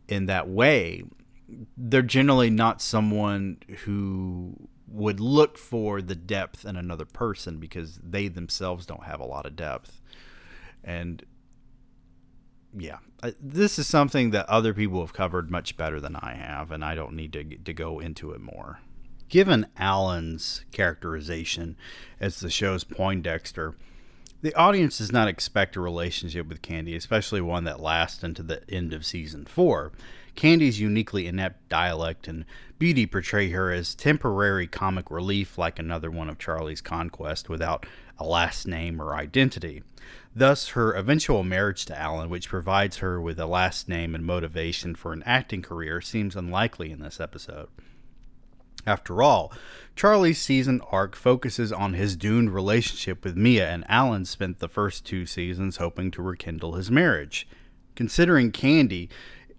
in 0.09 0.27
that 0.27 0.49
way 0.49 1.05
they're 1.77 2.03
generally 2.03 2.51
not 2.51 2.81
someone 2.83 3.59
who 3.85 4.69
would 4.89 5.21
look 5.21 5.57
for 5.57 6.03
the 6.03 6.17
depth 6.17 6.65
in 6.65 6.77
another 6.77 7.05
person 7.05 7.59
because 7.59 8.01
they 8.03 8.29
themselves 8.29 8.87
don't 8.87 9.05
have 9.05 9.21
a 9.21 9.27
lot 9.27 9.47
of 9.47 9.57
depth. 9.57 10.01
And 10.83 11.25
yeah, 12.77 12.99
this 13.41 13.79
is 13.79 13.87
something 13.87 14.31
that 14.31 14.49
other 14.49 14.75
people 14.75 15.01
have 15.01 15.13
covered 15.13 15.51
much 15.51 15.77
better 15.77 16.01
than 16.01 16.17
I 16.17 16.35
have, 16.35 16.71
and 16.71 16.85
I 16.85 16.95
don't 16.95 17.15
need 17.15 17.33
to, 17.35 17.45
to 17.45 17.73
go 17.73 18.01
into 18.01 18.33
it 18.33 18.41
more. 18.41 18.81
Given 19.29 19.67
Alan's 19.77 20.65
characterization 20.73 21.77
as 22.19 22.41
the 22.41 22.51
show's 22.51 22.83
Poindexter, 22.83 23.77
the 24.43 24.55
audience 24.55 24.99
does 24.99 25.13
not 25.13 25.29
expect 25.29 25.77
a 25.77 25.81
relationship 25.81 26.49
with 26.49 26.63
Candy, 26.63 26.97
especially 26.97 27.41
one 27.41 27.65
that 27.65 27.81
lasts 27.81 28.25
into 28.25 28.43
the 28.43 28.63
end 28.69 28.93
of 28.93 29.05
season 29.05 29.45
four. 29.45 29.93
Candy's 30.35 30.81
uniquely 30.81 31.27
inept 31.27 31.69
dialect 31.69 32.29
and 32.29 32.45
beauty 32.79 33.07
portray 33.07 33.51
her 33.51 33.71
as 33.73 33.95
temporary 33.95 34.67
comic 34.67 35.11
relief 35.11 35.59
like 35.59 35.79
another 35.79 36.11
one 36.11 36.29
of 36.29 36.39
Charlie's 36.39 36.81
conquest 36.81 37.49
without 37.49 37.87
a 38.19 38.25
last 38.25 38.67
name 38.67 39.01
or 39.01 39.15
identity. 39.15 39.83
Thus, 40.35 40.69
her 40.71 40.93
eventual 40.93 41.43
marriage 41.43 41.85
to 41.87 41.99
Alan, 41.99 42.31
which 42.31 42.49
provides 42.49 42.99
her 42.99 43.21
with 43.21 43.39
a 43.39 43.47
last 43.47 43.89
name 43.89 44.15
and 44.15 44.25
motivation 44.25 44.95
for 44.95 45.13
an 45.13 45.23
acting 45.25 45.63
career, 45.63 46.01
seems 46.01 46.37
unlikely 46.37 46.91
in 46.91 47.01
this 47.01 47.21
episode. 47.21 47.69
After 48.87 49.23
all, 49.23 49.53
Charlie's 49.95 50.41
season 50.41 50.81
arc 50.91 51.15
focuses 51.15 51.73
on 51.73 51.93
his 51.93 52.17
doomed 52.17 52.51
relationship 52.51 53.25
with 53.25 53.37
Mia, 53.37 53.69
and 53.69 53.85
Alan 53.89 54.25
spent 54.25 54.59
the 54.59 54.69
first 54.69 55.05
two 55.05 55.27
seasons 55.27 55.77
hoping 55.77 56.11
to 56.13 56.23
rekindle 56.23 56.75
his 56.75 56.91
marriage. 56.91 57.47
Considering 57.95 58.53
Candy 58.53 59.11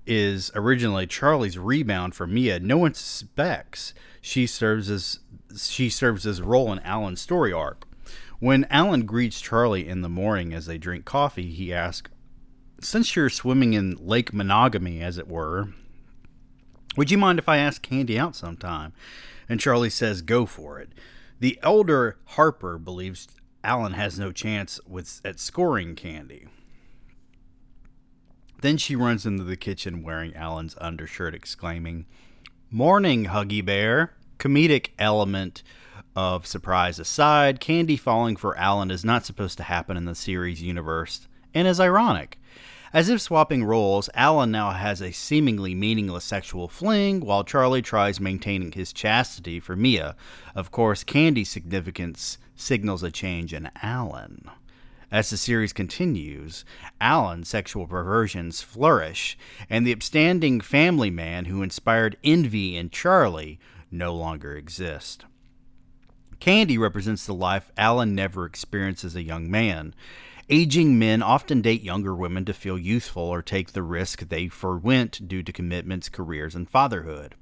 is 0.05 0.51
originally 0.55 1.07
Charlie's 1.07 1.57
rebound 1.57 2.15
for 2.15 2.25
Mia, 2.27 2.59
no 2.59 2.77
one 2.77 2.93
suspects 2.93 3.93
she 4.21 4.47
serves 4.47 4.89
as 4.89 5.19
she 5.57 5.89
serves 5.89 6.25
as 6.25 6.41
role 6.41 6.71
in 6.71 6.79
Alan's 6.79 7.21
story 7.21 7.51
arc. 7.51 7.85
When 8.39 8.65
Alan 8.69 9.05
greets 9.05 9.41
Charlie 9.41 9.87
in 9.87 10.01
the 10.01 10.09
morning 10.09 10.53
as 10.53 10.65
they 10.65 10.77
drink 10.77 11.05
coffee, 11.05 11.51
he 11.51 11.73
asks, 11.73 12.09
"Since 12.79 13.15
you're 13.15 13.29
swimming 13.29 13.73
in 13.73 13.97
Lake 13.99 14.33
Monogamy, 14.33 15.01
as 15.01 15.17
it 15.17 15.27
were, 15.27 15.73
would 16.95 17.11
you 17.11 17.17
mind 17.17 17.37
if 17.37 17.47
I 17.47 17.57
ask 17.57 17.81
Candy 17.81 18.17
out 18.17 18.35
sometime?" 18.35 18.93
And 19.47 19.59
Charlie 19.59 19.89
says, 19.89 20.21
"Go 20.21 20.45
for 20.45 20.79
it." 20.79 20.93
The 21.39 21.59
elder 21.61 22.17
Harper 22.25 22.77
believes 22.77 23.27
Alan 23.63 23.93
has 23.93 24.17
no 24.17 24.31
chance 24.31 24.79
with 24.87 25.21
at 25.23 25.39
scoring 25.39 25.95
Candy. 25.95 26.47
Then 28.61 28.77
she 28.77 28.95
runs 28.95 29.25
into 29.25 29.43
the 29.43 29.57
kitchen 29.57 30.03
wearing 30.03 30.35
Alan's 30.35 30.75
undershirt, 30.79 31.33
exclaiming, 31.35 32.05
Morning, 32.69 33.25
Huggy 33.25 33.63
Bear. 33.65 34.13
Comedic 34.37 34.89
element 34.97 35.61
of 36.15 36.47
surprise 36.47 36.99
aside, 36.99 37.59
Candy 37.59 37.97
falling 37.97 38.35
for 38.35 38.57
Alan 38.57 38.89
is 38.89 39.05
not 39.05 39.25
supposed 39.25 39.57
to 39.57 39.63
happen 39.63 39.97
in 39.97 40.05
the 40.05 40.15
series 40.15 40.61
universe 40.61 41.27
and 41.53 41.67
is 41.67 41.79
ironic. 41.79 42.39
As 42.93 43.07
if 43.07 43.21
swapping 43.21 43.63
roles, 43.63 44.09
Alan 44.15 44.51
now 44.51 44.71
has 44.71 45.01
a 45.01 45.11
seemingly 45.11 45.73
meaningless 45.73 46.25
sexual 46.25 46.67
fling 46.67 47.21
while 47.21 47.43
Charlie 47.43 47.81
tries 47.81 48.19
maintaining 48.19 48.73
his 48.73 48.91
chastity 48.91 49.59
for 49.59 49.75
Mia. 49.75 50.15
Of 50.55 50.71
course, 50.71 51.03
Candy's 51.03 51.49
significance 51.49 52.37
signals 52.55 53.01
a 53.01 53.11
change 53.11 53.53
in 53.53 53.71
Alan. 53.81 54.49
As 55.11 55.29
the 55.29 55.35
series 55.35 55.73
continues, 55.73 56.63
Alan's 57.01 57.49
sexual 57.49 57.85
perversions 57.85 58.61
flourish, 58.61 59.37
and 59.69 59.85
the 59.85 59.91
upstanding 59.91 60.61
family 60.61 61.09
man 61.09 61.45
who 61.45 61.61
inspired 61.61 62.15
envy 62.23 62.77
in 62.77 62.89
Charlie 62.89 63.59
no 63.91 64.15
longer 64.15 64.55
exists. 64.55 65.25
Candy 66.39 66.77
represents 66.77 67.25
the 67.25 67.33
life 67.33 67.73
Alan 67.77 68.15
never 68.15 68.45
experienced 68.45 69.03
as 69.03 69.17
a 69.17 69.21
young 69.21 69.51
man. 69.51 69.93
Aging 70.49 70.97
men 70.97 71.21
often 71.21 71.61
date 71.61 71.83
younger 71.83 72.15
women 72.15 72.45
to 72.45 72.53
feel 72.53 72.79
youthful 72.79 73.23
or 73.23 73.41
take 73.41 73.73
the 73.73 73.83
risk 73.83 74.29
they 74.29 74.47
forwent 74.47 75.27
due 75.27 75.43
to 75.43 75.51
commitments, 75.51 76.07
careers, 76.07 76.55
and 76.55 76.69
fatherhood. 76.69 77.35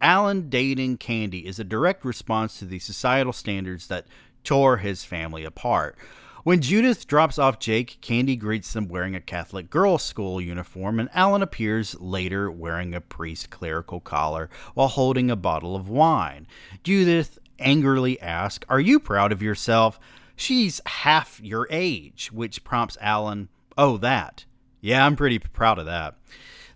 Alan 0.00 0.50
dating 0.50 0.96
Candy 0.96 1.46
is 1.46 1.60
a 1.60 1.64
direct 1.64 2.04
response 2.04 2.58
to 2.58 2.64
the 2.64 2.80
societal 2.80 3.32
standards 3.32 3.86
that 3.86 4.06
tore 4.42 4.78
his 4.78 5.04
family 5.04 5.44
apart. 5.44 5.96
When 6.44 6.60
Judith 6.60 7.06
drops 7.06 7.38
off 7.38 7.58
Jake, 7.58 7.96
Candy 8.02 8.36
greets 8.36 8.70
them 8.74 8.86
wearing 8.86 9.14
a 9.14 9.20
Catholic 9.22 9.70
girls' 9.70 10.02
school 10.02 10.42
uniform, 10.42 11.00
and 11.00 11.08
Alan 11.14 11.40
appears 11.40 11.98
later 11.98 12.50
wearing 12.50 12.94
a 12.94 13.00
priest 13.00 13.48
clerical 13.48 13.98
collar 13.98 14.50
while 14.74 14.88
holding 14.88 15.30
a 15.30 15.36
bottle 15.36 15.74
of 15.74 15.88
wine. 15.88 16.46
Judith 16.82 17.38
angrily 17.58 18.20
asks, 18.20 18.66
Are 18.68 18.78
you 18.78 19.00
proud 19.00 19.32
of 19.32 19.40
yourself? 19.40 19.98
She's 20.36 20.82
half 20.84 21.40
your 21.42 21.66
age, 21.70 22.30
which 22.30 22.62
prompts 22.62 22.98
Alan, 23.00 23.48
Oh, 23.78 23.96
that. 23.96 24.44
Yeah, 24.82 25.06
I'm 25.06 25.16
pretty 25.16 25.38
proud 25.38 25.78
of 25.78 25.86
that. 25.86 26.18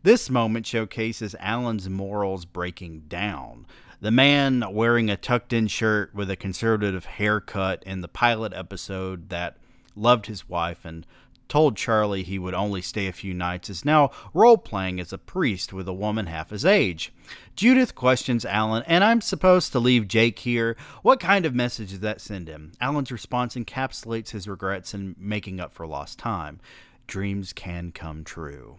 This 0.02 0.30
moment 0.30 0.64
showcases 0.64 1.36
Alan's 1.38 1.90
morals 1.90 2.46
breaking 2.46 3.00
down. 3.08 3.66
The 4.00 4.10
man 4.12 4.64
wearing 4.70 5.10
a 5.10 5.16
tucked 5.16 5.52
in 5.52 5.66
shirt 5.66 6.14
with 6.14 6.30
a 6.30 6.36
conservative 6.36 7.04
haircut 7.04 7.82
in 7.84 8.00
the 8.00 8.06
pilot 8.06 8.52
episode 8.52 9.28
that 9.30 9.56
loved 9.96 10.26
his 10.26 10.48
wife 10.48 10.84
and 10.84 11.04
told 11.48 11.76
Charlie 11.76 12.22
he 12.22 12.38
would 12.38 12.54
only 12.54 12.80
stay 12.80 13.08
a 13.08 13.12
few 13.12 13.34
nights, 13.34 13.68
is 13.68 13.84
now 13.84 14.12
role 14.32 14.56
playing 14.56 15.00
as 15.00 15.12
a 15.12 15.18
priest 15.18 15.72
with 15.72 15.88
a 15.88 15.92
woman 15.92 16.26
half 16.26 16.50
his 16.50 16.64
age. 16.64 17.12
Judith 17.56 17.96
questions 17.96 18.44
Alan, 18.44 18.84
and 18.86 19.02
I'm 19.02 19.20
supposed 19.20 19.72
to 19.72 19.80
leave 19.80 20.06
Jake 20.06 20.38
here. 20.40 20.76
What 21.02 21.18
kind 21.18 21.44
of 21.44 21.54
message 21.54 21.90
does 21.90 22.00
that 22.00 22.20
send 22.20 22.46
him? 22.46 22.72
Alan's 22.80 23.10
response 23.10 23.56
encapsulates 23.56 24.30
his 24.30 24.46
regrets 24.46 24.94
and 24.94 25.16
making 25.18 25.58
up 25.58 25.72
for 25.72 25.88
lost 25.88 26.20
time. 26.20 26.60
Dreams 27.08 27.52
can 27.52 27.90
come 27.90 28.22
true. 28.22 28.76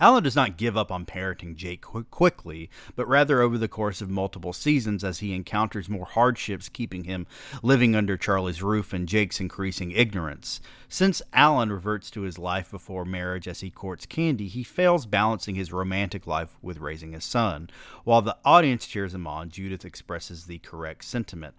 Alan 0.00 0.22
does 0.22 0.36
not 0.36 0.56
give 0.56 0.76
up 0.76 0.92
on 0.92 1.06
parenting 1.06 1.56
Jake 1.56 1.82
qu- 1.82 2.04
quickly, 2.04 2.70
but 2.94 3.08
rather 3.08 3.40
over 3.40 3.58
the 3.58 3.68
course 3.68 4.00
of 4.00 4.10
multiple 4.10 4.52
seasons 4.52 5.04
as 5.04 5.18
he 5.18 5.34
encounters 5.34 5.88
more 5.88 6.06
hardships 6.06 6.68
keeping 6.68 7.04
him 7.04 7.26
living 7.62 7.94
under 7.94 8.16
Charlie's 8.16 8.62
roof 8.62 8.92
and 8.92 9.08
Jake's 9.08 9.40
increasing 9.40 9.92
ignorance. 9.92 10.60
Since 10.88 11.22
Alan 11.32 11.72
reverts 11.72 12.10
to 12.12 12.22
his 12.22 12.38
life 12.38 12.70
before 12.70 13.04
marriage 13.04 13.48
as 13.48 13.60
he 13.60 13.70
courts 13.70 14.06
Candy, 14.06 14.48
he 14.48 14.62
fails 14.62 15.06
balancing 15.06 15.54
his 15.54 15.72
romantic 15.72 16.26
life 16.26 16.58
with 16.62 16.78
raising 16.78 17.14
a 17.14 17.20
son. 17.20 17.70
While 18.04 18.22
the 18.22 18.36
audience 18.44 18.86
cheers 18.86 19.14
him 19.14 19.26
on, 19.26 19.50
Judith 19.50 19.84
expresses 19.84 20.44
the 20.44 20.58
correct 20.58 21.04
sentiment. 21.04 21.54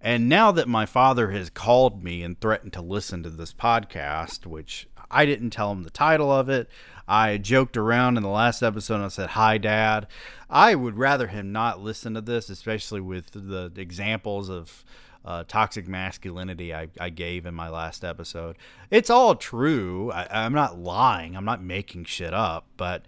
And 0.00 0.28
now 0.28 0.50
that 0.52 0.66
my 0.66 0.86
father 0.86 1.30
has 1.30 1.50
called 1.50 2.02
me 2.02 2.22
and 2.22 2.40
threatened 2.40 2.72
to 2.72 2.80
listen 2.80 3.22
to 3.22 3.30
this 3.30 3.52
podcast, 3.52 4.46
which 4.46 4.88
I 5.10 5.26
didn't 5.26 5.50
tell 5.50 5.72
him 5.72 5.82
the 5.82 5.90
title 5.90 6.32
of 6.32 6.48
it, 6.48 6.70
I 7.10 7.38
joked 7.38 7.76
around 7.76 8.18
in 8.18 8.22
the 8.22 8.28
last 8.28 8.62
episode 8.62 8.94
and 8.94 9.04
I 9.04 9.08
said, 9.08 9.30
Hi, 9.30 9.58
Dad. 9.58 10.06
I 10.48 10.76
would 10.76 10.96
rather 10.96 11.26
him 11.26 11.50
not 11.50 11.80
listen 11.80 12.14
to 12.14 12.20
this, 12.20 12.48
especially 12.48 13.00
with 13.00 13.32
the 13.32 13.72
examples 13.74 14.48
of 14.48 14.84
uh, 15.24 15.42
toxic 15.48 15.88
masculinity 15.88 16.72
I, 16.72 16.86
I, 17.00 17.10
gave 17.10 17.46
in 17.46 17.54
my 17.54 17.68
last 17.68 18.04
episode. 18.04 18.56
It's 18.92 19.10
all 19.10 19.34
true. 19.34 20.12
I, 20.12 20.44
I'm 20.44 20.52
not 20.54 20.78
lying, 20.78 21.36
I'm 21.36 21.44
not 21.44 21.62
making 21.62 22.04
shit 22.04 22.32
up, 22.32 22.66
but, 22.76 23.04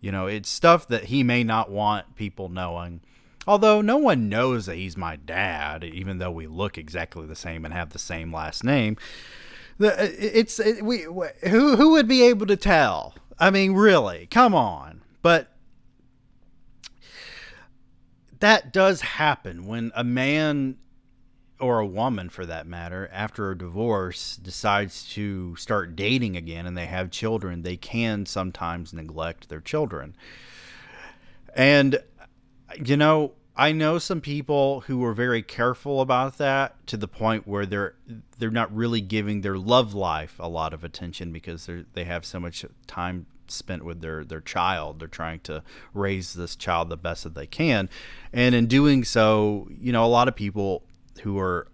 you 0.00 0.10
know, 0.10 0.26
it's 0.26 0.48
stuff 0.48 0.88
that 0.88 1.04
he 1.04 1.22
may 1.22 1.44
not 1.44 1.70
want 1.70 2.16
people 2.16 2.48
knowing. 2.48 3.02
Although 3.46 3.82
no 3.82 3.98
one 3.98 4.30
knows 4.30 4.66
that 4.66 4.76
he's 4.76 4.96
my 4.96 5.16
dad, 5.16 5.84
even 5.84 6.18
though 6.18 6.30
we 6.30 6.46
look 6.46 6.78
exactly 6.78 7.26
the 7.26 7.36
same 7.36 7.64
and 7.66 7.74
have 7.74 7.90
the 7.90 7.98
same 7.98 8.32
last 8.32 8.64
name. 8.64 8.96
The, 9.78 10.36
it's 10.36 10.60
it, 10.60 10.84
we 10.84 11.02
who 11.02 11.76
who 11.76 11.90
would 11.90 12.06
be 12.06 12.22
able 12.22 12.46
to 12.46 12.56
tell? 12.56 13.14
I 13.38 13.50
mean, 13.50 13.72
really, 13.72 14.26
come 14.26 14.54
on. 14.54 15.02
But 15.22 15.54
that 18.40 18.72
does 18.72 19.00
happen 19.00 19.66
when 19.66 19.90
a 19.94 20.04
man 20.04 20.76
or 21.60 21.78
a 21.78 21.86
woman 21.86 22.28
for 22.28 22.44
that 22.44 22.66
matter 22.66 23.08
after 23.12 23.50
a 23.50 23.56
divorce 23.56 24.36
decides 24.36 25.08
to 25.14 25.54
start 25.56 25.96
dating 25.96 26.36
again 26.36 26.66
and 26.66 26.76
they 26.76 26.86
have 26.86 27.10
children 27.10 27.62
they 27.62 27.76
can 27.76 28.26
sometimes 28.26 28.92
neglect 28.92 29.48
their 29.48 29.60
children 29.60 30.16
and 31.54 31.98
you 32.84 32.96
know 32.96 33.32
I 33.56 33.70
know 33.70 33.98
some 33.98 34.20
people 34.20 34.80
who 34.80 35.04
are 35.04 35.14
very 35.14 35.42
careful 35.42 36.00
about 36.00 36.38
that 36.38 36.84
to 36.88 36.96
the 36.96 37.06
point 37.06 37.46
where 37.46 37.66
they're 37.66 37.94
they're 38.38 38.50
not 38.50 38.74
really 38.74 39.00
giving 39.00 39.42
their 39.42 39.56
love 39.56 39.94
life 39.94 40.36
a 40.40 40.48
lot 40.48 40.74
of 40.74 40.82
attention 40.82 41.32
because 41.32 41.66
they 41.66 41.84
they 41.92 42.04
have 42.04 42.24
so 42.24 42.40
much 42.40 42.64
time 42.86 43.26
spent 43.46 43.84
with 43.84 44.00
their 44.00 44.24
their 44.24 44.40
child. 44.40 44.98
They're 44.98 45.08
trying 45.08 45.40
to 45.40 45.62
raise 45.92 46.34
this 46.34 46.56
child 46.56 46.88
the 46.88 46.96
best 46.96 47.22
that 47.22 47.34
they 47.34 47.46
can, 47.46 47.88
and 48.32 48.56
in 48.56 48.66
doing 48.66 49.04
so, 49.04 49.68
you 49.70 49.92
know, 49.92 50.04
a 50.04 50.06
lot 50.06 50.26
of 50.26 50.34
people 50.34 50.82
who 51.22 51.38
are 51.38 51.68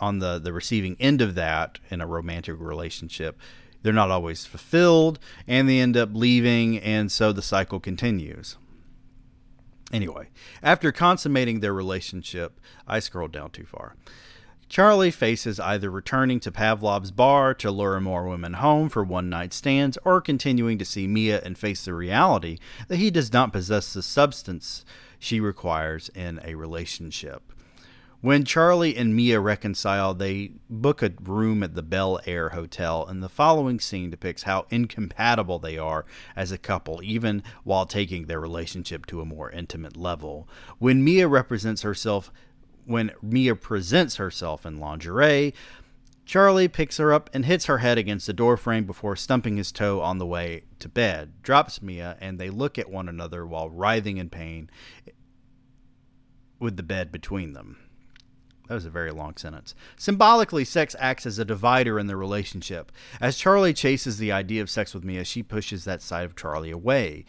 on 0.00 0.18
the 0.18 0.40
the 0.40 0.52
receiving 0.52 0.96
end 0.98 1.20
of 1.20 1.36
that 1.36 1.78
in 1.90 2.00
a 2.00 2.06
romantic 2.06 2.58
relationship 2.58 3.38
they're 3.82 3.92
not 3.92 4.10
always 4.10 4.44
fulfilled 4.44 5.18
and 5.46 5.68
they 5.68 5.78
end 5.78 5.96
up 5.96 6.10
leaving 6.12 6.78
and 6.78 7.12
so 7.12 7.32
the 7.32 7.42
cycle 7.42 7.78
continues 7.78 8.56
Anyway, 9.92 10.28
after 10.62 10.92
consummating 10.92 11.60
their 11.60 11.72
relationship, 11.72 12.60
I 12.86 13.00
scrolled 13.00 13.32
down 13.32 13.50
too 13.50 13.64
far. 13.64 13.96
Charlie 14.68 15.10
faces 15.10 15.58
either 15.58 15.90
returning 15.90 16.38
to 16.40 16.52
Pavlov's 16.52 17.10
bar 17.10 17.54
to 17.54 17.72
lure 17.72 17.98
more 17.98 18.28
women 18.28 18.52
home 18.54 18.88
for 18.88 19.02
one 19.02 19.28
night 19.28 19.52
stands 19.52 19.98
or 20.04 20.20
continuing 20.20 20.78
to 20.78 20.84
see 20.84 21.08
Mia 21.08 21.40
and 21.44 21.58
face 21.58 21.84
the 21.84 21.92
reality 21.92 22.58
that 22.86 22.98
he 22.98 23.10
does 23.10 23.32
not 23.32 23.52
possess 23.52 23.92
the 23.92 24.02
substance 24.02 24.84
she 25.18 25.40
requires 25.40 26.08
in 26.14 26.40
a 26.44 26.54
relationship. 26.54 27.52
When 28.22 28.44
Charlie 28.44 28.98
and 28.98 29.16
Mia 29.16 29.40
reconcile, 29.40 30.12
they 30.12 30.52
book 30.68 31.02
a 31.02 31.10
room 31.22 31.62
at 31.62 31.74
the 31.74 31.82
Bel 31.82 32.20
Air 32.26 32.50
Hotel, 32.50 33.06
and 33.06 33.22
the 33.22 33.30
following 33.30 33.80
scene 33.80 34.10
depicts 34.10 34.42
how 34.42 34.66
incompatible 34.68 35.58
they 35.58 35.78
are 35.78 36.04
as 36.36 36.52
a 36.52 36.58
couple, 36.58 37.00
even 37.02 37.42
while 37.64 37.86
taking 37.86 38.26
their 38.26 38.38
relationship 38.38 39.06
to 39.06 39.22
a 39.22 39.24
more 39.24 39.50
intimate 39.50 39.96
level. 39.96 40.46
When 40.78 41.02
Mia 41.02 41.28
represents 41.28 41.80
herself, 41.80 42.30
when 42.84 43.10
Mia 43.22 43.56
presents 43.56 44.16
herself 44.16 44.66
in 44.66 44.78
lingerie, 44.78 45.54
Charlie 46.26 46.68
picks 46.68 46.98
her 46.98 47.14
up 47.14 47.30
and 47.32 47.46
hits 47.46 47.64
her 47.66 47.78
head 47.78 47.96
against 47.96 48.26
the 48.26 48.34
doorframe 48.34 48.84
before 48.84 49.16
stumping 49.16 49.56
his 49.56 49.72
toe 49.72 50.02
on 50.02 50.18
the 50.18 50.26
way 50.26 50.64
to 50.78 50.90
bed, 50.90 51.40
drops 51.42 51.80
Mia, 51.80 52.18
and 52.20 52.38
they 52.38 52.50
look 52.50 52.78
at 52.78 52.90
one 52.90 53.08
another 53.08 53.46
while 53.46 53.70
writhing 53.70 54.18
in 54.18 54.28
pain 54.28 54.68
with 56.58 56.76
the 56.76 56.82
bed 56.82 57.10
between 57.10 57.54
them. 57.54 57.78
That 58.70 58.76
was 58.76 58.84
a 58.84 58.90
very 58.90 59.10
long 59.10 59.36
sentence. 59.36 59.74
Symbolically, 59.96 60.64
sex 60.64 60.94
acts 61.00 61.26
as 61.26 61.40
a 61.40 61.44
divider 61.44 61.98
in 61.98 62.06
the 62.06 62.14
relationship. 62.14 62.92
As 63.20 63.36
Charlie 63.36 63.74
chases 63.74 64.18
the 64.18 64.30
idea 64.30 64.62
of 64.62 64.70
sex 64.70 64.94
with 64.94 65.02
Mia, 65.02 65.24
she 65.24 65.42
pushes 65.42 65.84
that 65.84 66.00
side 66.00 66.24
of 66.24 66.36
Charlie 66.36 66.70
away. 66.70 67.24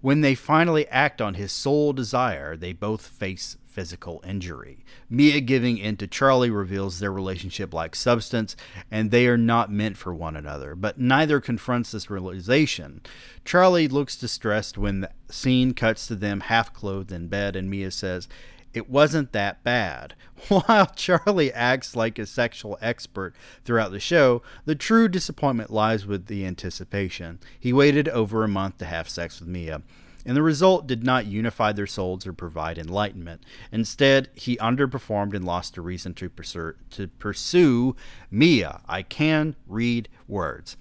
When 0.00 0.22
they 0.22 0.34
finally 0.34 0.88
act 0.88 1.22
on 1.22 1.34
his 1.34 1.52
sole 1.52 1.92
desire, 1.92 2.56
they 2.56 2.72
both 2.72 3.06
face 3.06 3.56
physical 3.64 4.20
injury. 4.26 4.84
Mia 5.08 5.40
giving 5.40 5.78
in 5.78 5.96
to 5.98 6.08
Charlie 6.08 6.50
reveals 6.50 6.98
their 6.98 7.12
relationship 7.12 7.72
like 7.72 7.94
substance, 7.94 8.56
and 8.90 9.12
they 9.12 9.28
are 9.28 9.38
not 9.38 9.70
meant 9.70 9.96
for 9.96 10.12
one 10.12 10.34
another, 10.34 10.74
but 10.74 10.98
neither 10.98 11.40
confronts 11.40 11.92
this 11.92 12.10
realization. 12.10 13.02
Charlie 13.44 13.86
looks 13.86 14.16
distressed 14.16 14.76
when 14.76 15.02
the 15.02 15.10
scene 15.30 15.74
cuts 15.74 16.08
to 16.08 16.16
them 16.16 16.40
half 16.40 16.74
clothed 16.74 17.12
in 17.12 17.28
bed, 17.28 17.54
and 17.54 17.70
Mia 17.70 17.92
says, 17.92 18.28
it 18.74 18.88
wasn't 18.88 19.32
that 19.32 19.62
bad. 19.62 20.14
While 20.48 20.86
Charlie 20.86 21.52
acts 21.52 21.94
like 21.94 22.18
a 22.18 22.26
sexual 22.26 22.78
expert 22.80 23.34
throughout 23.64 23.92
the 23.92 24.00
show, 24.00 24.42
the 24.64 24.74
true 24.74 25.08
disappointment 25.08 25.70
lies 25.70 26.06
with 26.06 26.26
the 26.26 26.46
anticipation. 26.46 27.38
He 27.58 27.72
waited 27.72 28.08
over 28.08 28.42
a 28.42 28.48
month 28.48 28.78
to 28.78 28.84
have 28.86 29.08
sex 29.08 29.40
with 29.40 29.48
Mia, 29.48 29.82
and 30.24 30.36
the 30.36 30.42
result 30.42 30.86
did 30.86 31.04
not 31.04 31.26
unify 31.26 31.72
their 31.72 31.86
souls 31.86 32.26
or 32.26 32.32
provide 32.32 32.78
enlightenment. 32.78 33.42
Instead, 33.70 34.28
he 34.34 34.56
underperformed 34.56 35.34
and 35.34 35.44
lost 35.44 35.76
a 35.76 35.82
reason 35.82 36.14
to 36.14 36.28
pursue, 36.28 36.74
to 36.90 37.08
pursue 37.08 37.96
Mia. 38.30 38.80
I 38.88 39.02
can 39.02 39.56
read 39.66 40.08
words. 40.28 40.76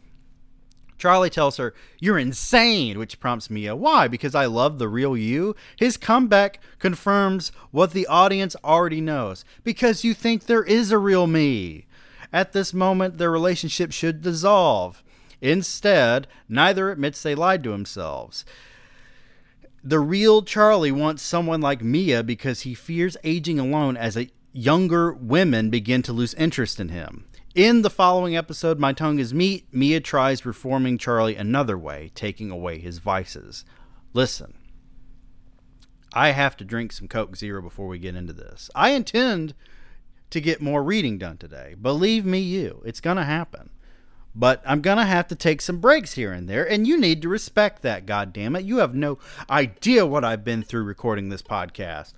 Charlie 1.02 1.32
tells 1.32 1.58
her, 1.58 1.74
You're 2.00 2.20
insane, 2.20 3.00
which 3.00 3.20
prompts 3.20 3.50
Mia, 3.50 3.76
Why? 3.76 4.08
Because 4.08 4.36
I 4.36 4.46
love 4.46 4.78
the 4.78 4.88
real 4.88 5.18
you? 5.18 5.56
His 5.76 5.98
comeback 5.98 6.60
confirms 6.78 7.52
what 7.72 7.94
the 7.94 8.06
audience 8.06 8.56
already 8.64 9.02
knows. 9.02 9.44
Because 9.64 10.04
you 10.04 10.14
think 10.14 10.46
there 10.46 10.64
is 10.64 10.92
a 10.92 11.00
real 11.00 11.26
me. 11.26 11.88
At 12.32 12.54
this 12.54 12.72
moment, 12.72 13.18
their 13.18 13.32
relationship 13.32 13.92
should 13.92 14.22
dissolve. 14.22 15.04
Instead, 15.42 16.28
neither 16.48 16.92
admits 16.92 17.24
they 17.24 17.34
lied 17.34 17.64
to 17.64 17.72
themselves. 17.72 18.46
The 19.84 20.00
real 20.00 20.44
Charlie 20.44 20.92
wants 20.92 21.24
someone 21.24 21.62
like 21.62 21.84
Mia 21.84 22.22
because 22.22 22.62
he 22.62 22.76
fears 22.76 23.18
aging 23.24 23.58
alone 23.58 23.98
as 23.98 24.16
a 24.16 24.30
younger 24.54 25.14
women 25.14 25.72
begin 25.72 26.04
to 26.04 26.14
lose 26.14 26.36
interest 26.36 26.80
in 26.80 26.90
him. 26.90 27.26
In 27.54 27.82
the 27.82 27.90
following 27.90 28.38
episode, 28.38 28.80
My 28.80 28.94
Tongue 28.94 29.20
is 29.20 29.34
Meat, 29.34 29.66
Mia 29.74 30.00
tries 30.00 30.46
reforming 30.46 30.98
Charlie 30.98 31.36
another 31.36 31.78
way, 31.78 32.10
taking 32.16 32.50
away 32.50 32.80
his 32.80 33.00
vices. 33.00 33.66
Listen, 34.14 34.54
I 36.14 36.32
have 36.32 36.56
to 36.58 36.64
drink 36.64 36.94
some 36.94 37.10
Coke 37.10 37.36
Zero 37.36 37.62
before 37.62 37.88
we 37.88 38.00
get 38.00 38.16
into 38.16 38.32
this. 38.32 38.70
I 38.74 38.92
intend 38.92 39.54
to 40.30 40.40
get 40.40 40.62
more 40.62 40.82
reading 40.82 41.18
done 41.18 41.36
today. 41.36 41.76
Believe 41.82 42.24
me, 42.24 42.40
you, 42.40 42.82
it's 42.86 43.02
going 43.02 43.18
to 43.18 43.26
happen. 43.26 43.70
But 44.34 44.64
I'm 44.66 44.80
going 44.80 45.00
to 45.00 45.04
have 45.04 45.28
to 45.28 45.36
take 45.36 45.60
some 45.60 45.82
breaks 45.82 46.14
here 46.14 46.32
and 46.32 46.48
there, 46.48 46.64
and 46.66 46.88
you 46.88 46.98
need 46.98 47.22
to 47.24 47.28
respect 47.28 47.82
that, 47.82 48.06
God 48.06 48.32
damn 48.32 48.56
it! 48.56 48.64
You 48.64 48.78
have 48.78 48.96
no 48.96 49.20
idea 49.50 50.06
what 50.06 50.24
I've 50.24 50.46
been 50.46 50.64
through 50.64 50.84
recording 50.84 51.28
this 51.28 51.42
podcast. 51.42 52.14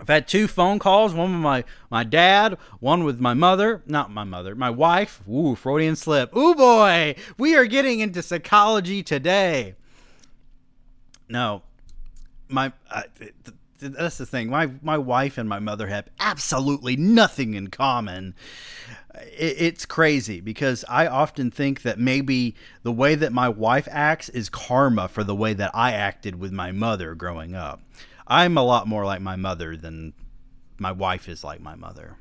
I've 0.00 0.08
had 0.08 0.28
two 0.28 0.46
phone 0.46 0.78
calls, 0.78 1.12
one 1.12 1.32
with 1.32 1.40
my, 1.40 1.64
my 1.90 2.04
dad, 2.04 2.56
one 2.78 3.02
with 3.04 3.18
my 3.18 3.34
mother, 3.34 3.82
not 3.86 4.10
my 4.12 4.24
mother, 4.24 4.54
my 4.54 4.70
wife. 4.70 5.20
Ooh, 5.28 5.56
Freudian 5.56 5.96
slip. 5.96 6.34
Ooh, 6.36 6.54
boy, 6.54 7.16
we 7.36 7.56
are 7.56 7.66
getting 7.66 8.00
into 8.00 8.22
psychology 8.22 9.02
today. 9.02 9.74
No, 11.28 11.62
my, 12.48 12.72
th- 13.18 13.32
th- 13.44 13.92
that's 13.92 14.18
the 14.18 14.26
thing. 14.26 14.50
My, 14.50 14.70
my 14.82 14.98
wife 14.98 15.36
and 15.36 15.48
my 15.48 15.58
mother 15.58 15.88
have 15.88 16.08
absolutely 16.20 16.96
nothing 16.96 17.54
in 17.54 17.68
common. 17.68 18.34
It, 19.14 19.56
it's 19.58 19.84
crazy 19.84 20.40
because 20.40 20.84
I 20.88 21.06
often 21.08 21.50
think 21.50 21.82
that 21.82 21.98
maybe 21.98 22.54
the 22.82 22.92
way 22.92 23.16
that 23.16 23.32
my 23.32 23.48
wife 23.48 23.88
acts 23.90 24.28
is 24.28 24.48
karma 24.48 25.08
for 25.08 25.24
the 25.24 25.34
way 25.34 25.54
that 25.54 25.72
I 25.74 25.92
acted 25.92 26.38
with 26.38 26.52
my 26.52 26.70
mother 26.72 27.14
growing 27.14 27.54
up. 27.54 27.80
I'm 28.28 28.56
a 28.56 28.62
lot 28.62 28.86
more 28.86 29.04
like 29.04 29.20
my 29.20 29.36
mother 29.36 29.76
than 29.76 30.12
my 30.78 30.92
wife 30.92 31.28
is 31.28 31.42
like 31.42 31.60
my 31.60 31.74
mother. 31.74 32.16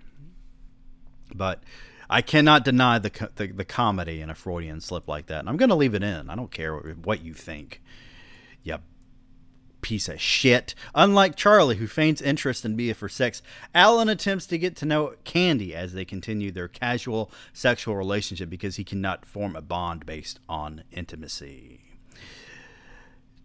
But 1.36 1.62
I 2.10 2.22
cannot 2.22 2.64
deny 2.64 2.98
the, 2.98 3.30
the, 3.36 3.48
the 3.48 3.66
comedy 3.66 4.22
in 4.22 4.30
a 4.30 4.36
Freudian 4.36 4.80
slip 4.80 5.08
like 5.08 5.28
that. 5.28 5.40
And 5.40 5.50
I'm 5.50 5.58
going 5.58 5.70
to 5.70 5.76
leave 5.76 5.94
it 5.94 6.04
in. 6.04 6.30
I 6.30 6.36
don't 6.36 6.52
care 6.52 6.78
what 6.78 7.22
you 7.22 7.34
think. 7.34 7.82
You 8.64 8.78
piece 9.82 10.10
of 10.10 10.20
shit. 10.20 10.74
Unlike 10.96 11.36
Charlie, 11.36 11.76
who 11.78 11.88
feigns 11.88 12.22
interest 12.22 12.66
in 12.66 12.76
Mia 12.76 12.94
for 12.94 13.08
sex, 13.08 13.42
Alan 13.76 14.10
attempts 14.10 14.46
to 14.48 14.58
get 14.58 14.76
to 14.78 14.86
know 14.86 15.14
Candy 15.24 15.76
as 15.76 15.94
they 15.94 16.04
continue 16.04 16.52
their 16.52 16.68
casual 16.68 17.32
sexual 17.54 17.96
relationship 17.96 18.50
because 18.50 18.78
he 18.78 18.84
cannot 18.84 19.26
form 19.26 19.56
a 19.56 19.62
bond 19.62 20.06
based 20.06 20.40
on 20.50 20.84
intimacy. 20.92 21.82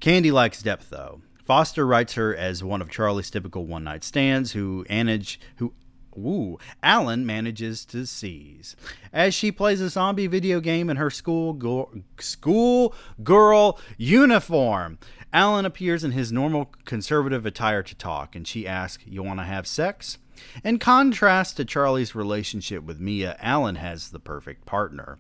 Candy 0.00 0.32
likes 0.32 0.62
depth, 0.62 0.90
though. 0.90 1.20
Foster 1.53 1.86
writes 1.86 2.14
her 2.14 2.34
as 2.34 2.64
one 2.64 2.80
of 2.80 2.88
Charlie's 2.88 3.30
typical 3.30 3.66
one 3.66 3.84
night 3.84 4.05
stands 4.05 4.53
who 4.53 4.86
manage 4.88 5.38
who 5.57 5.74
Ooh, 6.16 6.57
Alan 6.82 7.26
manages 7.26 7.84
to 7.84 8.07
seize. 8.07 8.74
As 9.12 9.34
she 9.34 9.53
plays 9.53 9.82
a 9.82 9.90
zombie 9.90 10.26
video 10.26 10.61
game 10.61 10.88
in 10.88 10.96
her 10.96 11.11
school 11.11 11.53
go- 11.53 11.92
school 12.18 12.94
girl 13.22 13.78
uniform, 13.98 14.98
Alan 15.30 15.66
appears 15.66 16.03
in 16.03 16.12
his 16.12 16.32
normal 16.32 16.72
conservative 16.86 17.44
attire 17.44 17.82
to 17.82 17.94
talk, 17.96 18.34
and 18.34 18.48
she 18.48 18.66
asks, 18.66 19.05
"You 19.07 19.22
want 19.22 19.38
to 19.40 19.44
have 19.44 19.66
sex?" 19.66 20.16
In 20.64 20.78
contrast 20.78 21.59
to 21.59 21.66
Charlie's 21.66 22.14
relationship 22.14 22.82
with 22.82 22.98
Mia, 22.98 23.36
Alan 23.40 23.74
has 23.74 24.09
the 24.09 24.20
perfect 24.20 24.64
partner. 24.64 25.18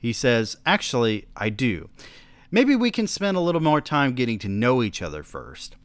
He 0.00 0.12
says, 0.12 0.56
"Actually, 0.66 1.28
I 1.36 1.48
do." 1.50 1.90
Maybe 2.52 2.74
we 2.74 2.90
can 2.90 3.06
spend 3.06 3.36
a 3.36 3.40
little 3.40 3.60
more 3.60 3.80
time 3.80 4.14
getting 4.14 4.38
to 4.40 4.48
know 4.48 4.82
each 4.82 5.00
other 5.02 5.22
first. 5.22 5.76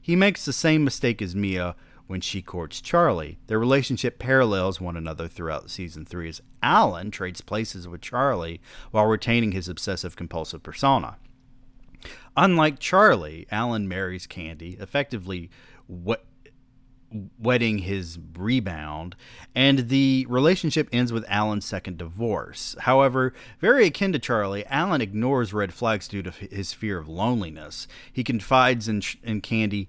He 0.00 0.16
makes 0.16 0.44
the 0.44 0.54
same 0.54 0.82
mistake 0.82 1.20
as 1.20 1.36
Mia 1.36 1.76
when 2.06 2.22
she 2.22 2.40
courts 2.40 2.80
Charlie. 2.80 3.38
Their 3.46 3.58
relationship 3.58 4.18
parallels 4.18 4.80
one 4.80 4.96
another 4.96 5.28
throughout 5.28 5.70
season 5.70 6.06
3 6.06 6.30
as 6.30 6.40
Alan 6.62 7.10
trades 7.10 7.42
places 7.42 7.86
with 7.86 8.00
Charlie 8.00 8.62
while 8.90 9.04
retaining 9.04 9.52
his 9.52 9.68
obsessive 9.68 10.16
compulsive 10.16 10.62
persona. 10.62 11.18
Unlike 12.38 12.78
Charlie, 12.78 13.46
Alan 13.50 13.86
marries 13.86 14.26
Candy, 14.26 14.78
effectively 14.80 15.50
what 15.86 16.24
wedding 17.38 17.78
his 17.78 18.18
rebound, 18.36 19.16
and 19.54 19.88
the 19.88 20.26
relationship 20.28 20.88
ends 20.92 21.12
with 21.12 21.24
Alan's 21.28 21.64
second 21.64 21.98
divorce. 21.98 22.76
However, 22.80 23.32
very 23.60 23.86
akin 23.86 24.12
to 24.12 24.18
Charlie, 24.18 24.66
Alan 24.66 25.00
ignores 25.00 25.52
red 25.52 25.72
flags 25.72 26.08
due 26.08 26.22
to 26.22 26.30
his 26.30 26.72
fear 26.72 26.98
of 26.98 27.08
loneliness. 27.08 27.88
He 28.12 28.24
confides 28.24 28.88
in, 28.88 29.02
in 29.22 29.40
Candy. 29.40 29.88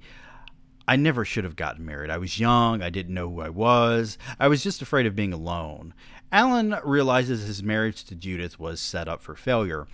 I 0.88 0.96
never 0.96 1.24
should 1.24 1.44
have 1.44 1.56
gotten 1.56 1.86
married. 1.86 2.10
I 2.10 2.18
was 2.18 2.40
young. 2.40 2.82
I 2.82 2.90
didn't 2.90 3.14
know 3.14 3.30
who 3.30 3.42
I 3.42 3.50
was. 3.50 4.18
I 4.40 4.48
was 4.48 4.64
just 4.64 4.82
afraid 4.82 5.06
of 5.06 5.16
being 5.16 5.34
alone. 5.34 5.94
Alan 6.32 6.76
realizes 6.84 7.46
his 7.46 7.62
marriage 7.62 8.04
to 8.06 8.16
Judith 8.16 8.60
was 8.60 8.80
set 8.80 9.08
up 9.08 9.22
for 9.22 9.36
failure 9.36 9.88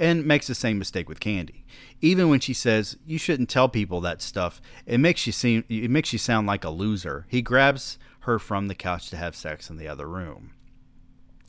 and 0.00 0.24
makes 0.24 0.46
the 0.46 0.54
same 0.54 0.78
mistake 0.78 1.08
with 1.08 1.20
Candy. 1.20 1.64
Even 2.00 2.30
when 2.30 2.40
she 2.40 2.54
says 2.54 2.96
you 3.06 3.18
shouldn't 3.18 3.50
tell 3.50 3.68
people 3.68 4.00
that 4.00 4.22
stuff, 4.22 4.60
it 4.86 4.98
makes 4.98 5.26
you 5.26 5.32
seem 5.32 5.62
it 5.68 5.90
makes 5.90 6.12
you 6.12 6.18
sound 6.18 6.46
like 6.46 6.64
a 6.64 6.70
loser. 6.70 7.26
He 7.28 7.42
grabs 7.42 7.98
her 8.20 8.38
from 8.38 8.66
the 8.66 8.74
couch 8.74 9.10
to 9.10 9.16
have 9.16 9.36
sex 9.36 9.68
in 9.68 9.76
the 9.76 9.86
other 9.86 10.08
room. 10.08 10.52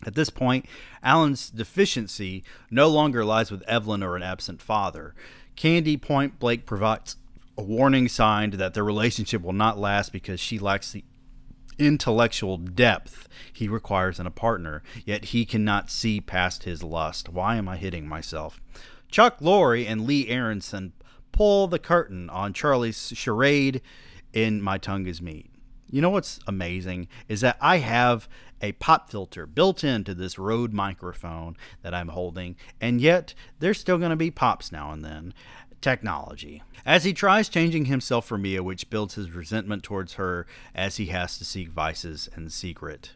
At 0.05 0.15
this 0.15 0.29
point, 0.29 0.65
Alan's 1.01 1.49
deficiency 1.49 2.43
no 2.69 2.87
longer 2.87 3.23
lies 3.23 3.51
with 3.51 3.63
Evelyn 3.63 4.03
or 4.03 4.15
an 4.15 4.23
absent 4.23 4.61
father. 4.61 5.15
Candy 5.55 5.95
point 5.95 6.39
blank 6.39 6.65
provides 6.65 7.15
a 7.57 7.63
warning 7.63 8.09
sign 8.09 8.51
that 8.51 8.73
their 8.73 8.83
relationship 8.83 9.41
will 9.41 9.53
not 9.53 9.77
last 9.77 10.11
because 10.11 10.39
she 10.39 10.59
lacks 10.59 10.91
the 10.91 11.03
intellectual 11.81 12.57
depth 12.57 13.27
he 13.51 13.67
requires 13.67 14.19
in 14.19 14.27
a 14.27 14.31
partner, 14.31 14.83
yet 15.05 15.25
he 15.25 15.45
cannot 15.45 15.89
see 15.89 16.21
past 16.21 16.63
his 16.63 16.83
lust. 16.83 17.29
Why 17.29 17.55
am 17.55 17.67
I 17.67 17.77
hitting 17.77 18.07
myself? 18.07 18.61
Chuck 19.09 19.39
Lorre 19.39 19.85
and 19.85 20.05
Lee 20.05 20.27
Aronsohn 20.27 20.91
pull 21.31 21.67
the 21.67 21.79
curtain 21.79 22.29
on 22.29 22.53
Charlie's 22.53 23.11
charade 23.15 23.81
in 24.33 24.61
My 24.61 24.77
Tongue 24.77 25.07
is 25.07 25.21
Meat. 25.21 25.49
You 25.89 26.01
know 26.01 26.09
what's 26.09 26.39
amazing 26.47 27.09
is 27.27 27.41
that 27.41 27.57
I 27.59 27.77
have 27.77 28.29
a 28.61 28.71
pop 28.73 29.09
filter 29.09 29.45
built 29.45 29.83
into 29.83 30.13
this 30.13 30.37
Rode 30.39 30.71
microphone 30.71 31.57
that 31.81 31.93
I'm 31.93 32.09
holding, 32.09 32.55
and 32.79 33.01
yet 33.01 33.33
there's 33.59 33.79
still 33.79 33.97
going 33.97 34.11
to 34.11 34.15
be 34.15 34.31
pops 34.31 34.71
now 34.71 34.91
and 34.91 35.03
then 35.03 35.33
technology. 35.81 36.63
As 36.85 37.03
he 37.03 37.13
tries 37.13 37.49
changing 37.49 37.85
himself 37.85 38.25
for 38.25 38.37
Mia, 38.37 38.63
which 38.63 38.89
builds 38.89 39.15
his 39.15 39.31
resentment 39.31 39.83
towards 39.83 40.13
her 40.13 40.47
as 40.73 40.97
he 40.97 41.07
has 41.07 41.37
to 41.37 41.45
seek 41.45 41.69
vices 41.69 42.29
in 42.35 42.49
secret. 42.49 43.11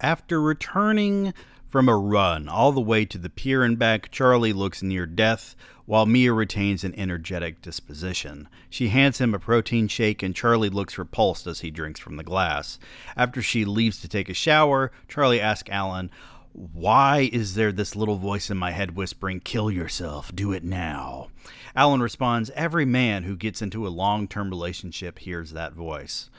After 0.00 0.40
returning 0.40 1.32
from 1.68 1.88
a 1.88 1.96
run 1.96 2.50
all 2.50 2.70
the 2.70 2.80
way 2.82 3.04
to 3.06 3.16
the 3.16 3.30
pier 3.30 3.62
and 3.62 3.78
back, 3.78 4.10
Charlie 4.10 4.52
looks 4.52 4.82
near 4.82 5.06
death 5.06 5.56
while 5.86 6.06
Mia 6.06 6.32
retains 6.32 6.84
an 6.84 6.94
energetic 6.96 7.62
disposition. 7.62 8.48
She 8.68 8.88
hands 8.88 9.18
him 9.18 9.34
a 9.34 9.38
protein 9.38 9.88
shake, 9.88 10.22
and 10.22 10.34
Charlie 10.34 10.68
looks 10.68 10.98
repulsed 10.98 11.46
as 11.46 11.60
he 11.60 11.70
drinks 11.70 11.98
from 11.98 12.16
the 12.16 12.24
glass. 12.24 12.78
After 13.16 13.40
she 13.42 13.64
leaves 13.64 14.00
to 14.00 14.08
take 14.08 14.28
a 14.28 14.34
shower, 14.34 14.92
Charlie 15.08 15.40
asks 15.40 15.70
Alan 15.70 16.10
Why 16.52 17.30
is 17.32 17.54
there 17.54 17.72
this 17.72 17.96
little 17.96 18.16
voice 18.16 18.50
in 18.50 18.58
my 18.58 18.72
head 18.72 18.94
whispering, 18.94 19.40
kill 19.40 19.70
yourself, 19.70 20.34
do 20.34 20.52
it 20.52 20.64
now? 20.64 21.28
Alan 21.74 22.02
responds, 22.02 22.50
Every 22.50 22.84
man 22.84 23.24
who 23.24 23.36
gets 23.36 23.62
into 23.62 23.86
a 23.86 23.88
long 23.88 24.28
term 24.28 24.50
relationship 24.50 25.18
hears 25.18 25.52
that 25.52 25.72
voice. 25.72 26.30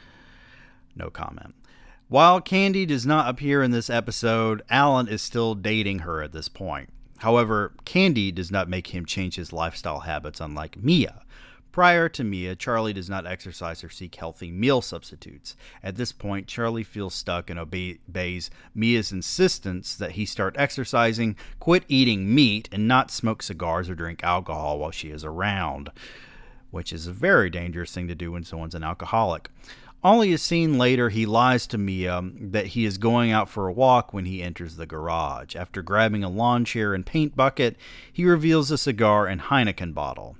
No 0.95 1.09
comment. 1.09 1.55
While 2.07 2.41
Candy 2.41 2.86
does 2.86 3.05
not 3.05 3.27
appear 3.27 3.63
in 3.63 3.71
this 3.71 3.89
episode, 3.89 4.61
Alan 4.69 5.07
is 5.07 5.21
still 5.21 5.55
dating 5.55 5.99
her 5.99 6.21
at 6.21 6.31
this 6.31 6.49
point. 6.49 6.89
However, 7.19 7.73
Candy 7.86 8.31
does 8.31 8.51
not 8.51 8.69
make 8.69 8.88
him 8.88 9.05
change 9.05 9.36
his 9.36 9.53
lifestyle 9.53 10.01
habits, 10.01 10.39
unlike 10.39 10.77
Mia. 10.77 11.22
Prior 11.74 12.07
to 12.07 12.24
Mia, 12.24 12.55
Charlie 12.55 12.93
does 12.93 13.09
not 13.09 13.26
exercise 13.26 13.84
or 13.84 13.89
seek 13.89 14.13
healthy 14.13 14.51
meal 14.51 14.80
substitutes. 14.80 15.57
At 15.82 15.95
this 15.95 16.11
point, 16.11 16.45
Charlie 16.45 16.84
feels 16.84 17.15
stuck 17.15 17.49
and 17.49 17.59
obeys 17.59 18.51
Mia's 18.76 19.11
insistence 19.11 19.95
that 19.95 20.11
he 20.11 20.24
start 20.28 20.55
exercising, 20.55 21.36
quit 21.59 21.84
eating 21.88 22.34
meat, 22.36 22.69
and 22.71 22.88
not 22.88 23.09
smoke 23.09 23.41
cigars 23.41 23.89
or 23.89 23.95
drink 23.95 24.24
alcohol 24.24 24.78
while 24.78 24.91
she 24.91 25.09
is 25.09 25.26
around, 25.26 25.89
which 26.69 26.93
is 26.93 27.07
a 27.07 27.11
very 27.11 27.49
dangerous 27.49 27.91
thing 27.91 28.07
to 28.07 28.13
do 28.13 28.32
when 28.32 28.43
someone's 28.43 28.76
an 28.76 28.84
alcoholic. 28.84 29.49
Only 30.03 30.32
a 30.32 30.38
scene 30.38 30.78
later, 30.78 31.09
he 31.09 31.26
lies 31.26 31.65
to 31.65 31.80
Mia 31.80 32.21
that 32.39 32.67
he 32.67 32.86
is 32.86 32.99
going 32.99 33.32
out 33.32 33.49
for 33.49 33.67
a 33.67 33.74
walk 33.74 34.13
when 34.13 34.26
he 34.26 34.43
enters 34.43 34.76
the 34.76 34.86
garage. 34.86 35.55
After 35.55 35.82
grabbing 35.82 36.24
a 36.24 36.30
lawn 36.30 36.65
chair 36.65 36.93
and 36.93 37.03
paint 37.03 37.36
bucket, 37.36 37.78
he 38.11 38.26
reveals 38.26 38.69
a 38.69 38.78
cigar 38.78 39.26
and 39.26 39.41
Heineken 39.41 39.95
bottle. 39.95 40.38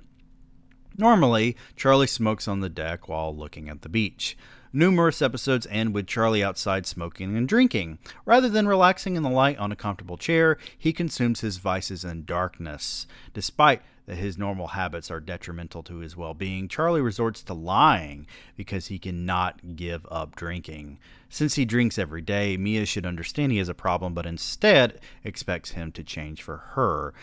Normally, 0.96 1.56
Charlie 1.76 2.06
smokes 2.06 2.46
on 2.46 2.60
the 2.60 2.68
deck 2.68 3.08
while 3.08 3.34
looking 3.34 3.68
at 3.68 3.82
the 3.82 3.88
beach. 3.88 4.36
Numerous 4.72 5.22
episodes 5.22 5.68
end 5.70 5.94
with 5.94 6.06
Charlie 6.06 6.42
outside 6.42 6.84
smoking 6.86 7.36
and 7.36 7.48
drinking. 7.48 7.98
Rather 8.24 8.48
than 8.48 8.66
relaxing 8.66 9.14
in 9.14 9.22
the 9.22 9.30
light 9.30 9.58
on 9.58 9.70
a 9.70 9.76
comfortable 9.76 10.16
chair, 10.16 10.58
he 10.76 10.92
consumes 10.92 11.40
his 11.40 11.58
vices 11.58 12.04
in 12.04 12.24
darkness. 12.24 13.06
Despite 13.32 13.82
that 14.06 14.16
his 14.16 14.36
normal 14.36 14.68
habits 14.68 15.10
are 15.10 15.20
detrimental 15.20 15.82
to 15.84 15.98
his 15.98 16.16
well 16.16 16.34
being, 16.34 16.68
Charlie 16.68 17.00
resorts 17.00 17.42
to 17.44 17.54
lying 17.54 18.26
because 18.56 18.88
he 18.88 18.98
cannot 18.98 19.76
give 19.76 20.06
up 20.10 20.36
drinking. 20.36 20.98
Since 21.28 21.54
he 21.54 21.64
drinks 21.64 21.98
every 21.98 22.20
day, 22.20 22.56
Mia 22.56 22.84
should 22.86 23.06
understand 23.06 23.52
he 23.52 23.58
has 23.58 23.68
a 23.68 23.74
problem, 23.74 24.14
but 24.14 24.26
instead 24.26 25.00
expects 25.22 25.72
him 25.72 25.90
to 25.92 26.04
change 26.04 26.42
for 26.42 26.58
her. 26.74 27.14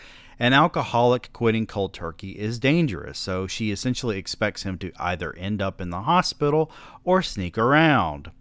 An 0.42 0.52
alcoholic 0.52 1.32
quitting 1.32 1.68
cold 1.68 1.94
turkey 1.94 2.32
is 2.32 2.58
dangerous, 2.58 3.16
so 3.16 3.46
she 3.46 3.70
essentially 3.70 4.18
expects 4.18 4.64
him 4.64 4.76
to 4.78 4.90
either 4.98 5.32
end 5.36 5.62
up 5.62 5.80
in 5.80 5.90
the 5.90 6.02
hospital 6.02 6.68
or 7.04 7.22
sneak 7.22 7.56
around. 7.56 8.32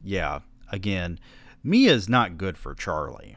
Yeah, 0.00 0.42
again, 0.70 1.18
Mia's 1.64 2.08
not 2.08 2.38
good 2.38 2.56
for 2.56 2.72
Charlie. 2.72 3.36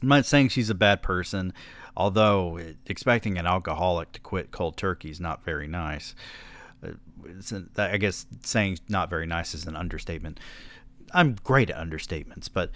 I'm 0.00 0.06
not 0.06 0.24
saying 0.24 0.50
she's 0.50 0.70
a 0.70 0.74
bad 0.76 1.02
person, 1.02 1.52
although 1.96 2.60
expecting 2.86 3.38
an 3.38 3.46
alcoholic 3.46 4.12
to 4.12 4.20
quit 4.20 4.52
cold 4.52 4.76
turkey 4.76 5.10
is 5.10 5.18
not 5.18 5.42
very 5.42 5.66
nice. 5.66 6.14
Uh, 6.80 6.92
I 7.76 7.96
guess 7.96 8.24
saying 8.42 8.78
not 8.88 9.10
very 9.10 9.26
nice 9.26 9.52
is 9.52 9.66
an 9.66 9.74
understatement. 9.74 10.38
I'm 11.16 11.36
great 11.42 11.70
at 11.70 11.76
understatements, 11.76 12.48
but 12.52 12.70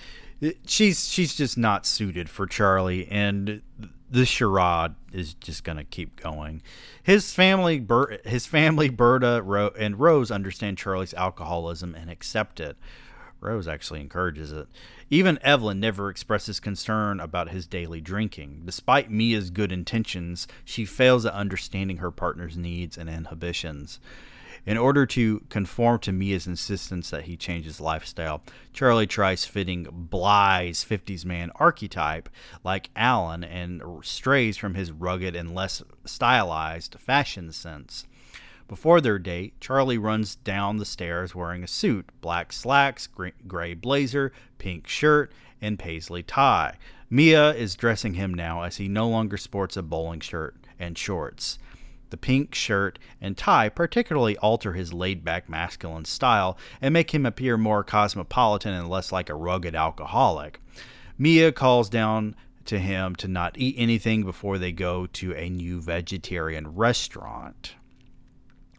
she's 0.66 1.08
she's 1.08 1.34
just 1.34 1.58
not 1.58 1.84
suited 1.86 2.30
for 2.30 2.46
Charlie, 2.46 3.06
and 3.08 3.62
the 4.10 4.24
charade 4.24 4.94
is 5.12 5.34
just 5.34 5.62
gonna 5.62 5.84
keep 5.84 6.20
going. 6.20 6.62
His 7.02 7.32
family, 7.32 7.78
Ber- 7.78 8.18
his 8.24 8.46
family, 8.46 8.88
Berta 8.88 9.42
Ro- 9.44 9.72
and 9.78 10.00
Rose 10.00 10.30
understand 10.30 10.78
Charlie's 10.78 11.14
alcoholism 11.14 11.94
and 11.94 12.10
accept 12.10 12.60
it. 12.60 12.76
Rose 13.40 13.68
actually 13.68 14.00
encourages 14.00 14.52
it. 14.52 14.68
Even 15.08 15.38
Evelyn 15.42 15.80
never 15.80 16.10
expresses 16.10 16.60
concern 16.60 17.20
about 17.20 17.50
his 17.50 17.66
daily 17.66 18.00
drinking. 18.00 18.62
Despite 18.64 19.10
Mia's 19.10 19.50
good 19.50 19.72
intentions, 19.72 20.46
she 20.64 20.84
fails 20.84 21.24
at 21.24 21.32
understanding 21.32 21.98
her 21.98 22.10
partner's 22.10 22.56
needs 22.56 22.98
and 22.98 23.08
inhibitions. 23.08 23.98
In 24.66 24.76
order 24.76 25.06
to 25.06 25.40
conform 25.48 26.00
to 26.00 26.12
Mia's 26.12 26.46
insistence 26.46 27.10
that 27.10 27.24
he 27.24 27.36
change 27.36 27.64
his 27.64 27.80
lifestyle, 27.80 28.42
Charlie 28.72 29.06
tries 29.06 29.44
fitting 29.44 29.86
Bly's 29.90 30.84
50s 30.84 31.24
man 31.24 31.50
archetype 31.56 32.28
like 32.62 32.90
Alan 32.94 33.42
and 33.42 33.82
strays 34.02 34.56
from 34.56 34.74
his 34.74 34.92
rugged 34.92 35.34
and 35.34 35.54
less 35.54 35.82
stylized 36.04 36.96
fashion 36.98 37.52
sense. 37.52 38.06
Before 38.68 39.00
their 39.00 39.18
date, 39.18 39.54
Charlie 39.60 39.98
runs 39.98 40.36
down 40.36 40.76
the 40.76 40.84
stairs 40.84 41.34
wearing 41.34 41.64
a 41.64 41.68
suit, 41.68 42.08
black 42.20 42.52
slacks, 42.52 43.08
gray 43.48 43.74
blazer, 43.74 44.30
pink 44.58 44.86
shirt, 44.86 45.32
and 45.60 45.78
paisley 45.78 46.22
tie. 46.22 46.76
Mia 47.08 47.52
is 47.54 47.74
dressing 47.74 48.14
him 48.14 48.32
now 48.32 48.62
as 48.62 48.76
he 48.76 48.86
no 48.86 49.08
longer 49.08 49.36
sports 49.36 49.76
a 49.76 49.82
bowling 49.82 50.20
shirt 50.20 50.54
and 50.78 50.96
shorts. 50.96 51.58
The 52.10 52.16
pink 52.16 52.54
shirt 52.54 52.98
and 53.20 53.36
tie 53.36 53.68
particularly 53.68 54.36
alter 54.38 54.74
his 54.74 54.92
laid 54.92 55.24
back 55.24 55.48
masculine 55.48 56.04
style 56.04 56.58
and 56.80 56.92
make 56.92 57.14
him 57.14 57.24
appear 57.24 57.56
more 57.56 57.84
cosmopolitan 57.84 58.74
and 58.74 58.88
less 58.88 59.12
like 59.12 59.28
a 59.28 59.34
rugged 59.34 59.74
alcoholic. 59.74 60.60
Mia 61.16 61.52
calls 61.52 61.88
down 61.88 62.34
to 62.64 62.78
him 62.78 63.14
to 63.16 63.28
not 63.28 63.58
eat 63.58 63.74
anything 63.78 64.24
before 64.24 64.58
they 64.58 64.72
go 64.72 65.06
to 65.06 65.34
a 65.34 65.48
new 65.48 65.80
vegetarian 65.80 66.74
restaurant. 66.74 67.74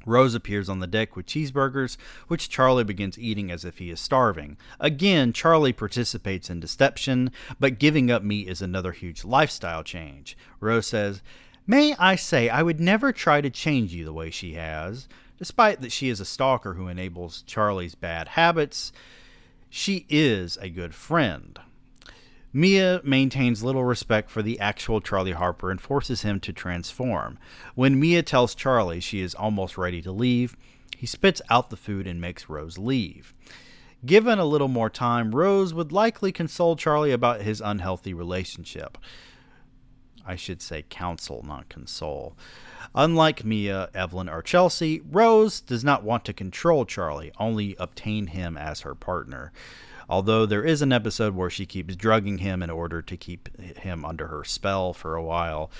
Rose 0.05 0.33
appears 0.33 0.69
on 0.69 0.79
the 0.79 0.87
deck 0.87 1.15
with 1.15 1.27
cheeseburgers, 1.27 1.97
which 2.27 2.49
Charlie 2.49 2.83
begins 2.83 3.19
eating 3.19 3.51
as 3.51 3.63
if 3.63 3.77
he 3.77 3.91
is 3.91 3.99
starving. 3.99 4.57
Again, 4.79 5.31
Charlie 5.31 5.73
participates 5.73 6.49
in 6.49 6.59
deception, 6.59 7.31
but 7.59 7.79
giving 7.79 8.09
up 8.09 8.23
meat 8.23 8.47
is 8.47 8.61
another 8.61 8.91
huge 8.91 9.23
lifestyle 9.23 9.83
change. 9.83 10.35
Rose 10.59 10.87
says, 10.87 11.21
May 11.67 11.95
I 11.95 12.15
say, 12.15 12.49
I 12.49 12.63
would 12.63 12.79
never 12.79 13.11
try 13.11 13.41
to 13.41 13.49
change 13.49 13.93
you 13.93 14.03
the 14.03 14.13
way 14.13 14.29
she 14.29 14.53
has. 14.53 15.07
Despite 15.37 15.81
that 15.81 15.91
she 15.91 16.09
is 16.09 16.19
a 16.19 16.25
stalker 16.25 16.73
who 16.73 16.87
enables 16.87 17.43
Charlie's 17.43 17.95
bad 17.95 18.29
habits, 18.29 18.91
she 19.69 20.05
is 20.09 20.57
a 20.57 20.69
good 20.69 20.93
friend. 20.93 21.59
Mia 22.53 22.99
maintains 23.03 23.63
little 23.63 23.85
respect 23.85 24.29
for 24.29 24.41
the 24.41 24.59
actual 24.59 24.99
Charlie 24.99 25.31
Harper 25.31 25.71
and 25.71 25.79
forces 25.79 26.23
him 26.23 26.39
to 26.41 26.51
transform. 26.51 27.39
When 27.75 27.99
Mia 27.99 28.23
tells 28.23 28.53
Charlie 28.53 28.99
she 28.99 29.21
is 29.21 29.33
almost 29.33 29.77
ready 29.77 30.01
to 30.01 30.11
leave, 30.11 30.57
he 30.97 31.05
spits 31.07 31.41
out 31.49 31.69
the 31.69 31.77
food 31.77 32.05
and 32.05 32.19
makes 32.19 32.49
Rose 32.49 32.77
leave. 32.77 33.33
Given 34.05 34.39
a 34.39 34.45
little 34.45 34.67
more 34.67 34.89
time, 34.89 35.33
Rose 35.33 35.73
would 35.73 35.91
likely 35.91 36.31
console 36.31 36.75
Charlie 36.75 37.11
about 37.11 37.41
his 37.41 37.61
unhealthy 37.61 38.13
relationship. 38.13 38.97
I 40.25 40.35
should 40.35 40.61
say 40.61 40.83
counsel, 40.89 41.43
not 41.47 41.69
console. 41.69 42.35
Unlike 42.93 43.45
Mia, 43.45 43.89
Evelyn, 43.93 44.29
or 44.29 44.41
Chelsea, 44.41 45.01
Rose 45.09 45.61
does 45.61 45.83
not 45.83 46.03
want 46.03 46.25
to 46.25 46.33
control 46.33 46.85
Charlie, 46.85 47.31
only 47.39 47.75
obtain 47.79 48.27
him 48.27 48.57
as 48.57 48.81
her 48.81 48.95
partner. 48.95 49.51
Although 50.09 50.45
there 50.45 50.65
is 50.65 50.81
an 50.81 50.91
episode 50.91 51.35
where 51.35 51.49
she 51.49 51.65
keeps 51.65 51.95
drugging 51.95 52.39
him 52.39 52.61
in 52.61 52.69
order 52.69 53.01
to 53.01 53.15
keep 53.15 53.55
him 53.57 54.03
under 54.03 54.27
her 54.27 54.43
spell 54.43 54.93
for 54.93 55.15
a 55.15 55.23
while, 55.23 55.71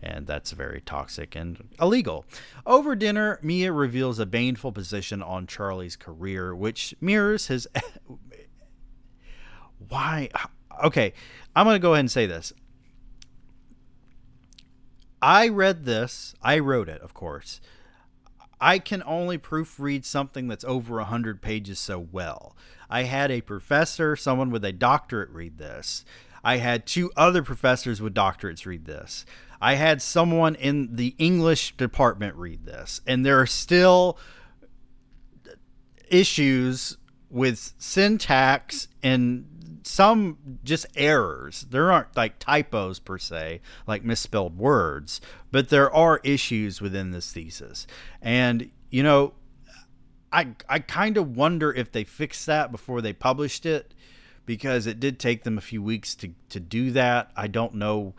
and 0.00 0.26
that's 0.26 0.52
very 0.52 0.80
toxic 0.80 1.34
and 1.34 1.68
illegal. 1.80 2.24
Over 2.64 2.94
dinner, 2.94 3.40
Mia 3.42 3.72
reveals 3.72 4.18
a 4.18 4.26
baneful 4.26 4.72
position 4.72 5.22
on 5.22 5.46
Charlie's 5.46 5.96
career, 5.96 6.54
which 6.54 6.94
mirrors 7.00 7.48
his. 7.48 7.66
Why? 9.88 10.28
Okay, 10.84 11.12
I'm 11.54 11.66
going 11.66 11.74
to 11.74 11.80
go 11.80 11.92
ahead 11.92 12.00
and 12.00 12.10
say 12.10 12.26
this. 12.26 12.52
I 15.22 15.48
read 15.48 15.84
this. 15.84 16.34
I 16.42 16.58
wrote 16.58 16.88
it, 16.88 17.00
of 17.00 17.14
course. 17.14 17.60
I 18.60 18.78
can 18.78 19.02
only 19.06 19.38
proofread 19.38 20.04
something 20.04 20.48
that's 20.48 20.64
over 20.64 20.96
100 20.96 21.40
pages 21.40 21.78
so 21.78 21.98
well. 21.98 22.56
I 22.90 23.04
had 23.04 23.30
a 23.30 23.40
professor, 23.40 24.16
someone 24.16 24.50
with 24.50 24.64
a 24.64 24.72
doctorate, 24.72 25.30
read 25.30 25.58
this. 25.58 26.04
I 26.44 26.56
had 26.56 26.86
two 26.86 27.10
other 27.16 27.42
professors 27.42 28.02
with 28.02 28.14
doctorates 28.14 28.66
read 28.66 28.84
this. 28.84 29.24
I 29.60 29.74
had 29.74 30.02
someone 30.02 30.56
in 30.56 30.96
the 30.96 31.14
English 31.18 31.76
department 31.76 32.34
read 32.36 32.66
this. 32.66 33.00
And 33.06 33.24
there 33.24 33.40
are 33.40 33.46
still 33.46 34.18
issues 36.08 36.98
with 37.30 37.72
syntax 37.78 38.88
and 39.02 39.46
some 39.84 40.58
just 40.64 40.86
errors. 40.96 41.66
There 41.70 41.92
aren't 41.92 42.16
like 42.16 42.38
typos 42.38 42.98
per 42.98 43.18
se, 43.18 43.60
like 43.86 44.04
misspelled 44.04 44.58
words, 44.58 45.20
but 45.50 45.68
there 45.68 45.92
are 45.94 46.20
issues 46.24 46.80
within 46.80 47.10
this 47.10 47.32
thesis. 47.32 47.86
And 48.20 48.70
you 48.90 49.02
know, 49.02 49.34
I 50.32 50.48
I 50.68 50.78
kind 50.78 51.16
of 51.16 51.36
wonder 51.36 51.72
if 51.72 51.92
they 51.92 52.04
fixed 52.04 52.46
that 52.46 52.72
before 52.72 53.00
they 53.00 53.12
published 53.12 53.66
it 53.66 53.94
because 54.46 54.86
it 54.86 55.00
did 55.00 55.18
take 55.18 55.44
them 55.44 55.58
a 55.58 55.62
few 55.62 55.82
weeks 55.82 56.14
to 56.16 56.30
to 56.48 56.60
do 56.60 56.90
that. 56.92 57.30
I 57.36 57.46
don't 57.46 57.74
know. 57.74 58.14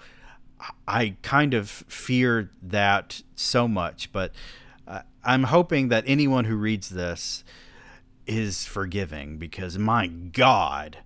I 0.87 1.17
kind 1.21 1.53
of 1.53 1.69
fear 1.69 2.49
that 2.61 3.21
so 3.35 3.67
much, 3.67 4.13
but 4.13 4.31
uh, 4.87 5.01
I'm 5.23 5.43
hoping 5.43 5.89
that 5.89 6.05
anyone 6.07 6.45
who 6.45 6.55
reads 6.55 6.89
this 6.89 7.43
is 8.25 8.65
forgiving 8.65 9.37
because 9.37 9.77
my 9.77 10.07
god 10.07 10.99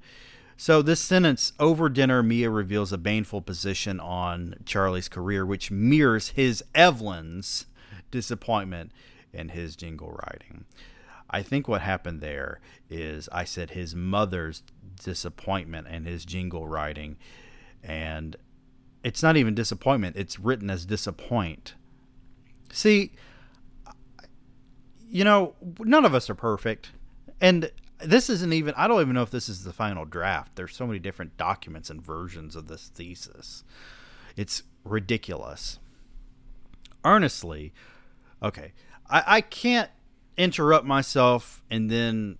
So, 0.59 0.81
this 0.81 0.99
sentence 0.99 1.53
over 1.59 1.87
dinner, 1.87 2.23
Mia 2.23 2.49
reveals 2.49 2.91
a 2.91 2.97
baneful 2.97 3.43
position 3.43 3.99
on 3.99 4.55
Charlie's 4.65 5.07
career, 5.07 5.45
which 5.45 5.69
mirrors 5.69 6.29
his 6.29 6.63
Evelyn's 6.73 7.67
disappointment 8.09 8.91
in 9.31 9.49
his 9.49 9.75
jingle 9.75 10.11
writing. 10.11 10.65
I 11.29 11.43
think 11.43 11.67
what 11.67 11.81
happened 11.81 12.21
there 12.21 12.59
is 12.89 13.29
I 13.31 13.43
said 13.43 13.71
his 13.71 13.93
mother's 13.93 14.63
disappointment 15.03 15.87
and 15.91 16.07
his 16.07 16.25
jingle 16.25 16.67
writing, 16.67 17.17
and 17.83 18.35
it's 19.03 19.21
not 19.21 19.37
even 19.37 19.53
disappointment, 19.53 20.15
it's 20.15 20.39
written 20.39 20.71
as 20.71 20.87
disappoint. 20.87 21.75
See, 22.71 23.11
you 25.07 25.23
know, 25.23 25.53
none 25.79 26.03
of 26.03 26.15
us 26.15 26.31
are 26.31 26.35
perfect. 26.35 26.91
And 27.39 27.69
this 27.99 28.29
isn't 28.29 28.53
even, 28.53 28.73
I 28.77 28.87
don't 28.87 29.01
even 29.01 29.15
know 29.15 29.23
if 29.23 29.31
this 29.31 29.49
is 29.49 29.63
the 29.63 29.73
final 29.73 30.05
draft. 30.05 30.55
There's 30.55 30.75
so 30.75 30.85
many 30.85 30.99
different 30.99 31.37
documents 31.37 31.89
and 31.89 32.01
versions 32.01 32.55
of 32.55 32.67
this 32.67 32.91
thesis. 32.93 33.63
It's 34.35 34.63
ridiculous. 34.83 35.79
Earnestly, 37.03 37.73
okay, 38.43 38.73
I, 39.09 39.23
I 39.27 39.41
can't 39.41 39.89
interrupt 40.37 40.85
myself 40.85 41.63
and 41.69 41.89
then 41.89 42.37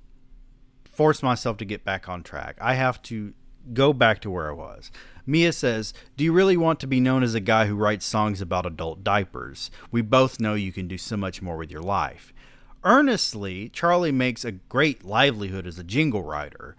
force 0.92 1.24
myself 1.24 1.58
to 1.58 1.66
get 1.66 1.84
back 1.84 2.08
on 2.08 2.24
track. 2.24 2.58
I 2.62 2.76
have 2.76 3.02
to 3.04 3.34
go 3.74 3.94
back 3.94 4.22
to 4.22 4.30
where 4.30 4.50
I 4.50 4.54
was. 4.54 4.92
Mia 5.26 5.52
says, 5.52 5.94
Do 6.16 6.24
you 6.24 6.32
really 6.32 6.58
want 6.58 6.80
to 6.80 6.88
be 6.88 7.00
known 7.00 7.24
as 7.24 7.36
a 7.36 7.40
guy 7.40 7.66
who 7.66 7.76
writes 7.76 8.06
songs 8.06 8.42
about 8.42 8.66
adult 8.66 9.04
diapers? 9.04 9.70
We 9.92 10.02
both 10.02 10.40
know 10.40 10.54
you 10.54 10.72
can 10.72 10.88
do 10.88 10.98
so 10.98 11.18
much 11.18 11.42
more 11.42 11.58
with 11.58 11.72
your 11.72 11.82
life. 11.82 12.34
Earnestly, 12.88 13.68
Charlie 13.68 14.14
makes 14.14 14.46
a 14.46 14.54
great 14.54 15.04
livelihood 15.04 15.68
as 15.68 15.78
a 15.78 15.84
jingle 15.84 16.24
writer. 16.24 16.78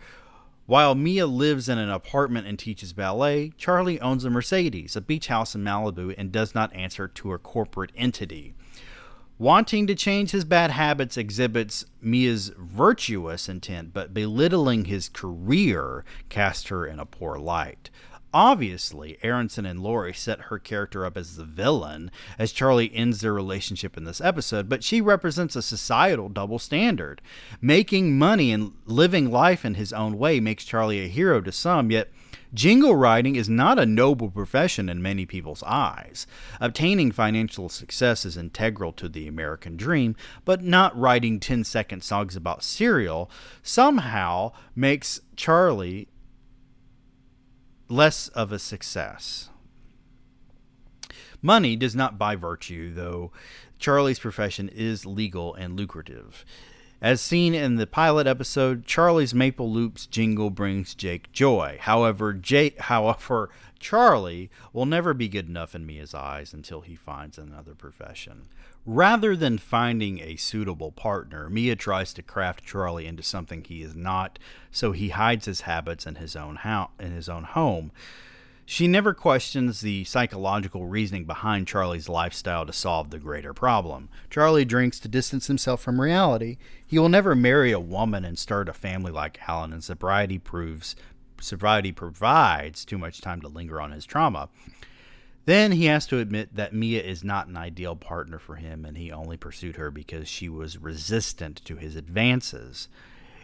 While 0.65 0.95
Mia 0.95 1.27
lives 1.27 1.69
in 1.69 1.77
an 1.77 1.91
apartment 1.91 2.47
and 2.47 2.59
teaches 2.59 2.95
ballet, 2.95 3.53
Charlie 3.59 4.01
owns 4.01 4.25
a 4.25 4.31
Mercedes, 4.31 4.97
a 4.97 5.03
beach 5.03 5.27
house 5.27 5.55
in 5.55 5.63
Malibu, 5.63 6.15
and 6.17 6.33
does 6.33 6.55
not 6.55 6.75
answer 6.75 7.09
to 7.09 7.35
a 7.35 7.39
corporate 7.39 7.93
entity. 7.95 8.55
Wanting 9.37 9.87
to 9.87 9.95
change 9.95 10.31
his 10.31 10.47
bad 10.47 10.71
habits 10.71 11.19
exhibits 11.19 11.85
Mia's 12.01 12.53
virtuous 12.57 13.47
intent, 13.47 13.93
but 13.93 14.15
belittling 14.15 14.87
his 14.87 15.11
career 15.11 16.07
casts 16.31 16.69
her 16.69 16.87
in 16.87 16.99
a 16.99 17.05
poor 17.05 17.37
light. 17.37 17.91
Obviously, 18.35 19.19
Aronsohn 19.23 19.69
and 19.69 19.81
Lorre 19.81 20.15
set 20.15 20.43
her 20.43 20.59
character 20.59 21.07
up 21.07 21.17
as 21.17 21.37
the 21.37 21.45
villain 21.45 22.11
as 22.39 22.53
Charlie 22.53 22.95
ends 22.95 23.21
their 23.21 23.33
relationship 23.33 23.97
in 23.97 24.05
this 24.05 24.21
episode, 24.21 24.69
but 24.69 24.85
she 24.85 25.01
represents 25.01 25.57
a 25.57 25.63
societal 25.63 26.29
double 26.29 26.59
standard. 26.59 27.23
Making 27.63 28.19
money 28.19 28.53
and 28.53 28.73
living 28.85 29.31
life 29.31 29.65
in 29.65 29.75
his 29.75 29.95
own 29.95 30.19
way 30.19 30.41
makes 30.41 30.65
Charlie 30.65 31.03
a 31.03 31.09
hero 31.09 31.41
to 31.41 31.51
some, 31.51 31.91
yet 31.91 32.11
jingle 32.53 32.95
writing 32.95 33.35
is 33.35 33.49
not 33.49 33.79
a 33.79 33.87
noble 33.87 34.31
profession 34.31 34.91
in 34.91 35.01
many 35.01 35.25
people's 35.25 35.63
eyes. 35.63 36.27
Obtaining 36.61 37.13
financial 37.13 37.71
success 37.71 38.27
is 38.27 38.37
integral 38.37 38.93
to 38.93 39.09
the 39.09 39.27
American 39.27 39.77
dream, 39.77 40.15
but 40.45 40.63
not 40.63 40.99
writing 40.99 41.41
10 41.41 41.65
second 41.65 42.03
songs 42.03 42.37
about 42.37 42.63
cereal 42.63 43.31
somehow 43.63 44.53
makes 44.75 45.21
Charlie 45.35 46.09
less 47.89 48.29
of 48.29 48.53
a 48.53 48.59
success. 48.59 49.49
Money 51.41 51.77
does 51.77 51.95
not 51.95 52.19
buy 52.19 52.35
virtue, 52.37 52.93
though 52.93 53.31
Charlie's 53.79 54.19
profession 54.19 54.69
is 54.69 55.07
legal 55.07 55.55
and 55.55 55.77
lucrative. 55.77 56.45
As 57.01 57.21
seen 57.21 57.55
in 57.55 57.77
the 57.77 57.87
pilot 57.87 58.27
episode, 58.27 58.85
Charlie's 58.85 59.33
Maple 59.33 59.71
Loops 59.71 60.05
jingle 60.07 60.51
brings 60.51 60.97
Jake 60.97 61.31
joy. 61.31 61.79
However, 61.81 62.33
Jake, 62.33 62.79
however, 62.81 63.51
Charlie 63.79 64.51
will 64.73 64.87
never 64.87 65.15
be 65.15 65.29
good 65.29 65.49
enough 65.49 65.77
in 65.77 65.87
Mia's 65.87 66.13
eyes 66.13 66.53
until 66.53 66.81
he 66.81 66.97
finds 66.97 67.39
another 67.39 67.75
profession. 67.75 68.49
Rather 68.91 69.37
than 69.37 69.59
finding 69.59 70.19
a 70.19 70.37
suitable 70.37 70.91
partner, 70.91 71.51
Mia 71.51 71.77
tries 71.77 72.15
to 72.15 72.23
craft 72.23 72.65
Charlie 72.65 73.05
into 73.05 73.23
something 73.23 73.63
he 73.63 73.83
is 73.83 73.95
not, 73.95 74.39
so 74.71 74.93
he 74.93 75.11
hides 75.11 75.45
his 75.45 75.61
habits 75.61 76.07
in 76.07 76.15
his 76.15 76.35
own 76.35 76.57
house, 76.57 76.89
in 76.99 77.11
his 77.11 77.29
own 77.29 77.45
home. 77.45 77.93
She 78.65 78.89
never 78.89 79.13
questions 79.13 79.83
the 79.83 80.05
psychological 80.05 80.87
reasoning 80.87 81.27
behind 81.27 81.69
Charlie's 81.69 82.09
lifestyle 82.09 82.65
to 82.65 82.73
solve 82.73 83.11
the 83.11 83.19
greater 83.19 83.53
problem. 83.53 84.09
Charlie 84.31 84.65
drinks 84.65 84.99
to 85.01 85.09
distance 85.09 85.49
himself 85.49 85.83
from 85.83 86.01
reality. 86.01 86.57
He 86.87 86.99
will 86.99 87.11
never 87.11 87.35
marry 87.35 87.73
a 87.73 87.79
woman 87.79 88.25
and 88.25 88.39
start 88.39 88.71
a 88.71 88.73
family 88.73 89.13
like 89.13 89.39
Alan, 89.47 89.75
and 89.75 89.85
sobriety 89.85 90.39
proves 90.39 90.97
sobriety 91.43 91.93
provides 91.93 92.87
too 92.87 92.97
much 92.97 93.21
time 93.21 93.43
to 93.43 93.49
linger 93.49 93.83
on 93.83 93.93
his 93.93 94.07
trauma. 94.07 94.49
Then 95.49 95.73
he 95.73 95.87
has 95.87 96.07
to 96.09 96.19
admit 96.19 96.57
that 96.57 96.75
Mia 96.75 97.03
is 97.03 97.25
not 97.25 97.49
an 97.49 97.57
ideal 97.57 97.97
partner 97.97 98.39
for 98.39 98.57
him 98.57 98.85
and 98.85 98.99
he 98.99 99.11
only 99.11 99.39
pursued 99.39 99.77
her 99.77 99.91
because 99.91 100.29
she 100.29 100.47
was 100.47 100.77
resistant 100.77 101.65
to 101.65 101.77
his 101.77 101.97
advances. 101.97 102.91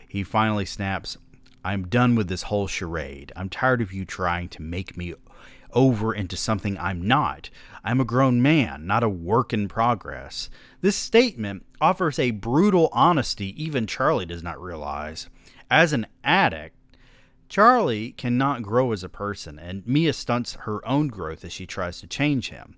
He 0.06 0.22
finally 0.22 0.66
snaps, 0.66 1.16
I'm 1.64 1.88
done 1.88 2.14
with 2.14 2.28
this 2.28 2.42
whole 2.42 2.66
charade. 2.66 3.32
I'm 3.34 3.48
tired 3.48 3.80
of 3.80 3.90
you 3.90 4.04
trying 4.04 4.50
to 4.50 4.60
make 4.60 4.98
me 4.98 5.14
over 5.72 6.12
into 6.12 6.36
something 6.36 6.76
I'm 6.76 7.08
not. 7.08 7.48
I'm 7.82 8.02
a 8.02 8.04
grown 8.04 8.42
man, 8.42 8.86
not 8.86 9.02
a 9.02 9.08
work 9.08 9.54
in 9.54 9.66
progress. 9.66 10.50
This 10.82 10.96
statement 10.96 11.64
offers 11.80 12.18
a 12.18 12.32
brutal 12.32 12.90
honesty 12.92 13.54
even 13.64 13.86
Charlie 13.86 14.26
does 14.26 14.42
not 14.42 14.60
realize. 14.60 15.30
As 15.70 15.94
an 15.94 16.06
addict, 16.22 16.73
Charlie 17.54 18.10
cannot 18.10 18.64
grow 18.64 18.90
as 18.90 19.04
a 19.04 19.08
person, 19.08 19.60
and 19.60 19.86
Mia 19.86 20.12
stunts 20.12 20.54
her 20.62 20.84
own 20.84 21.06
growth 21.06 21.44
as 21.44 21.52
she 21.52 21.66
tries 21.66 22.00
to 22.00 22.08
change 22.08 22.48
him. 22.50 22.74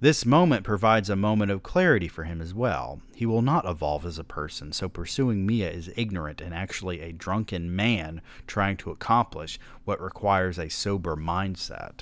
This 0.00 0.26
moment 0.26 0.64
provides 0.64 1.08
a 1.08 1.14
moment 1.14 1.52
of 1.52 1.62
clarity 1.62 2.08
for 2.08 2.24
him 2.24 2.40
as 2.40 2.52
well. 2.52 3.00
He 3.14 3.24
will 3.24 3.40
not 3.40 3.64
evolve 3.64 4.04
as 4.04 4.18
a 4.18 4.24
person, 4.24 4.72
so 4.72 4.88
pursuing 4.88 5.46
Mia 5.46 5.70
is 5.70 5.92
ignorant 5.96 6.40
and 6.40 6.52
actually 6.52 7.02
a 7.02 7.12
drunken 7.12 7.76
man 7.76 8.20
trying 8.48 8.76
to 8.78 8.90
accomplish 8.90 9.60
what 9.84 10.02
requires 10.02 10.58
a 10.58 10.70
sober 10.70 11.14
mindset. 11.14 12.00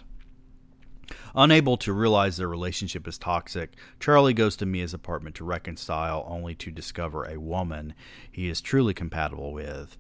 Unable 1.35 1.77
to 1.77 1.93
realize 1.93 2.39
their 2.39 2.49
relationship 2.49 3.07
is 3.07 3.19
toxic, 3.19 3.75
Charlie 4.01 4.33
goes 4.33 4.57
to 4.57 4.65
Mia's 4.65 4.95
apartment 4.95 5.37
to 5.37 5.45
reconcile, 5.45 6.25
only 6.27 6.55
to 6.55 6.71
discover 6.71 7.25
a 7.25 7.39
woman 7.39 7.93
he 8.33 8.49
is 8.49 8.63
truly 8.63 8.95
compatible 8.95 9.53
with 9.53 9.99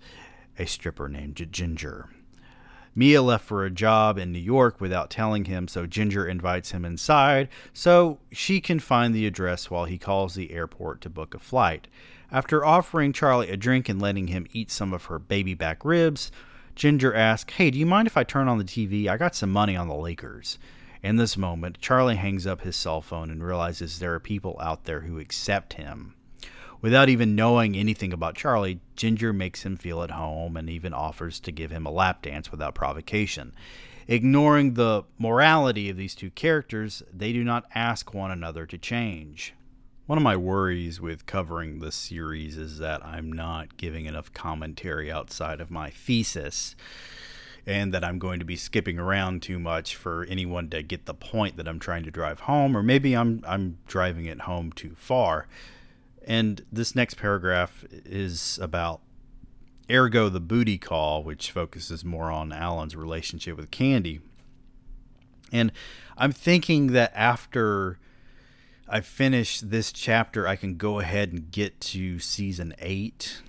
a 0.58 0.66
stripper 0.66 1.08
named 1.08 1.46
Ginger. 1.50 2.08
Mia 2.94 3.22
left 3.22 3.44
for 3.44 3.64
a 3.64 3.70
job 3.70 4.18
in 4.18 4.32
New 4.32 4.38
York 4.38 4.80
without 4.80 5.10
telling 5.10 5.46
him, 5.46 5.66
so 5.66 5.86
Ginger 5.86 6.26
invites 6.26 6.70
him 6.70 6.84
inside 6.84 7.48
so 7.72 8.18
she 8.30 8.60
can 8.60 8.78
find 8.78 9.12
the 9.14 9.26
address 9.26 9.70
while 9.70 9.84
he 9.84 9.98
calls 9.98 10.34
the 10.34 10.52
airport 10.52 11.00
to 11.00 11.10
book 11.10 11.34
a 11.34 11.40
flight. 11.40 11.88
After 12.30 12.64
offering 12.64 13.12
Charlie 13.12 13.50
a 13.50 13.56
drink 13.56 13.88
and 13.88 14.00
letting 14.00 14.28
him 14.28 14.46
eat 14.52 14.70
some 14.70 14.92
of 14.92 15.06
her 15.06 15.18
baby 15.18 15.54
back 15.54 15.84
ribs, 15.84 16.30
Ginger 16.76 17.14
asks, 17.14 17.54
Hey, 17.54 17.70
do 17.70 17.78
you 17.78 17.86
mind 17.86 18.06
if 18.06 18.16
I 18.16 18.24
turn 18.24 18.48
on 18.48 18.58
the 18.58 18.64
TV? 18.64 19.08
I 19.08 19.16
got 19.16 19.34
some 19.34 19.50
money 19.50 19.76
on 19.76 19.88
the 19.88 19.94
Lakers. 19.94 20.58
In 21.02 21.16
this 21.16 21.36
moment, 21.36 21.80
Charlie 21.80 22.16
hangs 22.16 22.46
up 22.46 22.62
his 22.62 22.76
cell 22.76 23.00
phone 23.00 23.30
and 23.30 23.44
realizes 23.44 23.98
there 23.98 24.14
are 24.14 24.20
people 24.20 24.56
out 24.60 24.84
there 24.84 25.02
who 25.02 25.18
accept 25.18 25.74
him. 25.74 26.14
Without 26.84 27.08
even 27.08 27.34
knowing 27.34 27.74
anything 27.74 28.12
about 28.12 28.34
Charlie, 28.34 28.78
Ginger 28.94 29.32
makes 29.32 29.62
him 29.62 29.78
feel 29.78 30.02
at 30.02 30.10
home 30.10 30.54
and 30.54 30.68
even 30.68 30.92
offers 30.92 31.40
to 31.40 31.50
give 31.50 31.70
him 31.70 31.86
a 31.86 31.90
lap 31.90 32.20
dance 32.20 32.50
without 32.50 32.74
provocation. 32.74 33.54
Ignoring 34.06 34.74
the 34.74 35.04
morality 35.18 35.88
of 35.88 35.96
these 35.96 36.14
two 36.14 36.28
characters, 36.28 37.02
they 37.10 37.32
do 37.32 37.42
not 37.42 37.64
ask 37.74 38.12
one 38.12 38.30
another 38.30 38.66
to 38.66 38.76
change. 38.76 39.54
One 40.04 40.18
of 40.18 40.22
my 40.22 40.36
worries 40.36 41.00
with 41.00 41.24
covering 41.24 41.78
this 41.78 41.94
series 41.94 42.58
is 42.58 42.76
that 42.80 43.02
I'm 43.02 43.32
not 43.32 43.78
giving 43.78 44.04
enough 44.04 44.34
commentary 44.34 45.10
outside 45.10 45.62
of 45.62 45.70
my 45.70 45.88
thesis 45.88 46.76
and 47.66 47.94
that 47.94 48.04
I'm 48.04 48.18
going 48.18 48.40
to 48.40 48.44
be 48.44 48.56
skipping 48.56 48.98
around 48.98 49.40
too 49.40 49.58
much 49.58 49.96
for 49.96 50.26
anyone 50.28 50.68
to 50.68 50.82
get 50.82 51.06
the 51.06 51.14
point 51.14 51.56
that 51.56 51.66
I'm 51.66 51.78
trying 51.78 52.04
to 52.04 52.10
drive 52.10 52.40
home 52.40 52.76
or 52.76 52.82
maybe 52.82 53.16
I'm 53.16 53.42
I'm 53.46 53.78
driving 53.86 54.26
it 54.26 54.42
home 54.42 54.70
too 54.70 54.94
far. 54.96 55.46
And 56.26 56.64
this 56.72 56.94
next 56.94 57.14
paragraph 57.14 57.84
is 57.90 58.58
about 58.60 59.00
Ergo 59.90 60.28
the 60.28 60.40
Booty 60.40 60.78
Call, 60.78 61.22
which 61.22 61.50
focuses 61.50 62.04
more 62.04 62.30
on 62.30 62.52
Alan's 62.52 62.96
relationship 62.96 63.56
with 63.56 63.70
Candy. 63.70 64.20
And 65.52 65.72
I'm 66.16 66.32
thinking 66.32 66.88
that 66.88 67.12
after 67.14 67.98
I 68.88 69.00
finish 69.00 69.60
this 69.60 69.92
chapter, 69.92 70.48
I 70.48 70.56
can 70.56 70.76
go 70.76 71.00
ahead 71.00 71.32
and 71.32 71.50
get 71.50 71.80
to 71.80 72.18
season 72.18 72.74
eight. 72.78 73.42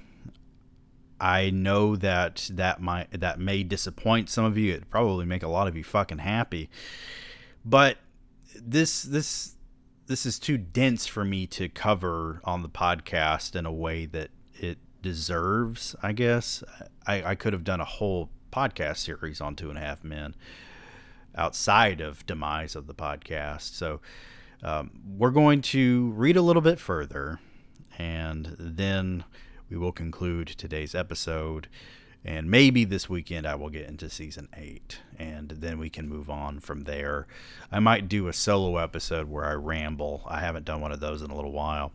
I 1.19 1.49
know 1.49 1.95
that 1.95 2.49
that 2.53 2.81
might 2.81 3.19
that 3.19 3.39
may 3.39 3.63
disappoint 3.63 4.29
some 4.29 4.45
of 4.45 4.57
you. 4.57 4.73
It 4.73 4.89
probably 4.89 5.25
make 5.25 5.43
a 5.43 5.47
lot 5.47 5.67
of 5.67 5.75
you 5.75 5.83
fucking 5.83 6.19
happy. 6.19 6.69
But 7.63 7.97
this 8.55 9.03
this 9.03 9.54
this 10.07 10.25
is 10.25 10.37
too 10.37 10.57
dense 10.57 11.07
for 11.07 11.25
me 11.25 11.47
to 11.47 11.67
cover 11.69 12.41
on 12.43 12.61
the 12.61 12.69
podcast 12.69 13.55
in 13.55 13.65
a 13.65 13.73
way 13.73 14.05
that 14.05 14.29
it 14.53 14.77
deserves. 15.01 15.95
I 16.03 16.11
guess 16.11 16.63
I, 17.07 17.23
I 17.23 17.35
could 17.35 17.53
have 17.53 17.63
done 17.63 17.81
a 17.81 17.85
whole 17.85 18.29
podcast 18.51 18.97
series 18.97 19.41
on 19.41 19.55
Two 19.55 19.69
and 19.69 19.77
a 19.77 19.81
Half 19.81 20.03
Men 20.03 20.35
outside 21.35 22.01
of 22.01 22.25
demise 22.25 22.75
of 22.75 22.87
the 22.87 22.93
podcast. 22.93 23.73
So 23.73 23.99
um, 24.63 24.91
we're 25.17 25.31
going 25.31 25.61
to 25.61 26.11
read 26.11 26.37
a 26.37 26.41
little 26.41 26.61
bit 26.61 26.79
further, 26.79 27.39
and 27.97 28.55
then 28.59 29.23
we 29.69 29.77
will 29.77 29.91
conclude 29.91 30.47
today's 30.47 30.95
episode. 30.95 31.67
And 32.25 32.49
maybe 32.49 32.85
this 32.85 33.07
weekend 33.07 33.45
I 33.45 33.53
will 33.53 33.69
get 33.69 33.87
into 33.87 34.09
season 34.09 34.49
eight, 34.57 34.99
and 35.19 35.49
then 35.49 35.77
we 35.77 35.91
can 35.91 36.09
move 36.09 36.27
on 36.27 36.59
from 36.59 36.81
there. 36.81 37.27
I 37.71 37.79
might 37.79 38.09
do 38.09 38.27
a 38.27 38.33
solo 38.33 38.77
episode 38.77 39.29
where 39.29 39.45
I 39.45 39.53
ramble. 39.53 40.23
I 40.27 40.39
haven't 40.39 40.65
done 40.65 40.81
one 40.81 40.91
of 40.91 40.99
those 40.99 41.21
in 41.21 41.29
a 41.29 41.35
little 41.35 41.51
while. 41.51 41.91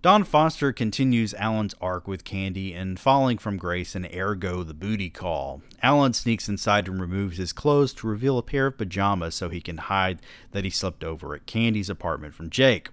Don 0.00 0.22
Foster 0.22 0.72
continues 0.72 1.34
Alan's 1.34 1.74
arc 1.80 2.06
with 2.06 2.24
Candy 2.24 2.72
and 2.72 2.98
falling 2.98 3.36
from 3.38 3.56
grace 3.56 3.94
and 3.94 4.08
ergo 4.14 4.62
the 4.62 4.74
booty 4.74 5.10
call. 5.10 5.60
Alan 5.82 6.12
sneaks 6.12 6.48
inside 6.48 6.86
and 6.88 7.00
removes 7.00 7.36
his 7.36 7.52
clothes 7.52 7.92
to 7.94 8.06
reveal 8.06 8.38
a 8.38 8.42
pair 8.42 8.66
of 8.66 8.78
pajamas 8.78 9.34
so 9.34 9.48
he 9.48 9.60
can 9.60 9.76
hide 9.76 10.20
that 10.52 10.64
he 10.64 10.70
slept 10.70 11.02
over 11.02 11.34
at 11.34 11.46
Candy's 11.46 11.90
apartment 11.90 12.34
from 12.34 12.48
Jake. 12.50 12.90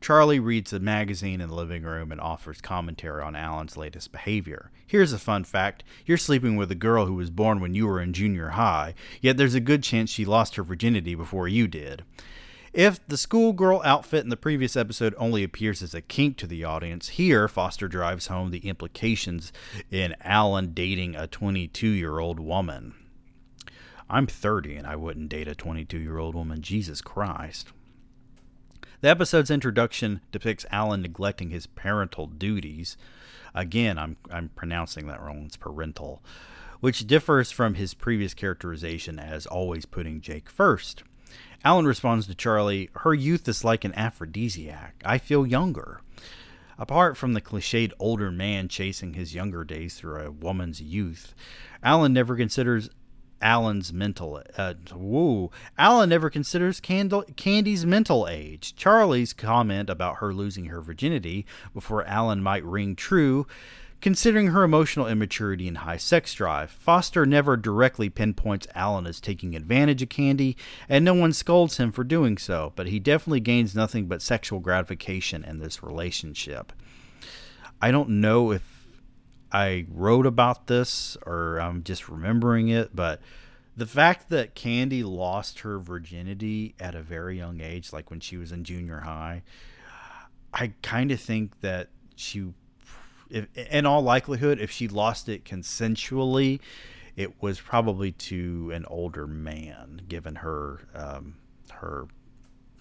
Charlie 0.00 0.40
reads 0.40 0.72
a 0.72 0.80
magazine 0.80 1.42
in 1.42 1.50
the 1.50 1.54
living 1.54 1.82
room 1.82 2.10
and 2.10 2.20
offers 2.20 2.62
commentary 2.62 3.22
on 3.22 3.36
Alan's 3.36 3.76
latest 3.76 4.12
behavior. 4.12 4.70
Here's 4.86 5.12
a 5.12 5.18
fun 5.18 5.44
fact 5.44 5.84
you're 6.06 6.16
sleeping 6.16 6.56
with 6.56 6.70
a 6.70 6.74
girl 6.76 7.04
who 7.04 7.14
was 7.14 7.28
born 7.28 7.60
when 7.60 7.74
you 7.74 7.86
were 7.86 8.00
in 8.00 8.14
junior 8.14 8.50
high, 8.50 8.94
yet 9.20 9.36
there's 9.36 9.54
a 9.54 9.60
good 9.60 9.82
chance 9.82 10.08
she 10.08 10.24
lost 10.24 10.56
her 10.56 10.62
virginity 10.62 11.14
before 11.14 11.48
you 11.48 11.68
did. 11.68 12.02
If 12.72 13.06
the 13.08 13.18
schoolgirl 13.18 13.82
outfit 13.84 14.24
in 14.24 14.30
the 14.30 14.36
previous 14.36 14.74
episode 14.74 15.14
only 15.18 15.44
appears 15.44 15.82
as 15.82 15.92
a 15.92 16.00
kink 16.00 16.38
to 16.38 16.46
the 16.46 16.64
audience, 16.64 17.08
here 17.10 17.46
Foster 17.46 17.88
drives 17.88 18.28
home 18.28 18.52
the 18.52 18.66
implications 18.66 19.52
in 19.90 20.14
Alan 20.22 20.72
dating 20.72 21.14
a 21.14 21.26
22 21.26 21.88
year 21.88 22.20
old 22.20 22.40
woman. 22.40 22.94
I'm 24.08 24.26
30 24.26 24.76
and 24.76 24.86
I 24.86 24.96
wouldn't 24.96 25.28
date 25.28 25.48
a 25.48 25.54
22 25.54 25.98
year 25.98 26.18
old 26.18 26.34
woman. 26.34 26.62
Jesus 26.62 27.02
Christ. 27.02 27.72
The 29.00 29.08
episode's 29.08 29.50
introduction 29.50 30.20
depicts 30.30 30.66
Alan 30.70 31.00
neglecting 31.00 31.48
his 31.48 31.66
parental 31.66 32.26
duties. 32.26 32.98
Again, 33.54 33.98
I'm, 33.98 34.18
I'm 34.30 34.50
pronouncing 34.50 35.06
that 35.06 35.22
wrong. 35.22 35.44
It's 35.46 35.56
parental, 35.56 36.22
which 36.80 37.06
differs 37.06 37.50
from 37.50 37.74
his 37.74 37.94
previous 37.94 38.34
characterization 38.34 39.18
as 39.18 39.46
always 39.46 39.86
putting 39.86 40.20
Jake 40.20 40.50
first. 40.50 41.02
Alan 41.64 41.86
responds 41.86 42.26
to 42.26 42.34
Charlie, 42.34 42.90
Her 42.96 43.14
youth 43.14 43.48
is 43.48 43.64
like 43.64 43.84
an 43.84 43.94
aphrodisiac. 43.94 45.02
I 45.02 45.16
feel 45.16 45.46
younger. 45.46 46.02
Apart 46.78 47.16
from 47.16 47.32
the 47.32 47.40
cliched 47.40 47.92
older 47.98 48.30
man 48.30 48.68
chasing 48.68 49.14
his 49.14 49.34
younger 49.34 49.64
days 49.64 49.94
through 49.94 50.20
a 50.20 50.30
woman's 50.30 50.80
youth, 50.82 51.34
Alan 51.82 52.12
never 52.12 52.36
considers 52.36 52.90
Alan's 53.40 53.92
mental. 53.92 54.42
Uh, 54.56 54.74
woo. 54.94 55.50
Alan 55.78 56.08
never 56.08 56.30
considers 56.30 56.80
Candle, 56.80 57.24
Candy's 57.36 57.86
mental 57.86 58.28
age. 58.28 58.74
Charlie's 58.76 59.32
comment 59.32 59.90
about 59.90 60.16
her 60.16 60.32
losing 60.32 60.66
her 60.66 60.80
virginity 60.80 61.46
before 61.72 62.04
Alan 62.04 62.42
might 62.42 62.64
ring 62.64 62.96
true 62.96 63.46
Considering 64.00 64.48
her 64.48 64.62
emotional 64.62 65.06
immaturity 65.06 65.68
and 65.68 65.78
high 65.78 65.98
sex 65.98 66.32
drive, 66.32 66.70
Foster 66.70 67.26
never 67.26 67.54
directly 67.54 68.08
pinpoints 68.08 68.66
Alan 68.74 69.06
as 69.06 69.20
taking 69.20 69.54
advantage 69.54 70.00
of 70.00 70.08
Candy, 70.08 70.56
and 70.88 71.04
no 71.04 71.12
one 71.12 71.34
scolds 71.34 71.76
him 71.76 71.92
for 71.92 72.02
doing 72.02 72.38
so, 72.38 72.72
but 72.76 72.86
he 72.86 72.98
definitely 72.98 73.40
gains 73.40 73.74
nothing 73.74 74.06
but 74.06 74.22
sexual 74.22 74.58
gratification 74.58 75.44
in 75.44 75.58
this 75.58 75.82
relationship. 75.82 76.72
I 77.82 77.90
don't 77.90 78.08
know 78.08 78.52
if 78.52 78.79
I 79.52 79.86
wrote 79.90 80.26
about 80.26 80.66
this 80.66 81.16
or 81.26 81.58
I'm 81.60 81.82
just 81.82 82.08
remembering 82.08 82.68
it, 82.68 82.94
but 82.94 83.20
the 83.76 83.86
fact 83.86 84.28
that 84.30 84.54
Candy 84.54 85.02
lost 85.02 85.60
her 85.60 85.78
virginity 85.78 86.74
at 86.78 86.94
a 86.94 87.02
very 87.02 87.36
young 87.38 87.60
age, 87.60 87.92
like 87.92 88.10
when 88.10 88.20
she 88.20 88.36
was 88.36 88.52
in 88.52 88.64
junior 88.64 89.00
high, 89.00 89.42
I 90.52 90.72
kind 90.82 91.10
of 91.10 91.20
think 91.20 91.60
that 91.60 91.88
she 92.16 92.52
if, 93.30 93.46
in 93.56 93.86
all 93.86 94.02
likelihood, 94.02 94.58
if 94.60 94.70
she 94.70 94.88
lost 94.88 95.28
it 95.28 95.44
consensually, 95.44 96.60
it 97.16 97.40
was 97.40 97.60
probably 97.60 98.12
to 98.12 98.70
an 98.72 98.84
older 98.86 99.26
man, 99.26 100.02
given 100.08 100.36
her 100.36 100.80
um, 100.94 101.36
her 101.72 102.06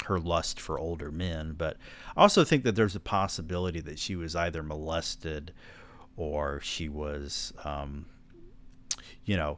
her 0.05 0.19
lust 0.19 0.59
for 0.59 0.79
older 0.79 1.11
men. 1.11 1.53
But 1.57 1.77
I 2.15 2.21
also 2.21 2.43
think 2.43 2.63
that 2.63 2.75
there's 2.75 2.95
a 2.95 2.99
possibility 3.01 3.79
that 3.81 3.99
she 3.99 4.15
was 4.15 4.35
either 4.35 4.63
molested 4.63 5.53
or 6.19 6.59
she 6.61 6.89
was, 6.89 7.53
um, 7.63 8.05
you 9.25 9.37
know, 9.37 9.57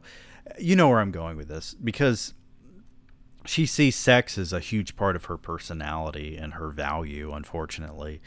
you 0.58 0.76
know 0.76 0.88
where 0.88 1.00
I'm 1.00 1.10
going 1.10 1.36
with 1.36 1.48
this 1.48 1.74
because 1.74 2.34
she 3.44 3.66
sees 3.66 3.96
sex 3.96 4.38
as 4.38 4.52
a 4.52 4.60
huge 4.60 4.96
part 4.96 5.16
of 5.16 5.24
her 5.24 5.36
personality 5.36 6.36
and 6.36 6.54
her 6.54 6.68
value, 6.68 7.32
unfortunately. 7.32 8.20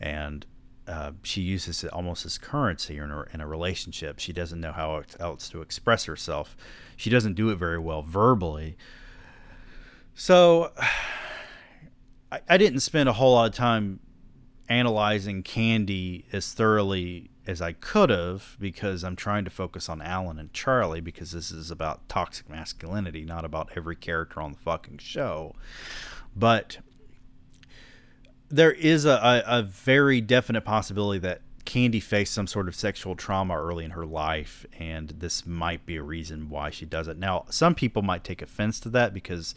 And 0.00 0.44
uh, 0.88 1.12
she 1.22 1.40
uses 1.40 1.84
it 1.84 1.92
almost 1.92 2.26
as 2.26 2.36
currency 2.36 2.98
in 2.98 3.10
a, 3.10 3.24
in 3.32 3.40
a 3.40 3.46
relationship. 3.46 4.18
She 4.18 4.32
doesn't 4.32 4.60
know 4.60 4.72
how 4.72 5.02
else 5.20 5.48
to 5.50 5.62
express 5.62 6.04
herself. 6.04 6.56
She 6.96 7.10
doesn't 7.10 7.34
do 7.34 7.50
it 7.50 7.56
very 7.56 7.78
well 7.78 8.02
verbally. 8.02 8.76
So 10.14 10.72
I, 12.32 12.40
I 12.48 12.58
didn't 12.58 12.80
spend 12.80 13.08
a 13.08 13.12
whole 13.12 13.34
lot 13.34 13.48
of 13.48 13.54
time 13.54 14.00
analyzing 14.68 15.42
Candy 15.42 16.24
as 16.32 16.52
thoroughly 16.52 17.29
as 17.50 17.60
I 17.60 17.72
could 17.72 18.10
have 18.10 18.56
because 18.60 19.02
I'm 19.04 19.16
trying 19.16 19.44
to 19.44 19.50
focus 19.50 19.88
on 19.88 20.00
Alan 20.00 20.38
and 20.38 20.52
Charlie 20.52 21.00
because 21.00 21.32
this 21.32 21.50
is 21.50 21.70
about 21.70 22.08
toxic 22.08 22.48
masculinity, 22.48 23.24
not 23.24 23.44
about 23.44 23.70
every 23.76 23.96
character 23.96 24.40
on 24.40 24.52
the 24.52 24.58
fucking 24.58 24.98
show. 24.98 25.54
But 26.34 26.78
there 28.48 28.72
is 28.72 29.04
a, 29.04 29.42
a, 29.46 29.58
a 29.58 29.62
very 29.62 30.20
definite 30.20 30.62
possibility 30.62 31.18
that 31.20 31.42
Candy 31.64 32.00
faced 32.00 32.32
some 32.32 32.46
sort 32.46 32.68
of 32.68 32.74
sexual 32.74 33.14
trauma 33.14 33.60
early 33.60 33.84
in 33.84 33.90
her 33.90 34.06
life, 34.06 34.64
and 34.78 35.10
this 35.10 35.46
might 35.46 35.84
be 35.84 35.96
a 35.96 36.02
reason 36.02 36.48
why 36.48 36.70
she 36.70 36.86
does 36.86 37.08
it. 37.08 37.18
Now, 37.18 37.44
some 37.50 37.74
people 37.74 38.02
might 38.02 38.24
take 38.24 38.42
offense 38.42 38.80
to 38.80 38.88
that 38.90 39.12
because 39.12 39.54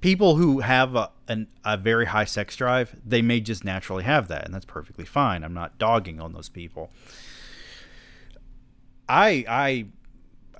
people 0.00 0.36
who 0.36 0.60
have 0.60 0.94
a, 0.94 1.10
an, 1.28 1.48
a 1.64 1.76
very 1.76 2.06
high 2.06 2.24
sex 2.24 2.56
drive, 2.56 2.94
they 3.04 3.22
may 3.22 3.40
just 3.40 3.64
naturally 3.64 4.04
have 4.04 4.28
that, 4.28 4.44
and 4.44 4.54
that's 4.54 4.64
perfectly 4.64 5.04
fine. 5.04 5.42
I'm 5.42 5.54
not 5.54 5.78
dogging 5.78 6.20
on 6.20 6.32
those 6.32 6.48
people. 6.48 6.90
I 9.08 9.44
I, 9.48 9.86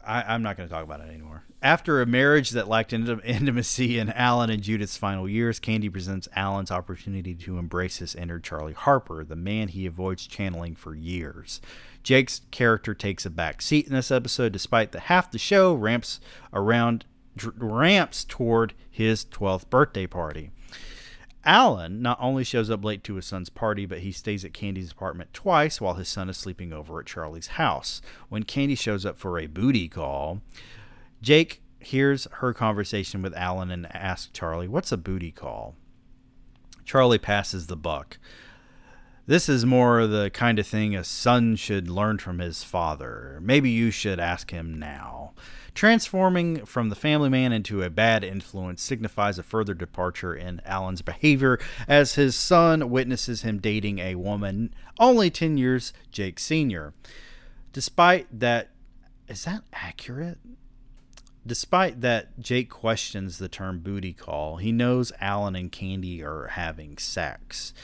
I 0.06 0.34
am 0.34 0.42
not 0.42 0.56
going 0.56 0.68
to 0.68 0.74
talk 0.74 0.84
about 0.84 1.00
it 1.00 1.08
anymore. 1.08 1.42
After 1.62 2.00
a 2.00 2.06
marriage 2.06 2.50
that 2.50 2.68
lacked 2.68 2.92
intimacy 2.92 3.98
in 3.98 4.10
Alan 4.10 4.50
and 4.50 4.62
Judith's 4.62 4.96
final 4.96 5.28
years, 5.28 5.58
Candy 5.58 5.88
presents 5.88 6.28
Alan's 6.36 6.70
opportunity 6.70 7.34
to 7.34 7.58
embrace 7.58 7.96
his 7.96 8.14
inner 8.14 8.38
Charlie 8.38 8.72
Harper, 8.72 9.24
the 9.24 9.36
man 9.36 9.68
he 9.68 9.86
avoids 9.86 10.26
channeling 10.26 10.76
for 10.76 10.94
years. 10.94 11.60
Jake's 12.02 12.42
character 12.52 12.94
takes 12.94 13.26
a 13.26 13.30
back 13.30 13.60
seat 13.60 13.86
in 13.86 13.94
this 13.94 14.12
episode, 14.12 14.52
despite 14.52 14.92
the 14.92 15.00
half 15.00 15.30
the 15.30 15.38
show 15.38 15.74
ramps 15.74 16.20
around 16.52 17.04
ramps 17.44 18.24
toward 18.24 18.74
his 18.90 19.24
12th 19.24 19.68
birthday 19.70 20.06
party. 20.06 20.50
Alan 21.44 22.02
not 22.02 22.18
only 22.20 22.42
shows 22.42 22.70
up 22.70 22.84
late 22.84 23.04
to 23.04 23.14
his 23.14 23.24
son's 23.24 23.48
party, 23.48 23.86
but 23.86 24.00
he 24.00 24.10
stays 24.10 24.44
at 24.44 24.52
Candy's 24.52 24.90
apartment 24.90 25.32
twice 25.32 25.80
while 25.80 25.94
his 25.94 26.08
son 26.08 26.28
is 26.28 26.36
sleeping 26.36 26.72
over 26.72 26.98
at 26.98 27.06
Charlie's 27.06 27.46
house. 27.46 28.02
When 28.28 28.42
Candy 28.42 28.74
shows 28.74 29.06
up 29.06 29.16
for 29.16 29.38
a 29.38 29.46
booty 29.46 29.88
call, 29.88 30.40
Jake 31.22 31.62
hears 31.78 32.26
her 32.32 32.52
conversation 32.52 33.22
with 33.22 33.34
Alan 33.34 33.70
and 33.70 33.86
asks 33.94 34.30
Charlie, 34.32 34.66
What's 34.66 34.90
a 34.90 34.96
booty 34.96 35.30
call? 35.30 35.76
Charlie 36.84 37.18
passes 37.18 37.68
the 37.68 37.76
buck. 37.76 38.18
This 39.26 39.48
is 39.48 39.66
more 39.66 40.06
the 40.06 40.30
kind 40.30 40.58
of 40.58 40.66
thing 40.66 40.94
a 40.94 41.02
son 41.02 41.56
should 41.56 41.88
learn 41.88 42.18
from 42.18 42.38
his 42.38 42.62
father. 42.62 43.38
Maybe 43.42 43.70
you 43.70 43.90
should 43.90 44.20
ask 44.20 44.52
him 44.52 44.78
now. 44.78 45.32
Transforming 45.76 46.64
from 46.64 46.88
the 46.88 46.94
family 46.94 47.28
man 47.28 47.52
into 47.52 47.82
a 47.82 47.90
bad 47.90 48.24
influence 48.24 48.80
signifies 48.80 49.38
a 49.38 49.42
further 49.42 49.74
departure 49.74 50.34
in 50.34 50.62
Alan's 50.64 51.02
behavior 51.02 51.58
as 51.86 52.14
his 52.14 52.34
son 52.34 52.88
witnesses 52.88 53.42
him 53.42 53.58
dating 53.58 53.98
a 53.98 54.14
woman 54.14 54.74
only 54.98 55.28
10 55.28 55.58
years 55.58 55.92
Jake 56.10 56.38
senior. 56.38 56.94
Despite 57.74 58.40
that, 58.40 58.70
is 59.28 59.44
that 59.44 59.64
accurate? 59.74 60.38
Despite 61.46 62.00
that, 62.00 62.40
Jake 62.40 62.70
questions 62.70 63.36
the 63.36 63.50
term 63.50 63.80
booty 63.80 64.14
call. 64.14 64.56
He 64.56 64.72
knows 64.72 65.12
Alan 65.20 65.54
and 65.54 65.70
Candy 65.70 66.22
are 66.22 66.46
having 66.52 66.96
sex. 66.96 67.74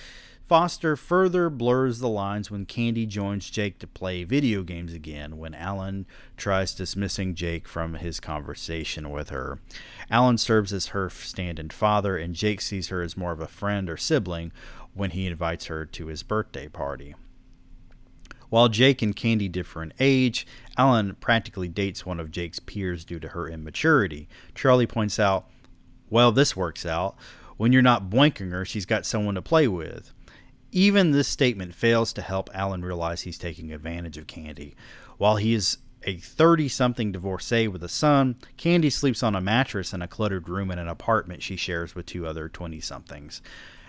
Foster 0.44 0.96
further 0.96 1.48
blurs 1.48 2.00
the 2.00 2.08
lines 2.08 2.50
when 2.50 2.66
Candy 2.66 3.06
joins 3.06 3.48
Jake 3.48 3.78
to 3.78 3.86
play 3.86 4.24
video 4.24 4.62
games 4.62 4.92
again 4.92 5.38
when 5.38 5.54
Alan 5.54 6.04
tries 6.36 6.74
dismissing 6.74 7.34
Jake 7.34 7.66
from 7.66 7.94
his 7.94 8.20
conversation 8.20 9.10
with 9.10 9.30
her. 9.30 9.60
Alan 10.10 10.36
serves 10.36 10.72
as 10.72 10.88
her 10.88 11.08
stand 11.08 11.58
in 11.58 11.70
father, 11.70 12.18
and 12.18 12.34
Jake 12.34 12.60
sees 12.60 12.88
her 12.88 13.02
as 13.02 13.16
more 13.16 13.32
of 13.32 13.40
a 13.40 13.46
friend 13.46 13.88
or 13.88 13.96
sibling 13.96 14.52
when 14.94 15.10
he 15.10 15.26
invites 15.26 15.66
her 15.66 15.86
to 15.86 16.08
his 16.08 16.22
birthday 16.22 16.68
party. 16.68 17.14
While 18.50 18.68
Jake 18.68 19.00
and 19.00 19.16
Candy 19.16 19.48
differ 19.48 19.82
in 19.82 19.94
age, 19.98 20.46
Alan 20.76 21.14
practically 21.14 21.68
dates 21.68 22.04
one 22.04 22.20
of 22.20 22.30
Jake's 22.30 22.58
peers 22.58 23.04
due 23.04 23.20
to 23.20 23.28
her 23.28 23.48
immaturity. 23.48 24.28
Charlie 24.54 24.86
points 24.86 25.18
out, 25.18 25.48
Well, 26.10 26.32
this 26.32 26.54
works 26.54 26.84
out. 26.84 27.16
When 27.56 27.72
you're 27.72 27.80
not 27.80 28.10
boinking 28.10 28.50
her, 28.50 28.66
she's 28.66 28.84
got 28.84 29.06
someone 29.06 29.36
to 29.36 29.40
play 29.40 29.68
with. 29.68 30.12
Even 30.72 31.10
this 31.10 31.28
statement 31.28 31.74
fails 31.74 32.14
to 32.14 32.22
help 32.22 32.48
Alan 32.54 32.82
realize 32.82 33.20
he's 33.20 33.36
taking 33.36 33.72
advantage 33.72 34.16
of 34.16 34.26
Candy. 34.26 34.74
While 35.18 35.36
he 35.36 35.52
is 35.52 35.76
a 36.04 36.16
30 36.16 36.68
something 36.68 37.12
divorcee 37.12 37.68
with 37.68 37.84
a 37.84 37.88
son, 37.88 38.36
Candy 38.56 38.88
sleeps 38.88 39.22
on 39.22 39.36
a 39.36 39.40
mattress 39.40 39.92
in 39.92 40.00
a 40.00 40.08
cluttered 40.08 40.48
room 40.48 40.70
in 40.70 40.78
an 40.78 40.88
apartment 40.88 41.42
she 41.42 41.56
shares 41.56 41.94
with 41.94 42.06
two 42.06 42.26
other 42.26 42.48
20 42.48 42.80
somethings. 42.80 43.42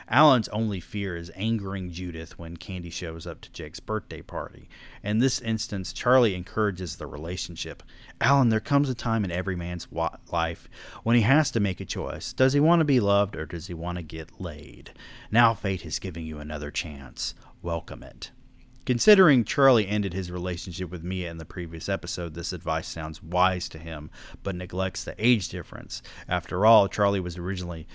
Alan's 0.09 0.49
only 0.49 0.79
fear 0.79 1.15
is 1.15 1.31
angering 1.35 1.91
Judith 1.91 2.37
when 2.37 2.57
Candy 2.57 2.89
shows 2.89 3.25
up 3.25 3.39
to 3.41 3.51
Jake's 3.51 3.79
birthday 3.79 4.21
party. 4.21 4.67
In 5.01 5.19
this 5.19 5.39
instance, 5.39 5.93
Charlie 5.93 6.35
encourages 6.35 6.95
the 6.95 7.07
relationship. 7.07 7.83
Alan, 8.19 8.49
there 8.49 8.59
comes 8.59 8.89
a 8.89 8.95
time 8.95 9.23
in 9.23 9.31
every 9.31 9.55
man's 9.55 9.87
life 10.29 10.67
when 11.03 11.15
he 11.15 11.21
has 11.21 11.51
to 11.51 11.59
make 11.59 11.79
a 11.79 11.85
choice. 11.85 12.33
Does 12.33 12.53
he 12.53 12.59
want 12.59 12.81
to 12.81 12.85
be 12.85 12.99
loved 12.99 13.35
or 13.35 13.45
does 13.45 13.67
he 13.67 13.73
want 13.73 13.97
to 13.97 14.03
get 14.03 14.41
laid? 14.41 14.91
Now 15.31 15.53
fate 15.53 15.85
is 15.85 15.99
giving 15.99 16.25
you 16.25 16.39
another 16.39 16.69
chance. 16.69 17.33
Welcome 17.61 18.03
it. 18.03 18.31
Considering 18.85 19.45
Charlie 19.45 19.87
ended 19.87 20.11
his 20.11 20.29
relationship 20.29 20.91
with 20.91 21.05
Mia 21.05 21.31
in 21.31 21.37
the 21.37 21.45
previous 21.45 21.87
episode, 21.87 22.33
this 22.33 22.51
advice 22.51 22.85
sounds 22.85 23.23
wise 23.23 23.69
to 23.69 23.77
him, 23.77 24.11
but 24.43 24.55
neglects 24.55 25.05
the 25.05 25.15
age 25.17 25.47
difference. 25.47 26.01
After 26.27 26.65
all, 26.65 26.89
Charlie 26.89 27.21
was 27.21 27.37
originally 27.37 27.87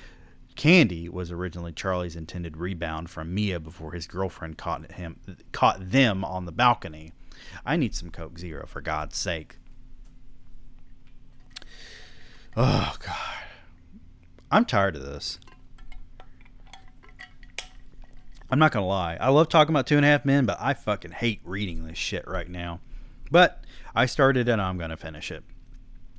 Candy 0.58 1.08
was 1.08 1.30
originally 1.30 1.70
Charlie's 1.70 2.16
intended 2.16 2.56
rebound 2.56 3.08
from 3.08 3.32
Mia 3.32 3.60
before 3.60 3.92
his 3.92 4.08
girlfriend 4.08 4.58
caught 4.58 4.90
him 4.90 5.20
caught 5.52 5.90
them 5.90 6.24
on 6.24 6.46
the 6.46 6.52
balcony. 6.52 7.12
I 7.64 7.76
need 7.76 7.94
some 7.94 8.10
Coke 8.10 8.40
Zero 8.40 8.66
for 8.66 8.80
God's 8.80 9.16
sake. 9.16 9.58
Oh 12.56 12.92
God. 12.98 13.44
I'm 14.50 14.64
tired 14.64 14.96
of 14.96 15.04
this. 15.04 15.38
I'm 18.50 18.58
not 18.58 18.72
gonna 18.72 18.84
lie. 18.84 19.16
I 19.20 19.28
love 19.28 19.48
talking 19.48 19.72
about 19.72 19.86
Two 19.86 19.96
and 19.96 20.04
a 20.04 20.08
Half 20.08 20.24
Men, 20.24 20.44
but 20.44 20.58
I 20.60 20.74
fucking 20.74 21.12
hate 21.12 21.40
reading 21.44 21.86
this 21.86 21.98
shit 21.98 22.26
right 22.26 22.48
now. 22.48 22.80
But 23.30 23.62
I 23.94 24.06
started 24.06 24.48
and 24.48 24.60
I'm 24.60 24.76
gonna 24.76 24.96
finish 24.96 25.30
it. 25.30 25.44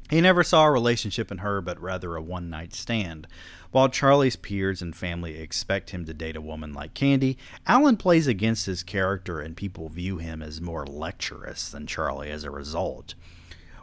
He 0.10 0.22
never 0.22 0.44
saw 0.44 0.66
a 0.66 0.72
relationship 0.72 1.32
in 1.32 1.40
her, 1.40 1.62
but 1.62 1.80
rather 1.80 2.16
a 2.16 2.22
one 2.22 2.50
night 2.50 2.74
stand. 2.74 3.28
While 3.72 3.89
Charlie's 3.89 4.36
peers 4.36 4.82
and 4.82 4.95
family 4.95 5.38
expect 5.38 5.91
him 5.91 6.05
to 6.05 6.13
date 6.13 6.36
a 6.36 6.41
woman 6.41 6.74
like 6.74 6.95
Candy, 6.95 7.38
Alan 7.67 7.97
plays 7.97 8.26
against 8.26 8.65
his 8.65 8.82
character 8.82 9.39
and 9.39 9.55
people 9.55 9.89
view 9.89 10.17
him 10.17 10.41
as 10.41 10.59
more 10.59 10.88
lecherous 10.88 11.70
than 11.70 11.86
Charlie 11.86 12.32
as 12.32 12.43
a 12.43 12.49
result. 12.49 13.13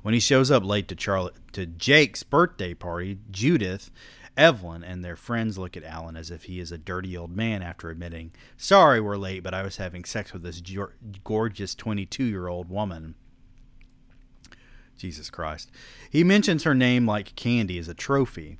When 0.03 0.13
he 0.13 0.21
shows 0.21 0.51
up 0.51 0.65
late 0.65 0.89
to 0.89 0.97
Charlie 0.97 1.33
to 1.53 1.67
Jake's 1.67 2.25
birthday 2.25 2.75
party, 2.75 3.19
Judith, 3.31 3.91
Evelyn, 4.37 4.83
and 4.83 5.05
their 5.05 5.17
friends 5.17 5.57
look 5.57 5.77
at 5.77 5.85
Alan 5.85 6.17
as 6.17 6.31
if 6.31 6.45
he 6.45 6.61
is 6.61 6.73
a 6.73 6.79
dirty 6.79 7.17
old 7.17 7.35
man 7.35 7.63
after 7.63 7.89
admitting, 7.89 8.33
"Sorry 8.57 9.01
we're 9.01 9.17
late, 9.17 9.43
but 9.43 9.55
I 9.55 9.63
was 9.63 9.77
having 9.77 10.05
sex 10.05 10.33
with 10.33 10.43
this 10.43 10.61
gorgeous 11.25 11.75
22-year-old 11.75 12.69
woman." 12.69 13.15
Jesus 14.99 15.31
Christ. 15.31 15.71
He 16.11 16.25
mentions 16.25 16.65
her 16.65 16.75
name 16.75 17.07
like 17.07 17.37
Candy 17.37 17.79
as 17.79 17.89
a 17.89 17.95
trophy. 17.95 18.59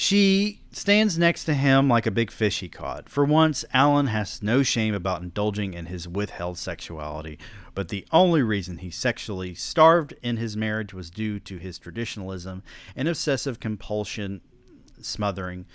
She 0.00 0.60
stands 0.70 1.18
next 1.18 1.42
to 1.46 1.54
him 1.54 1.88
like 1.88 2.06
a 2.06 2.12
big 2.12 2.30
fish 2.30 2.60
he 2.60 2.68
caught. 2.68 3.08
For 3.08 3.24
once, 3.24 3.64
Alan 3.74 4.06
has 4.06 4.40
no 4.40 4.62
shame 4.62 4.94
about 4.94 5.22
indulging 5.22 5.74
in 5.74 5.86
his 5.86 6.06
withheld 6.06 6.56
sexuality, 6.56 7.36
but 7.74 7.88
the 7.88 8.06
only 8.12 8.40
reason 8.40 8.78
he 8.78 8.92
sexually 8.92 9.56
starved 9.56 10.14
in 10.22 10.36
his 10.36 10.56
marriage 10.56 10.94
was 10.94 11.10
due 11.10 11.40
to 11.40 11.56
his 11.56 11.80
traditionalism 11.80 12.62
and 12.94 13.08
obsessive 13.08 13.58
compulsion 13.58 14.40
smothering 15.02 15.66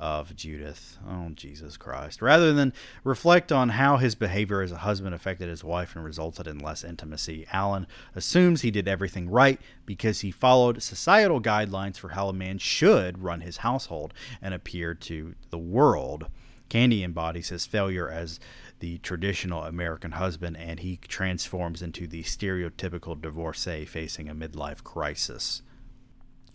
of 0.00 0.34
Judith. 0.34 0.98
Oh, 1.06 1.28
Jesus 1.34 1.76
Christ. 1.76 2.22
Rather 2.22 2.52
than 2.52 2.72
reflect 3.04 3.52
on 3.52 3.68
how 3.68 3.98
his 3.98 4.14
behavior 4.14 4.62
as 4.62 4.72
a 4.72 4.78
husband 4.78 5.14
affected 5.14 5.48
his 5.48 5.62
wife 5.62 5.94
and 5.94 6.04
resulted 6.04 6.46
in 6.46 6.58
less 6.58 6.82
intimacy, 6.82 7.46
Alan 7.52 7.86
assumes 8.16 8.62
he 8.62 8.70
did 8.70 8.88
everything 8.88 9.28
right 9.28 9.60
because 9.84 10.20
he 10.20 10.30
followed 10.30 10.82
societal 10.82 11.40
guidelines 11.40 11.98
for 11.98 12.08
how 12.08 12.28
a 12.28 12.32
man 12.32 12.58
should 12.58 13.22
run 13.22 13.42
his 13.42 13.58
household 13.58 14.14
and 14.40 14.54
appear 14.54 14.94
to 14.94 15.34
the 15.50 15.58
world. 15.58 16.26
Candy 16.70 17.04
embodies 17.04 17.50
his 17.50 17.66
failure 17.66 18.08
as 18.08 18.40
the 18.78 18.98
traditional 18.98 19.64
American 19.64 20.12
husband, 20.12 20.56
and 20.56 20.80
he 20.80 20.96
transforms 20.96 21.82
into 21.82 22.06
the 22.06 22.22
stereotypical 22.22 23.20
divorcee 23.20 23.84
facing 23.84 24.28
a 24.28 24.34
midlife 24.34 24.82
crisis. 24.82 25.62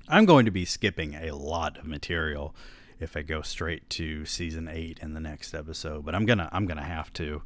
I'm 0.07 0.25
going 0.25 0.45
to 0.45 0.51
be 0.51 0.65
skipping 0.65 1.15
a 1.15 1.31
lot 1.31 1.77
of 1.77 1.85
material 1.85 2.55
if 2.99 3.17
I 3.17 3.21
go 3.21 3.41
straight 3.41 3.89
to 3.91 4.25
season 4.25 4.67
eight 4.67 4.99
in 5.01 5.13
the 5.13 5.19
next 5.19 5.53
episode. 5.53 6.05
But 6.05 6.15
I'm 6.15 6.25
gonna 6.25 6.49
I'm 6.51 6.65
gonna 6.65 6.83
have 6.83 7.11
to. 7.13 7.41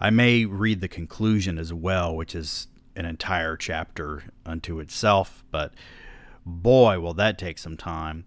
I 0.00 0.10
may 0.10 0.44
read 0.44 0.80
the 0.80 0.88
conclusion 0.88 1.58
as 1.58 1.72
well, 1.72 2.14
which 2.14 2.34
is 2.34 2.66
an 2.96 3.04
entire 3.04 3.56
chapter 3.56 4.24
unto 4.44 4.80
itself. 4.80 5.44
But 5.50 5.74
boy, 6.44 7.00
will 7.00 7.14
that 7.14 7.38
take 7.38 7.58
some 7.58 7.76
time. 7.76 8.24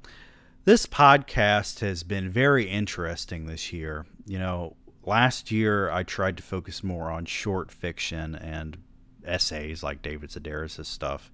This 0.64 0.86
podcast 0.86 1.82
has 1.82 2.04
been 2.04 2.30
very 2.30 2.68
interesting 2.68 3.46
this 3.46 3.72
year. 3.72 4.06
You 4.26 4.40
know, 4.40 4.76
last 5.04 5.52
year 5.52 5.92
I 5.92 6.04
tried 6.04 6.38
to 6.38 6.44
focus 6.44 6.84
more 6.84 7.12
on 7.12 7.26
short 7.26 7.72
fiction 7.72 8.36
and 8.36 8.78
essays 9.24 9.84
like 9.84 10.02
David 10.02 10.30
Sedaris' 10.30 10.86
stuff. 10.86 11.32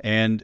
And 0.00 0.42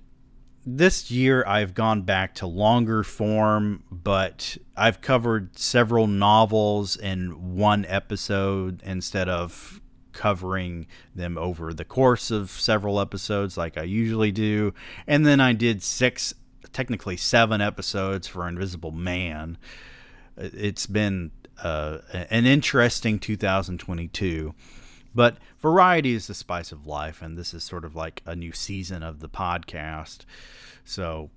this 0.67 1.11
year 1.11 1.45
I've 1.47 1.75
gone 1.75 2.03
back 2.03 2.35
to 2.37 2.47
longer 2.47 3.03
form, 3.03 3.85
but 3.91 4.57
I've 4.77 5.01
covered 5.01 5.59
several 5.59 6.07
novels 6.07 6.97
in 6.97 7.57
one 7.57 7.85
episode 7.87 8.83
instead 8.85 9.29
of 9.29 9.81
covering 10.13 10.87
them 11.15 11.39
over 11.39 11.73
the 11.73 11.85
course 11.85 12.31
of 12.31 12.51
several 12.51 13.01
episodes 13.01 13.57
like 13.57 13.79
I 13.79 13.85
usually 13.85 14.33
do. 14.33 14.75
And 15.07 15.25
then 15.25 15.41
I 15.41 15.53
did 15.53 15.83
six, 15.83 16.35
technically 16.73 17.17
seven 17.17 17.61
episodes 17.61 18.27
for 18.27 18.49
Invisible 18.49 18.91
Man. 18.91 19.59
It's 20.37 20.87
been 20.87 21.31
uh, 21.63 21.99
an 22.13 22.47
interesting 22.47 23.19
2022. 23.19 24.55
But 25.19 25.39
variety 25.59 26.14
is 26.14 26.29
the 26.29 26.33
spice 26.35 26.71
of 26.71 26.87
life, 26.87 27.23
and 27.23 27.37
this 27.37 27.53
is 27.53 27.64
sort 27.64 27.85
of 27.85 27.97
like 27.97 28.23
a 28.25 28.37
new 28.37 28.53
season 28.53 29.03
of 29.03 29.19
the 29.19 29.29
podcast. 29.29 30.19
So 30.85 31.31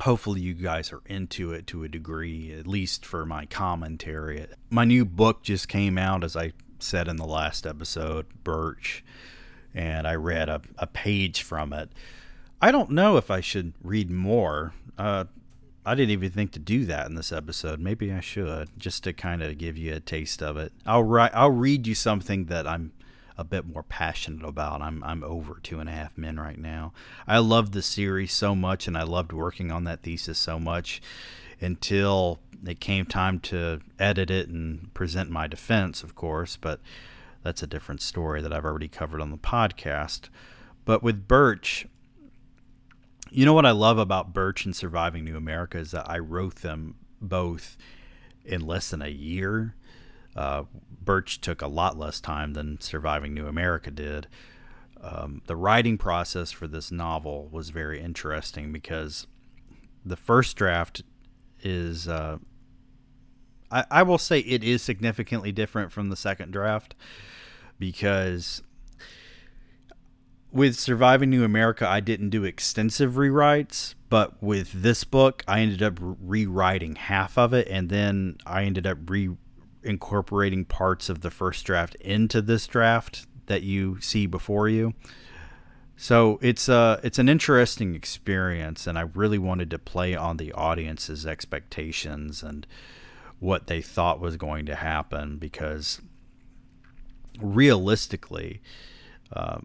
hopefully 0.00 0.40
you 0.40 0.54
guys 0.54 0.94
are 0.94 1.02
into 1.04 1.52
it 1.52 1.66
to 1.66 1.84
a 1.84 1.90
degree, 1.90 2.54
at 2.58 2.66
least 2.66 3.04
for 3.04 3.26
my 3.26 3.44
commentary. 3.44 4.46
My 4.70 4.86
new 4.86 5.04
book 5.04 5.42
just 5.42 5.68
came 5.68 5.98
out, 5.98 6.24
as 6.24 6.36
I 6.36 6.54
said 6.78 7.06
in 7.06 7.16
the 7.16 7.26
last 7.26 7.66
episode, 7.66 8.24
Birch, 8.42 9.04
and 9.74 10.08
I 10.08 10.14
read 10.14 10.48
a, 10.48 10.62
a 10.78 10.86
page 10.86 11.42
from 11.42 11.74
it. 11.74 11.90
I 12.62 12.72
don't 12.72 12.92
know 12.92 13.18
if 13.18 13.30
I 13.30 13.42
should 13.42 13.74
read 13.82 14.10
more. 14.10 14.72
Uh, 14.96 15.26
I 15.86 15.94
didn't 15.94 16.10
even 16.10 16.30
think 16.30 16.50
to 16.52 16.58
do 16.58 16.84
that 16.86 17.06
in 17.06 17.14
this 17.14 17.30
episode. 17.30 17.78
Maybe 17.78 18.12
I 18.12 18.18
should, 18.18 18.70
just 18.76 19.04
to 19.04 19.12
kind 19.12 19.40
of 19.40 19.56
give 19.56 19.76
you 19.76 19.94
a 19.94 20.00
taste 20.00 20.42
of 20.42 20.56
it. 20.56 20.72
I'll 20.84 21.04
write. 21.04 21.30
I'll 21.32 21.52
read 21.52 21.86
you 21.86 21.94
something 21.94 22.46
that 22.46 22.66
I'm 22.66 22.92
a 23.38 23.44
bit 23.44 23.66
more 23.66 23.84
passionate 23.84 24.44
about. 24.44 24.82
I'm 24.82 25.04
I'm 25.04 25.22
over 25.22 25.60
two 25.62 25.78
and 25.78 25.88
a 25.88 25.92
half 25.92 26.18
men 26.18 26.40
right 26.40 26.58
now. 26.58 26.92
I 27.28 27.38
loved 27.38 27.72
the 27.72 27.82
series 27.82 28.32
so 28.32 28.56
much, 28.56 28.88
and 28.88 28.98
I 28.98 29.04
loved 29.04 29.32
working 29.32 29.70
on 29.70 29.84
that 29.84 30.02
thesis 30.02 30.38
so 30.40 30.58
much 30.58 31.00
until 31.60 32.40
it 32.66 32.80
came 32.80 33.06
time 33.06 33.38
to 33.38 33.80
edit 33.98 34.28
it 34.28 34.48
and 34.48 34.92
present 34.92 35.30
my 35.30 35.46
defense, 35.46 36.02
of 36.02 36.16
course. 36.16 36.56
But 36.56 36.80
that's 37.44 37.62
a 37.62 37.66
different 37.68 38.02
story 38.02 38.42
that 38.42 38.52
I've 38.52 38.64
already 38.64 38.88
covered 38.88 39.20
on 39.20 39.30
the 39.30 39.38
podcast. 39.38 40.30
But 40.84 41.00
with 41.00 41.28
Birch, 41.28 41.86
you 43.36 43.44
know 43.44 43.52
what 43.52 43.66
I 43.66 43.72
love 43.72 43.98
about 43.98 44.32
Birch 44.32 44.64
and 44.64 44.74
Surviving 44.74 45.22
New 45.22 45.36
America 45.36 45.76
is 45.76 45.90
that 45.90 46.08
I 46.08 46.18
wrote 46.18 46.56
them 46.56 46.94
both 47.20 47.76
in 48.46 48.66
less 48.66 48.88
than 48.88 49.02
a 49.02 49.08
year. 49.08 49.74
Uh, 50.34 50.62
Birch 51.04 51.42
took 51.42 51.60
a 51.60 51.66
lot 51.66 51.98
less 51.98 52.18
time 52.18 52.54
than 52.54 52.80
Surviving 52.80 53.34
New 53.34 53.46
America 53.46 53.90
did. 53.90 54.26
Um, 55.02 55.42
the 55.46 55.54
writing 55.54 55.98
process 55.98 56.50
for 56.50 56.66
this 56.66 56.90
novel 56.90 57.50
was 57.52 57.68
very 57.68 58.00
interesting 58.00 58.72
because 58.72 59.26
the 60.02 60.16
first 60.16 60.56
draft 60.56 61.02
is, 61.60 62.08
uh, 62.08 62.38
I, 63.70 63.84
I 63.90 64.02
will 64.02 64.16
say, 64.16 64.38
it 64.38 64.64
is 64.64 64.80
significantly 64.80 65.52
different 65.52 65.92
from 65.92 66.08
the 66.08 66.16
second 66.16 66.52
draft 66.52 66.94
because 67.78 68.62
with 70.56 70.78
Surviving 70.78 71.28
New 71.28 71.44
America, 71.44 71.86
I 71.86 72.00
didn't 72.00 72.30
do 72.30 72.42
extensive 72.42 73.12
rewrites, 73.12 73.94
but 74.08 74.42
with 74.42 74.72
this 74.72 75.04
book, 75.04 75.44
I 75.46 75.60
ended 75.60 75.82
up 75.82 75.98
rewriting 76.00 76.96
half 76.96 77.36
of 77.36 77.52
it, 77.52 77.68
and 77.68 77.90
then 77.90 78.38
I 78.46 78.64
ended 78.64 78.86
up 78.86 78.98
re 79.08 79.28
incorporating 79.82 80.64
parts 80.64 81.08
of 81.10 81.20
the 81.20 81.30
first 81.30 81.64
draft 81.66 81.94
into 81.96 82.40
this 82.40 82.66
draft 82.66 83.26
that 83.46 83.62
you 83.62 84.00
see 84.00 84.26
before 84.26 84.68
you. 84.68 84.94
So 85.96 86.38
it's 86.40 86.70
a 86.70 87.00
it's 87.02 87.18
an 87.18 87.28
interesting 87.28 87.94
experience, 87.94 88.86
and 88.86 88.98
I 88.98 89.02
really 89.02 89.38
wanted 89.38 89.70
to 89.70 89.78
play 89.78 90.14
on 90.14 90.38
the 90.38 90.52
audience's 90.52 91.26
expectations 91.26 92.42
and 92.42 92.66
what 93.40 93.66
they 93.66 93.82
thought 93.82 94.20
was 94.20 94.38
going 94.38 94.64
to 94.66 94.74
happen 94.74 95.36
because 95.36 96.00
realistically, 97.40 98.62
uh, 99.34 99.58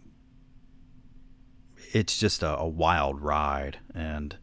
it's 1.91 2.17
just 2.17 2.41
a, 2.41 2.57
a 2.57 2.67
wild 2.67 3.21
ride, 3.21 3.79
and 3.93 4.37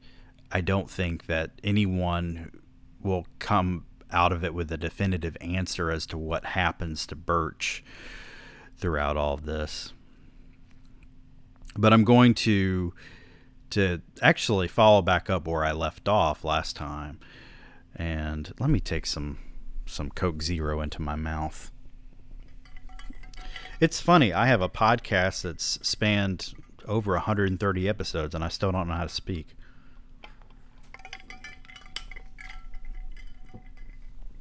I 0.53 0.61
don't 0.61 0.91
think 0.91 1.27
that 1.27 1.53
anyone 1.65 2.51
will 3.03 3.27
come 3.39 3.85
out 4.11 4.33
of 4.33 4.45
it 4.45 4.55
with 4.55 4.71
a 4.73 4.77
definitive 4.77 5.37
answer 5.41 5.91
as 5.91 6.07
to 6.07 6.19
what 6.19 6.45
happens 6.47 7.07
to 7.07 7.17
Birch 7.17 7.85
throughout 8.77 9.17
all 9.17 9.35
of 9.35 9.45
this. 9.45 9.93
But 11.77 11.93
I'm 11.93 12.05
going 12.05 12.35
to 12.35 12.93
to 13.71 14.01
actually 14.23 14.67
follow 14.67 15.03
back 15.03 15.29
up 15.29 15.47
where 15.47 15.65
I 15.65 15.73
left 15.73 16.09
off 16.09 16.43
last 16.43 16.75
time. 16.75 17.21
And 17.95 18.53
let 18.59 18.71
me 18.71 18.81
take 18.81 19.07
some 19.07 19.39
some 19.87 20.11
Coke 20.11 20.43
Zero 20.43 20.81
into 20.81 21.03
my 21.03 21.17
mouth. 21.17 21.71
It's 23.81 24.01
funny, 24.01 24.33
I 24.33 24.47
have 24.47 24.61
a 24.61 24.69
podcast 24.69 25.43
that's 25.43 25.79
spanned 25.87 26.53
over 26.89 27.13
130 27.13 27.89
episodes 27.89 28.35
and 28.35 28.43
I 28.43 28.49
still 28.49 28.73
don't 28.73 28.89
know 28.89 28.95
how 28.95 29.05
to 29.05 29.09
speak. 29.09 29.55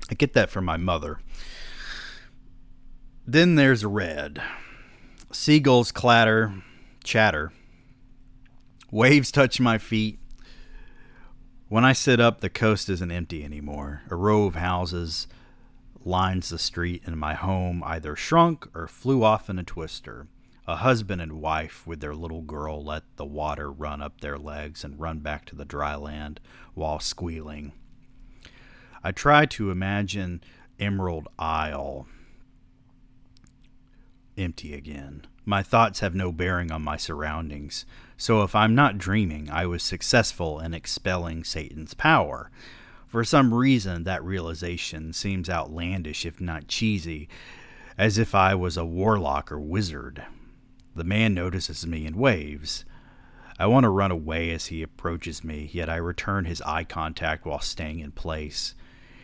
I 0.09 0.15
get 0.15 0.33
that 0.33 0.49
from 0.49 0.65
my 0.65 0.77
mother. 0.77 1.19
Then 3.25 3.55
there's 3.55 3.83
red. 3.83 4.41
Seagulls 5.33 5.91
clatter, 5.91 6.53
chatter. 7.03 7.51
Waves 8.89 9.31
touch 9.31 9.59
my 9.59 9.77
feet. 9.77 10.17
When 11.67 11.83
I 11.83 11.91
sit 11.91 12.21
up, 12.21 12.39
the 12.39 12.49
coast 12.49 12.87
isn't 12.87 13.11
empty 13.11 13.43
anymore. 13.43 14.03
A 14.09 14.15
row 14.15 14.45
of 14.45 14.55
houses 14.55 15.27
lines 16.05 16.47
the 16.49 16.57
street, 16.57 17.03
and 17.05 17.17
my 17.17 17.33
home 17.33 17.83
either 17.85 18.15
shrunk 18.15 18.65
or 18.73 18.87
flew 18.87 19.25
off 19.25 19.49
in 19.49 19.59
a 19.59 19.63
twister. 19.63 20.27
A 20.69 20.75
husband 20.75 21.21
and 21.21 21.39
wife 21.39 21.87
with 21.87 22.01
their 22.01 22.13
little 22.13 22.41
girl 22.41 22.83
let 22.83 23.03
the 23.15 23.25
water 23.25 23.71
run 23.71 24.01
up 24.01 24.19
their 24.19 24.37
legs 24.37 24.83
and 24.83 24.99
run 24.99 25.19
back 25.19 25.45
to 25.45 25.55
the 25.55 25.63
dry 25.63 25.95
land 25.95 26.41
while 26.73 26.99
squealing. 26.99 27.71
I 29.01 29.13
try 29.13 29.45
to 29.45 29.71
imagine 29.71 30.41
Emerald 30.77 31.29
Isle 31.39 32.07
empty 34.37 34.73
again. 34.73 35.25
My 35.45 35.63
thoughts 35.63 36.01
have 36.01 36.13
no 36.13 36.33
bearing 36.33 36.69
on 36.71 36.81
my 36.81 36.97
surroundings, 36.97 37.85
so 38.17 38.43
if 38.43 38.53
I'm 38.53 38.75
not 38.75 38.97
dreaming, 38.97 39.49
I 39.49 39.65
was 39.65 39.81
successful 39.81 40.59
in 40.59 40.73
expelling 40.73 41.45
Satan's 41.45 41.93
power. 41.93 42.51
For 43.07 43.23
some 43.23 43.53
reason, 43.53 44.03
that 44.03 44.21
realization 44.21 45.13
seems 45.13 45.49
outlandish, 45.49 46.25
if 46.25 46.41
not 46.41 46.67
cheesy, 46.67 47.29
as 47.97 48.17
if 48.17 48.35
I 48.35 48.53
was 48.53 48.75
a 48.75 48.85
warlock 48.85 49.49
or 49.49 49.59
wizard. 49.59 50.25
The 50.97 51.03
man 51.03 51.35
notices 51.35 51.85
me 51.85 52.07
and 52.07 52.15
waves. 52.15 52.83
I 53.59 53.67
want 53.67 53.83
to 53.83 53.89
run 53.89 54.09
away 54.09 54.49
as 54.49 54.65
he 54.65 54.81
approaches 54.81 55.43
me, 55.43 55.69
yet 55.71 55.91
I 55.91 55.97
return 55.97 56.45
his 56.45 56.59
eye 56.63 56.85
contact 56.85 57.45
while 57.45 57.59
staying 57.59 57.99
in 57.99 58.13
place. 58.13 58.73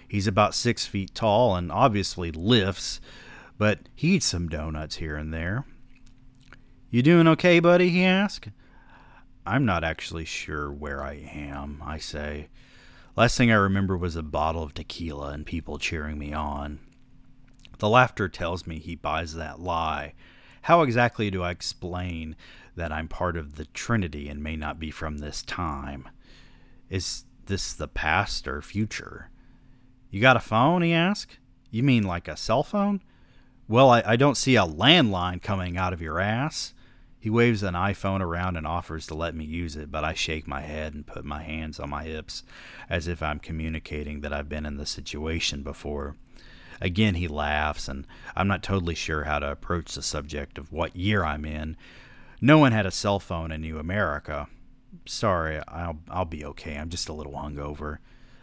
He's 0.07 0.28
about 0.28 0.53
six 0.53 0.86
feet 0.86 1.15
tall 1.15 1.55
and 1.55 1.71
obviously 1.71 2.32
lifts, 2.32 3.01
but 3.57 3.89
he 3.95 4.09
eats 4.09 4.28
some 4.28 4.49
donuts 4.49 4.97
here 4.97 5.15
and 5.15 5.34
there. 5.34 5.65
You 6.91 7.01
doing 7.01 7.28
okay, 7.30 7.59
buddy? 7.59 7.89
he 7.89 8.03
asks. 8.03 8.49
I'm 9.43 9.65
not 9.65 9.84
actually 9.84 10.26
sure 10.26 10.71
where 10.71 11.03
I 11.03 11.13
am, 11.34 11.82
I 11.84 11.97
say. 11.97 12.49
Last 13.15 13.36
thing 13.36 13.51
I 13.51 13.55
remember 13.55 13.97
was 13.97 14.15
a 14.15 14.21
bottle 14.21 14.61
of 14.61 14.76
tequila 14.76 15.32
and 15.32 15.43
people 15.43 15.80
cheering 15.80 16.19
me 16.19 16.34
on. 16.34 16.82
The 17.80 17.89
laughter 17.89 18.30
tells 18.30 18.67
me 18.67 18.78
he 18.78 18.93
buys 18.93 19.34
that 19.34 19.59
lie. 19.59 20.13
How 20.64 20.82
exactly 20.82 21.30
do 21.30 21.43
I 21.43 21.51
explain 21.51 22.38
that 22.78 22.91
I'm 22.91 23.09
part 23.09 23.36
of 23.36 23.55
the 23.55 23.66
Trinity 23.66 24.30
and 24.30 24.41
may 24.41 24.55
not 24.55 24.80
be 24.80 24.91
from 24.91 25.18
this 25.18 25.41
time? 25.41 26.07
Is 26.89 27.26
this 27.47 27.74
the 27.74 27.89
past 27.89 28.47
or 28.47 28.61
future? 28.61 29.30
You 30.09 30.22
got 30.22 30.38
a 30.38 30.39
phone? 30.39 30.82
he 30.82 30.93
asked. 30.93 31.38
You 31.70 31.84
mean 31.84 32.03
like 32.03 32.30
a 32.30 32.38
cell 32.38 32.64
phone? 32.64 33.01
Well, 33.68 33.89
I, 33.89 34.03
I 34.05 34.16
don't 34.16 34.38
see 34.38 34.55
a 34.55 34.66
landline 34.66 35.41
coming 35.41 35.78
out 35.78 35.91
of 35.91 36.01
your 36.01 36.22
ass. 36.22 36.74
He 37.20 37.30
waves 37.30 37.61
an 37.61 37.74
iPhone 37.74 38.22
around 38.22 38.55
and 38.55 38.66
offers 38.66 39.05
to 39.07 39.16
let 39.16 39.36
me 39.36 39.43
use 39.43 39.76
it, 39.76 39.91
but 39.91 40.05
I 40.05 40.14
shake 40.14 40.47
my 40.47 40.61
head 40.61 40.93
and 40.93 41.05
put 41.05 41.26
my 41.26 41.43
hands 41.43 41.78
on 41.78 41.89
my 41.89 42.05
hips 42.05 42.43
as 42.89 43.09
if 43.09 43.22
I'm 43.22 43.39
communicating 43.39 44.22
that 44.22 44.32
I've 44.32 44.49
been 44.49 44.66
in 44.66 44.78
the 44.78 44.86
situation 44.86 45.61
before. 45.61 46.16
Again, 46.82 47.15
he 47.15 47.28
laughs, 47.28 47.88
and 47.88 48.05
I'm 48.36 48.47
not 48.47 48.63
totally 48.63 48.95
sure 48.95 49.24
how 49.24 49.39
to 49.39 49.51
approach 49.51 49.93
the 49.95 50.01
subject 50.01 50.57
of 50.57 50.71
what 50.71 50.95
year 50.95 51.24
I'm 51.24 51.45
in. 51.45 51.78
No 52.41 52.57
one 52.57 52.71
had 52.71 52.86
a 52.86 52.91
cell 52.91 53.19
phone 53.19 53.51
in 53.51 53.61
New 53.61 53.80
America. 53.80 54.47
Sorry, 55.05 55.61
I'll, 55.67 55.99
I'll 56.09 56.26
be 56.26 56.45
okay. 56.45 56.76
I'm 56.76 56.89
just 56.89 57.09
a 57.09 57.13
little 57.13 57.34
hungover. 57.34 57.97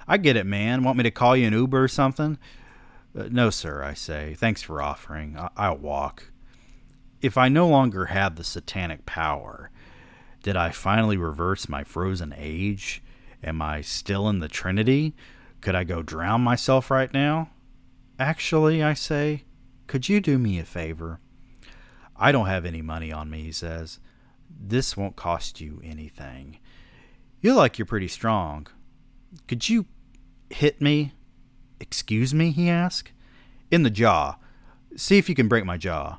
I 0.08 0.16
get 0.16 0.36
it, 0.36 0.46
man. 0.46 0.82
Want 0.82 0.96
me 0.96 1.04
to 1.04 1.10
call 1.10 1.36
you 1.36 1.46
an 1.46 1.52
Uber 1.52 1.84
or 1.84 1.88
something? 1.88 2.38
Uh, 3.16 3.28
no, 3.30 3.50
sir, 3.50 3.82
I 3.82 3.94
say. 3.94 4.34
Thanks 4.34 4.62
for 4.62 4.80
offering. 4.80 5.36
I- 5.38 5.50
I'll 5.56 5.76
walk. 5.76 6.32
If 7.20 7.36
I 7.36 7.48
no 7.48 7.68
longer 7.68 8.06
have 8.06 8.36
the 8.36 8.44
satanic 8.44 9.04
power, 9.04 9.70
did 10.42 10.56
I 10.56 10.70
finally 10.70 11.18
reverse 11.18 11.68
my 11.68 11.84
frozen 11.84 12.34
age? 12.36 13.02
Am 13.44 13.60
I 13.60 13.82
still 13.82 14.28
in 14.28 14.38
the 14.40 14.48
Trinity? 14.48 15.14
Could 15.60 15.74
I 15.74 15.84
go 15.84 16.02
drown 16.02 16.40
myself 16.40 16.90
right 16.90 17.12
now? 17.12 17.50
Actually, 18.20 18.82
I 18.82 18.92
say, 18.92 19.44
could 19.86 20.10
you 20.10 20.20
do 20.20 20.38
me 20.38 20.58
a 20.58 20.64
favor? 20.64 21.20
I 22.14 22.32
don't 22.32 22.48
have 22.48 22.66
any 22.66 22.82
money 22.82 23.10
on 23.10 23.30
me, 23.30 23.44
he 23.44 23.50
says. 23.50 23.98
This 24.50 24.94
won't 24.94 25.16
cost 25.16 25.58
you 25.58 25.80
anything. 25.82 26.58
You 27.40 27.54
like 27.54 27.78
you're 27.78 27.86
pretty 27.86 28.08
strong. 28.08 28.66
Could 29.48 29.70
you 29.70 29.86
hit 30.50 30.82
me? 30.82 31.14
Excuse 31.80 32.34
me? 32.34 32.50
he 32.50 32.68
asked. 32.68 33.12
In 33.70 33.84
the 33.84 33.90
jaw. 33.90 34.36
See 34.96 35.16
if 35.16 35.30
you 35.30 35.34
can 35.34 35.48
break 35.48 35.64
my 35.64 35.78
jaw. 35.78 36.18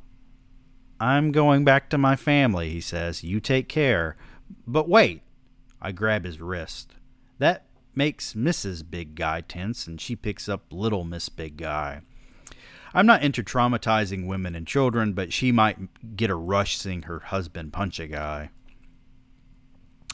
I'm 0.99 1.31
going 1.31 1.63
back 1.63 1.87
to 1.91 1.99
my 1.99 2.15
family, 2.15 2.71
he 2.71 2.81
says. 2.81 3.23
You 3.23 3.39
take 3.39 3.69
care. 3.69 4.17
But 4.65 4.89
wait. 4.89 5.21
I 5.79 5.91
grab 5.91 6.25
his 6.25 6.41
wrist. 6.41 6.95
That 7.37 7.67
makes 7.93 8.33
Mrs. 8.33 8.89
Big 8.89 9.15
Guy 9.15 9.41
tense, 9.41 9.87
and 9.87 9.99
she 9.99 10.15
picks 10.15 10.47
up 10.47 10.65
little 10.71 11.03
Miss 11.03 11.29
Big 11.29 11.57
Guy. 11.57 12.01
I'm 12.93 13.05
not 13.05 13.23
into 13.23 13.43
traumatizing 13.43 14.27
women 14.27 14.53
and 14.55 14.67
children, 14.67 15.13
but 15.13 15.31
she 15.31 15.51
might 15.51 16.15
get 16.17 16.29
a 16.29 16.35
rush 16.35 16.77
seeing 16.77 17.03
her 17.03 17.19
husband 17.19 17.71
punch 17.71 17.99
a 17.99 18.07
guy. 18.07 18.49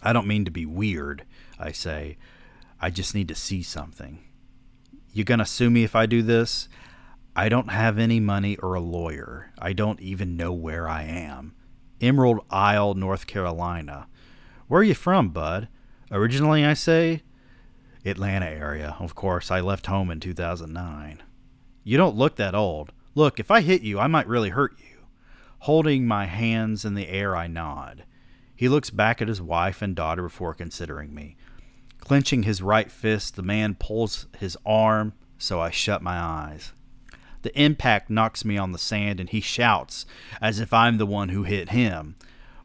I 0.04 0.14
don't 0.14 0.28
mean 0.28 0.46
to 0.46 0.52
be 0.52 0.66
weird, 0.66 1.26
I 1.58 1.72
say. 1.72 2.18
I 2.80 2.92
just 2.92 3.16
need 3.16 3.28
to 3.30 3.36
see 3.36 3.64
something. 3.64 4.20
You 5.12 5.24
gonna 5.24 5.46
sue 5.46 5.72
me 5.72 5.84
if 5.84 5.96
I 5.96 6.06
do 6.06 6.22
this? 6.22 6.70
I 7.36 7.50
don't 7.50 7.72
have 7.72 7.98
any 7.98 8.20
money 8.20 8.56
or 8.58 8.76
a 8.76 8.80
lawyer. 8.80 9.52
I 9.58 9.74
don't 9.74 10.00
even 10.00 10.38
know 10.38 10.54
where 10.54 10.88
I 10.88 11.04
am. 11.04 11.56
Emerald 12.00 12.42
Isle, 12.52 12.94
North 12.94 13.26
Carolina. 13.26 14.08
Where 14.68 14.82
are 14.82 14.84
you 14.84 14.94
from, 14.94 15.30
bud? 15.30 15.68
Originally, 16.12 16.64
I 16.64 16.76
say, 16.76 17.24
Atlanta 18.10 18.48
area. 18.48 18.96
Of 19.00 19.16
course, 19.16 19.52
I 19.52 19.60
left 19.60 19.88
home 19.88 20.10
in 20.12 20.20
2009. 20.20 21.24
You 21.84 21.98
don't 21.98 22.16
look 22.16 22.36
that 22.36 22.56
old. 22.56 22.92
Look, 23.16 23.40
if 23.40 23.50
I 23.50 23.62
hit 23.62 23.82
you, 23.82 24.00
I 24.00 24.08
might 24.08 24.28
really 24.28 24.50
hurt 24.50 24.74
you. 24.78 25.06
Holding 25.60 26.06
my 26.06 26.26
hands 26.26 26.86
in 26.86 26.94
the 26.94 27.08
air, 27.08 27.36
I 27.36 27.48
nod. 27.48 28.04
He 28.56 28.70
looks 28.70 28.90
back 28.90 29.22
at 29.22 29.28
his 29.28 29.42
wife 29.42 29.82
and 29.82 29.96
daughter 29.96 30.24
before 30.24 30.54
considering 30.54 31.14
me. 31.14 31.36
Clenching 32.00 32.44
his 32.44 32.62
right 32.62 32.92
fist, 32.92 33.36
the 33.36 33.44
man 33.44 33.76
pulls 33.76 34.28
his 34.38 34.58
arm, 34.66 35.14
so 35.38 35.60
I 35.60 35.72
shut 35.72 36.02
my 36.02 36.18
eyes. 36.18 36.74
The 37.42 37.60
impact 37.60 38.10
knocks 38.10 38.44
me 38.44 38.58
on 38.58 38.72
the 38.72 38.78
sand, 38.78 39.20
and 39.20 39.30
he 39.30 39.42
shouts 39.42 40.06
as 40.42 40.60
if 40.60 40.74
I'm 40.74 40.98
the 40.98 41.06
one 41.06 41.30
who 41.30 41.44
hit 41.44 41.70
him. 41.70 42.16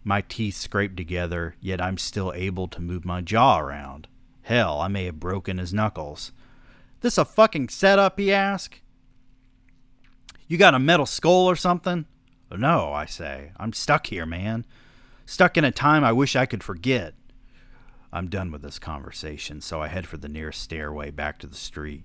My 0.05 0.23
teeth 0.23 0.57
scrape 0.57 0.97
together, 0.97 1.55
yet 1.61 1.81
I'm 1.81 1.99
still 1.99 2.33
able 2.35 2.69
to 2.69 2.83
move 2.83 3.05
my 3.05 3.21
jaw 3.21 3.61
around. 3.61 4.09
Hell, 4.43 4.81
I 4.81 4.89
may 4.89 5.05
have 5.07 5.21
broken 5.21 5.59
his 5.59 5.73
knuckles. 5.73 6.33
This 7.01 7.19
a 7.19 7.25
fucking 7.25 7.69
setup? 7.69 8.19
he 8.19 8.33
asks. 8.33 8.81
You 10.47 10.59
got 10.59 10.75
a 10.75 10.79
metal 10.79 11.07
skull 11.07 11.49
or 11.49 11.57
something? 11.57 12.07
No, 12.51 12.93
I 12.93 13.07
say. 13.07 13.53
I'm 13.57 13.73
stuck 13.73 14.09
here, 14.09 14.27
man. 14.27 14.67
Stuck 15.25 15.57
in 15.57 15.65
a 15.65 15.71
time 15.71 16.05
I 16.05 16.13
wish 16.13 16.37
I 16.37 16.47
could 16.47 16.63
forget. 16.63 17.15
I'm 18.13 18.29
done 18.29 18.51
with 18.51 18.61
this 18.61 18.79
conversation, 18.79 19.63
so 19.63 19.81
I 19.81 19.89
head 19.89 20.07
for 20.07 20.19
the 20.19 20.29
nearest 20.29 20.61
stairway 20.61 21.11
back 21.11 21.39
to 21.39 21.47
the 21.47 21.57
street. 21.57 22.05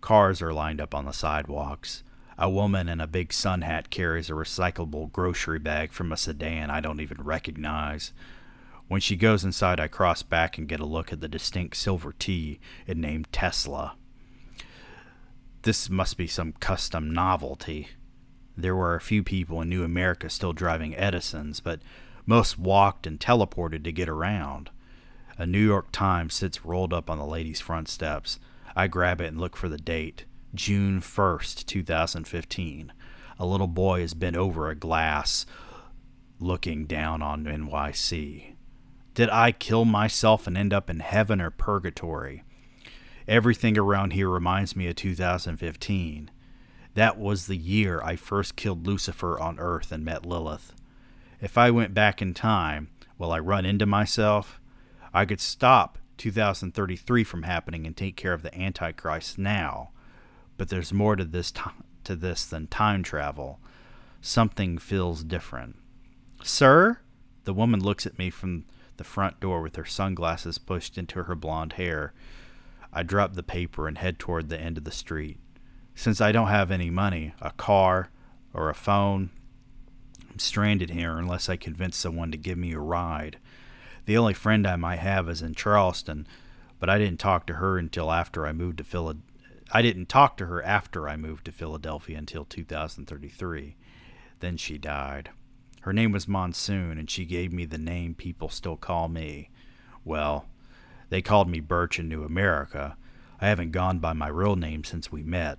Cars 0.00 0.40
are 0.40 0.52
lined 0.52 0.80
up 0.80 0.94
on 0.94 1.06
the 1.06 1.12
sidewalks. 1.12 2.04
A 2.38 2.48
woman 2.48 2.88
in 2.88 3.00
a 3.00 3.08
big 3.08 3.32
sun 3.32 3.62
hat 3.62 3.90
carries 3.90 4.30
a 4.30 4.34
recyclable 4.34 5.10
grocery 5.10 5.58
bag 5.58 5.90
from 5.90 6.12
a 6.12 6.16
sedan 6.16 6.70
I 6.70 6.80
don't 6.80 7.00
even 7.00 7.20
recognize. 7.20 8.12
When 8.88 9.00
she 9.02 9.16
goes 9.16 9.44
inside, 9.44 9.78
I 9.78 9.86
cross 9.86 10.22
back 10.22 10.56
and 10.56 10.66
get 10.66 10.80
a 10.80 10.86
look 10.86 11.12
at 11.12 11.20
the 11.20 11.28
distinct 11.28 11.76
silver 11.76 12.14
T 12.18 12.58
it 12.86 12.96
named 12.96 13.30
Tesla. 13.32 13.96
This 15.62 15.90
must 15.90 16.16
be 16.16 16.26
some 16.26 16.52
custom 16.52 17.12
novelty. 17.12 17.88
There 18.56 18.74
were 18.74 18.94
a 18.94 19.00
few 19.00 19.22
people 19.22 19.60
in 19.60 19.68
New 19.68 19.84
America 19.84 20.30
still 20.30 20.52
driving 20.52 20.96
Edisons, 20.96 21.60
but 21.60 21.80
most 22.24 22.58
walked 22.58 23.06
and 23.06 23.20
teleported 23.20 23.84
to 23.84 23.92
get 23.92 24.08
around. 24.08 24.70
A 25.36 25.46
New 25.46 25.64
York 25.64 25.92
Times 25.92 26.34
sits 26.34 26.64
rolled 26.64 26.92
up 26.92 27.10
on 27.10 27.18
the 27.18 27.26
lady's 27.26 27.60
front 27.60 27.88
steps. 27.88 28.40
I 28.74 28.88
grab 28.88 29.20
it 29.20 29.28
and 29.28 29.38
look 29.38 29.56
for 29.56 29.68
the 29.68 29.78
date 29.78 30.24
June 30.54 31.00
1st, 31.00 31.66
2015. 31.66 32.92
A 33.38 33.46
little 33.46 33.68
boy 33.68 34.00
is 34.00 34.14
bent 34.14 34.36
over 34.36 34.68
a 34.68 34.74
glass 34.74 35.44
looking 36.40 36.86
down 36.86 37.22
on 37.22 37.44
NYC. 37.44 38.54
Did 39.18 39.30
I 39.30 39.50
kill 39.50 39.84
myself 39.84 40.46
and 40.46 40.56
end 40.56 40.72
up 40.72 40.88
in 40.88 41.00
heaven 41.00 41.40
or 41.40 41.50
purgatory? 41.50 42.44
Everything 43.26 43.76
around 43.76 44.12
here 44.12 44.28
reminds 44.28 44.76
me 44.76 44.86
of 44.86 44.94
2015. 44.94 46.30
That 46.94 47.18
was 47.18 47.48
the 47.48 47.56
year 47.56 48.00
I 48.00 48.14
first 48.14 48.54
killed 48.54 48.86
Lucifer 48.86 49.36
on 49.36 49.58
Earth 49.58 49.90
and 49.90 50.04
met 50.04 50.24
Lilith. 50.24 50.72
If 51.40 51.58
I 51.58 51.72
went 51.72 51.94
back 51.94 52.22
in 52.22 52.32
time, 52.32 52.90
will 53.18 53.32
I 53.32 53.40
run 53.40 53.66
into 53.66 53.86
myself? 53.86 54.60
I 55.12 55.24
could 55.24 55.40
stop 55.40 55.98
2033 56.18 57.24
from 57.24 57.42
happening 57.42 57.88
and 57.88 57.96
take 57.96 58.14
care 58.14 58.34
of 58.34 58.42
the 58.42 58.56
Antichrist 58.56 59.36
now. 59.36 59.90
But 60.56 60.68
there's 60.68 60.92
more 60.92 61.16
to 61.16 61.24
this 61.24 61.50
t- 61.50 61.62
to 62.04 62.14
this 62.14 62.44
than 62.44 62.68
time 62.68 63.02
travel. 63.02 63.58
Something 64.20 64.78
feels 64.78 65.24
different. 65.24 65.74
Sir, 66.44 67.00
the 67.42 67.52
woman 67.52 67.82
looks 67.82 68.06
at 68.06 68.16
me 68.16 68.30
from 68.30 68.64
the 68.98 69.04
front 69.04 69.40
door 69.40 69.62
with 69.62 69.76
her 69.76 69.84
sunglasses 69.84 70.58
pushed 70.58 70.98
into 70.98 71.22
her 71.24 71.34
blonde 71.34 71.74
hair. 71.74 72.12
I 72.92 73.02
drop 73.02 73.34
the 73.34 73.42
paper 73.42 73.88
and 73.88 73.96
head 73.98 74.18
toward 74.18 74.48
the 74.48 74.60
end 74.60 74.76
of 74.78 74.84
the 74.84 74.90
street. 74.90 75.38
Since 75.94 76.20
I 76.20 76.30
don't 76.30 76.48
have 76.48 76.70
any 76.70 76.90
money, 76.90 77.34
a 77.40 77.50
car, 77.52 78.10
or 78.52 78.68
a 78.68 78.74
phone, 78.74 79.30
I'm 80.30 80.38
stranded 80.38 80.90
here 80.90 81.18
unless 81.18 81.48
I 81.48 81.56
convince 81.56 81.96
someone 81.96 82.30
to 82.30 82.36
give 82.36 82.58
me 82.58 82.72
a 82.72 82.78
ride. 82.78 83.38
The 84.04 84.16
only 84.16 84.34
friend 84.34 84.66
I 84.66 84.76
might 84.76 85.00
have 85.00 85.28
is 85.28 85.42
in 85.42 85.54
Charleston, 85.54 86.26
but 86.78 86.88
I 86.88 86.98
didn't 86.98 87.18
talk 87.18 87.46
to 87.46 87.54
her 87.54 87.78
until 87.78 88.12
after 88.12 88.46
I 88.46 88.52
moved 88.52 88.78
to 88.78 88.84
Philadelphia. 88.84 89.24
I 89.70 89.82
didn't 89.82 90.08
talk 90.08 90.38
to 90.38 90.46
her 90.46 90.62
after 90.62 91.08
I 91.08 91.16
moved 91.16 91.44
to 91.44 91.52
Philadelphia 91.52 92.16
until 92.16 92.44
2033. 92.46 93.76
Then 94.40 94.56
she 94.56 94.78
died. 94.78 95.30
Her 95.88 95.94
name 95.94 96.12
was 96.12 96.28
Monsoon, 96.28 96.98
and 96.98 97.08
she 97.08 97.24
gave 97.24 97.50
me 97.50 97.64
the 97.64 97.78
name 97.78 98.14
people 98.14 98.50
still 98.50 98.76
call 98.76 99.08
me. 99.08 99.48
Well, 100.04 100.44
they 101.08 101.22
called 101.22 101.48
me 101.48 101.60
Birch 101.60 101.98
in 101.98 102.10
New 102.10 102.24
America. 102.24 102.98
I 103.40 103.48
haven't 103.48 103.72
gone 103.72 103.98
by 103.98 104.12
my 104.12 104.28
real 104.28 104.54
name 104.54 104.84
since 104.84 105.10
we 105.10 105.22
met. 105.22 105.58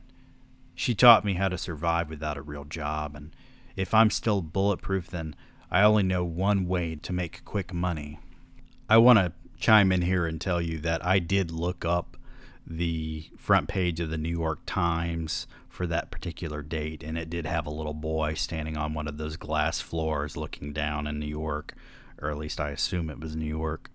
She 0.76 0.94
taught 0.94 1.26
me 1.26 1.34
how 1.34 1.48
to 1.48 1.58
survive 1.58 2.12
without 2.12 2.38
a 2.38 2.44
real 2.44 2.64
job, 2.64 3.16
and 3.16 3.36
if 3.76 3.92
I'm 3.92 4.12
still 4.12 4.44
bulletproof, 4.44 5.08
then 5.08 5.36
I 5.72 5.82
only 5.82 6.04
know 6.04 6.24
one 6.24 6.68
way 6.68 6.96
to 6.98 7.12
make 7.12 7.44
quick 7.44 7.74
money. 7.74 8.20
I 8.88 9.00
want 9.00 9.18
to 9.18 9.34
chime 9.60 9.92
in 9.92 10.04
here 10.04 10.28
and 10.28 10.40
tell 10.40 10.62
you 10.62 10.78
that 10.82 11.04
I 11.04 11.18
did 11.18 11.50
look 11.50 11.84
up 11.86 12.18
the 12.68 13.26
front 13.36 13.68
page 13.68 14.00
of 14.00 14.12
the 14.12 14.18
New 14.20 14.30
York 14.30 14.60
Times 14.68 15.48
for 15.80 15.88
that 15.88 16.12
particular 16.12 16.62
date, 16.62 17.04
and 17.04 17.18
it 17.18 17.30
did 17.30 17.46
have 17.46 17.66
a 17.66 17.70
little 17.70 17.94
boy 17.94 18.34
standing 18.34 18.76
on 18.76 18.94
one 18.94 19.08
of 19.08 19.18
those 19.18 19.38
glass 19.38 19.80
floors 19.80 20.36
looking 20.36 20.74
down 20.74 21.08
in 21.08 21.18
New 21.18 21.26
York, 21.26 21.74
or 22.22 22.30
at 22.30 22.38
least 22.38 22.60
I 22.60 22.72
assume 22.72 23.10
it 23.10 23.22
was 23.22 23.34
New 23.34 23.46
York. 23.46 23.90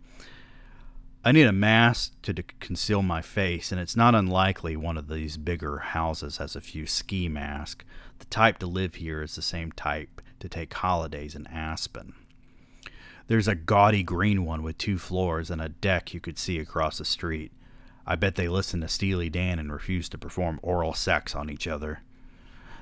I 1.22 1.32
need 1.32 1.46
a 1.46 1.52
mask 1.52 2.14
to 2.22 2.42
conceal 2.58 3.02
my 3.02 3.20
face, 3.20 3.70
and 3.70 3.78
it's 3.78 3.96
not 3.96 4.14
unlikely 4.14 4.78
one 4.78 4.96
of 4.96 5.08
these 5.08 5.36
bigger 5.36 5.80
houses 5.80 6.38
has 6.38 6.56
a 6.56 6.62
few 6.62 6.86
ski 6.86 7.28
masks. 7.28 7.84
The 8.18 8.24
type 8.24 8.60
to 8.60 8.66
live 8.66 8.94
here 8.94 9.20
is 9.20 9.34
the 9.34 9.42
same 9.42 9.70
type 9.70 10.22
to 10.40 10.48
take 10.48 10.72
holidays 10.72 11.34
in 11.34 11.46
Aspen. 11.48 12.14
There's 13.26 13.46
a 13.46 13.54
gaudy 13.54 14.02
green 14.02 14.46
one 14.46 14.62
with 14.62 14.78
two 14.78 14.96
floors 14.96 15.50
and 15.50 15.60
a 15.60 15.68
deck 15.68 16.14
you 16.14 16.20
could 16.20 16.38
see 16.38 16.58
across 16.58 16.96
the 16.96 17.04
street. 17.04 17.52
I 18.06 18.16
bet 18.16 18.34
they 18.34 18.48
listen 18.48 18.80
to 18.80 18.88
Steely 18.88 19.30
Dan 19.30 19.58
and 19.58 19.72
refuse 19.72 20.08
to 20.10 20.18
perform 20.18 20.60
oral 20.62 20.94
sex 20.94 21.34
on 21.34 21.50
each 21.50 21.66
other. 21.66 22.00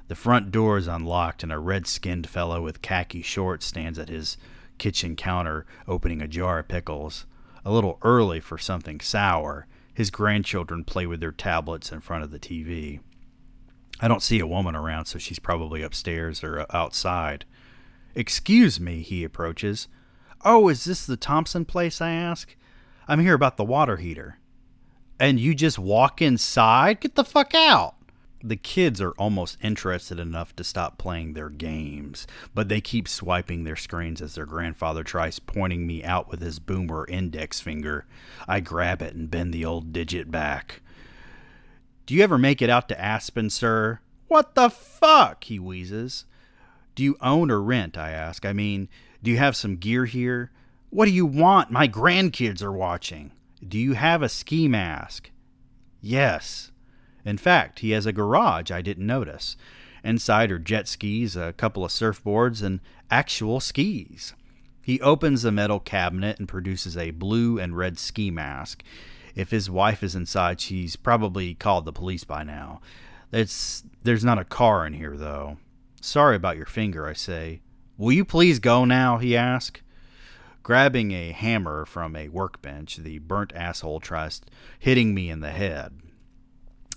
The 0.08 0.14
front 0.14 0.50
door 0.50 0.78
is 0.78 0.88
unlocked, 0.88 1.42
and 1.42 1.52
a 1.52 1.58
red 1.58 1.86
skinned 1.86 2.28
fellow 2.28 2.62
with 2.62 2.82
khaki 2.82 3.22
shorts 3.22 3.66
stands 3.66 3.98
at 3.98 4.08
his 4.08 4.36
kitchen 4.78 5.14
counter 5.14 5.64
opening 5.86 6.20
a 6.20 6.28
jar 6.28 6.58
of 6.58 6.68
pickles 6.68 7.26
a 7.64 7.72
little 7.72 7.98
early 8.02 8.40
for 8.40 8.58
something 8.58 9.00
sour. 9.00 9.66
His 9.94 10.10
grandchildren 10.10 10.84
play 10.84 11.06
with 11.06 11.20
their 11.20 11.32
tablets 11.32 11.92
in 11.92 12.00
front 12.00 12.24
of 12.24 12.30
the 12.30 12.38
TV. 12.38 13.00
I 14.00 14.08
don't 14.08 14.22
see 14.22 14.40
a 14.40 14.46
woman 14.46 14.74
around, 14.74 15.04
so 15.04 15.18
she's 15.18 15.38
probably 15.38 15.82
upstairs 15.82 16.42
or 16.42 16.60
uh, 16.60 16.66
outside. 16.72 17.44
Excuse 18.14 18.80
me, 18.80 19.02
he 19.02 19.22
approaches. 19.22 19.88
Oh, 20.44 20.68
is 20.68 20.84
this 20.84 21.06
the 21.06 21.16
Thompson 21.16 21.64
place? 21.64 22.00
I 22.00 22.10
ask. 22.10 22.56
I'm 23.06 23.20
here 23.20 23.34
about 23.34 23.56
the 23.56 23.64
water 23.64 23.98
heater. 23.98 24.38
And 25.18 25.38
you 25.38 25.54
just 25.54 25.78
walk 25.78 26.20
inside? 26.20 27.00
Get 27.00 27.14
the 27.14 27.24
fuck 27.24 27.54
out 27.54 27.94
the 28.42 28.56
kids 28.56 29.00
are 29.00 29.12
almost 29.12 29.56
interested 29.62 30.18
enough 30.18 30.54
to 30.56 30.64
stop 30.64 30.98
playing 30.98 31.32
their 31.32 31.48
games, 31.48 32.26
but 32.54 32.68
they 32.68 32.80
keep 32.80 33.06
swiping 33.08 33.64
their 33.64 33.76
screens 33.76 34.20
as 34.20 34.34
their 34.34 34.46
grandfather 34.46 35.04
tries 35.04 35.38
pointing 35.38 35.86
me 35.86 36.02
out 36.02 36.28
with 36.28 36.40
his 36.40 36.58
boomer 36.58 37.06
index 37.08 37.60
finger. 37.60 38.04
I 38.48 38.60
grab 38.60 39.00
it 39.00 39.14
and 39.14 39.30
bend 39.30 39.54
the 39.54 39.64
old 39.64 39.92
digit 39.92 40.30
back. 40.30 40.82
Do 42.06 42.14
you 42.14 42.22
ever 42.22 42.38
make 42.38 42.60
it 42.60 42.70
out 42.70 42.88
to 42.88 43.00
Aspen, 43.00 43.48
sir? 43.48 44.00
What 44.26 44.54
the 44.54 44.70
fuck? 44.70 45.44
he 45.44 45.58
wheezes. 45.58 46.24
Do 46.94 47.04
you 47.04 47.16
own 47.20 47.50
or 47.50 47.62
rent? 47.62 47.96
I 47.96 48.10
ask. 48.10 48.44
I 48.44 48.52
mean, 48.52 48.88
do 49.22 49.30
you 49.30 49.38
have 49.38 49.56
some 49.56 49.76
gear 49.76 50.04
here? 50.04 50.50
What 50.90 51.06
do 51.06 51.12
you 51.12 51.24
want? 51.24 51.70
My 51.70 51.86
grandkids 51.86 52.62
are 52.62 52.72
watching. 52.72 53.32
Do 53.66 53.78
you 53.78 53.92
have 53.94 54.22
a 54.22 54.28
ski 54.28 54.68
mask? 54.68 55.30
Yes. 56.00 56.72
In 57.24 57.38
fact, 57.38 57.78
he 57.78 57.90
has 57.92 58.06
a 58.06 58.12
garage 58.12 58.70
I 58.70 58.82
didn't 58.82 59.06
notice. 59.06 59.56
Inside 60.02 60.50
are 60.50 60.58
jet 60.58 60.88
skis, 60.88 61.36
a 61.36 61.52
couple 61.52 61.84
of 61.84 61.92
surfboards, 61.92 62.62
and 62.62 62.80
actual 63.10 63.60
skis. 63.60 64.34
He 64.82 65.00
opens 65.00 65.42
the 65.42 65.52
metal 65.52 65.78
cabinet 65.78 66.40
and 66.40 66.48
produces 66.48 66.96
a 66.96 67.12
blue 67.12 67.58
and 67.58 67.76
red 67.76 67.98
ski 67.98 68.30
mask. 68.32 68.82
If 69.36 69.50
his 69.50 69.70
wife 69.70 70.02
is 70.02 70.16
inside, 70.16 70.60
she's 70.60 70.96
probably 70.96 71.54
called 71.54 71.84
the 71.84 71.92
police 71.92 72.24
by 72.24 72.42
now. 72.42 72.80
It's, 73.30 73.84
there's 74.02 74.24
not 74.24 74.38
a 74.38 74.44
car 74.44 74.84
in 74.84 74.94
here, 74.94 75.16
though. 75.16 75.58
Sorry 76.00 76.34
about 76.34 76.56
your 76.56 76.66
finger, 76.66 77.06
I 77.06 77.12
say. 77.12 77.62
Will 77.96 78.12
you 78.12 78.24
please 78.24 78.58
go 78.58 78.84
now? 78.84 79.18
he 79.18 79.36
asks. 79.36 79.80
Grabbing 80.62 81.10
a 81.10 81.32
hammer 81.32 81.84
from 81.84 82.14
a 82.14 82.28
workbench, 82.28 82.96
the 82.96 83.18
burnt 83.18 83.52
asshole 83.54 83.98
tries 83.98 84.40
hitting 84.78 85.12
me 85.12 85.28
in 85.28 85.40
the 85.40 85.50
head. 85.50 86.00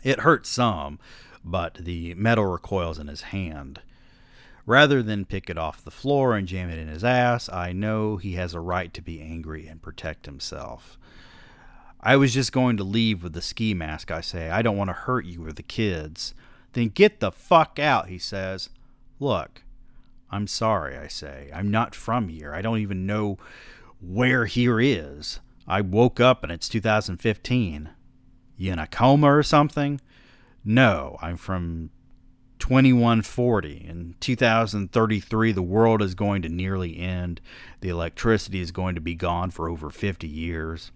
It 0.04 0.20
hurts 0.20 0.50
some, 0.50 1.00
but 1.44 1.76
the 1.76 2.14
metal 2.14 2.46
recoils 2.46 3.00
in 3.00 3.08
his 3.08 3.24
hand. 3.24 3.82
Rather 4.68 5.02
than 5.02 5.26
pick 5.26 5.50
it 5.50 5.58
off 5.58 5.84
the 5.84 5.92
floor 5.92 6.36
and 6.36 6.48
jam 6.48 6.70
it 6.70 6.78
in 6.78 6.88
his 6.88 7.04
ass, 7.04 7.50
I 7.50 7.72
know 7.72 8.18
he 8.18 8.34
has 8.34 8.54
a 8.54 8.60
right 8.60 8.94
to 8.94 9.02
be 9.02 9.22
angry 9.22 9.68
and 9.68 9.82
protect 9.82 10.26
himself. 10.26 11.00
I 12.00 12.18
was 12.18 12.36
just 12.36 12.52
going 12.52 12.78
to 12.78 12.84
leave 12.84 13.24
with 13.24 13.34
the 13.34 13.42
ski 13.42 13.74
mask, 13.74 14.12
I 14.12 14.22
say. 14.22 14.52
I 14.52 14.62
don't 14.62 14.78
want 14.78 14.90
to 14.90 14.94
hurt 14.94 15.26
you 15.26 15.46
or 15.46 15.52
the 15.52 15.64
kids. 15.64 16.36
Then 16.74 16.90
get 16.90 17.20
the 17.20 17.32
fuck 17.32 17.80
out, 17.80 18.10
he 18.10 18.20
says. 18.20 18.70
Look, 19.20 19.64
I'm 20.36 20.48
sorry, 20.48 20.98
I 20.98 21.08
say. 21.08 21.50
I'm 21.54 21.72
not 21.72 21.96
from 21.96 22.28
here. 22.28 22.54
I 22.54 22.62
don't 22.62 22.80
even 22.80 23.06
know 23.06 23.38
where 24.02 24.46
here 24.46 24.82
is. 24.82 25.40
I 25.66 25.80
woke 25.80 26.20
up 26.20 26.44
and 26.44 26.52
it's 26.52 26.68
2015. 26.68 27.90
You 28.58 28.72
in 28.74 28.80
a 28.80 28.88
coma 28.88 29.34
or 29.34 29.44
something? 29.44 30.02
No, 30.64 31.18
I'm 31.22 31.38
from 31.38 31.90
2140. 32.60 33.86
In 33.88 34.16
2033, 34.20 35.52
the 35.54 35.62
world 35.62 36.02
is 36.02 36.16
going 36.16 36.42
to 36.42 36.50
nearly 36.50 36.98
end. 36.98 37.40
The 37.80 37.90
electricity 37.90 38.60
is 38.60 38.72
going 38.72 38.96
to 38.96 39.02
be 39.02 39.16
gone 39.16 39.52
for 39.52 39.70
over 39.70 39.90
50 39.90 40.28
years. 40.28 40.92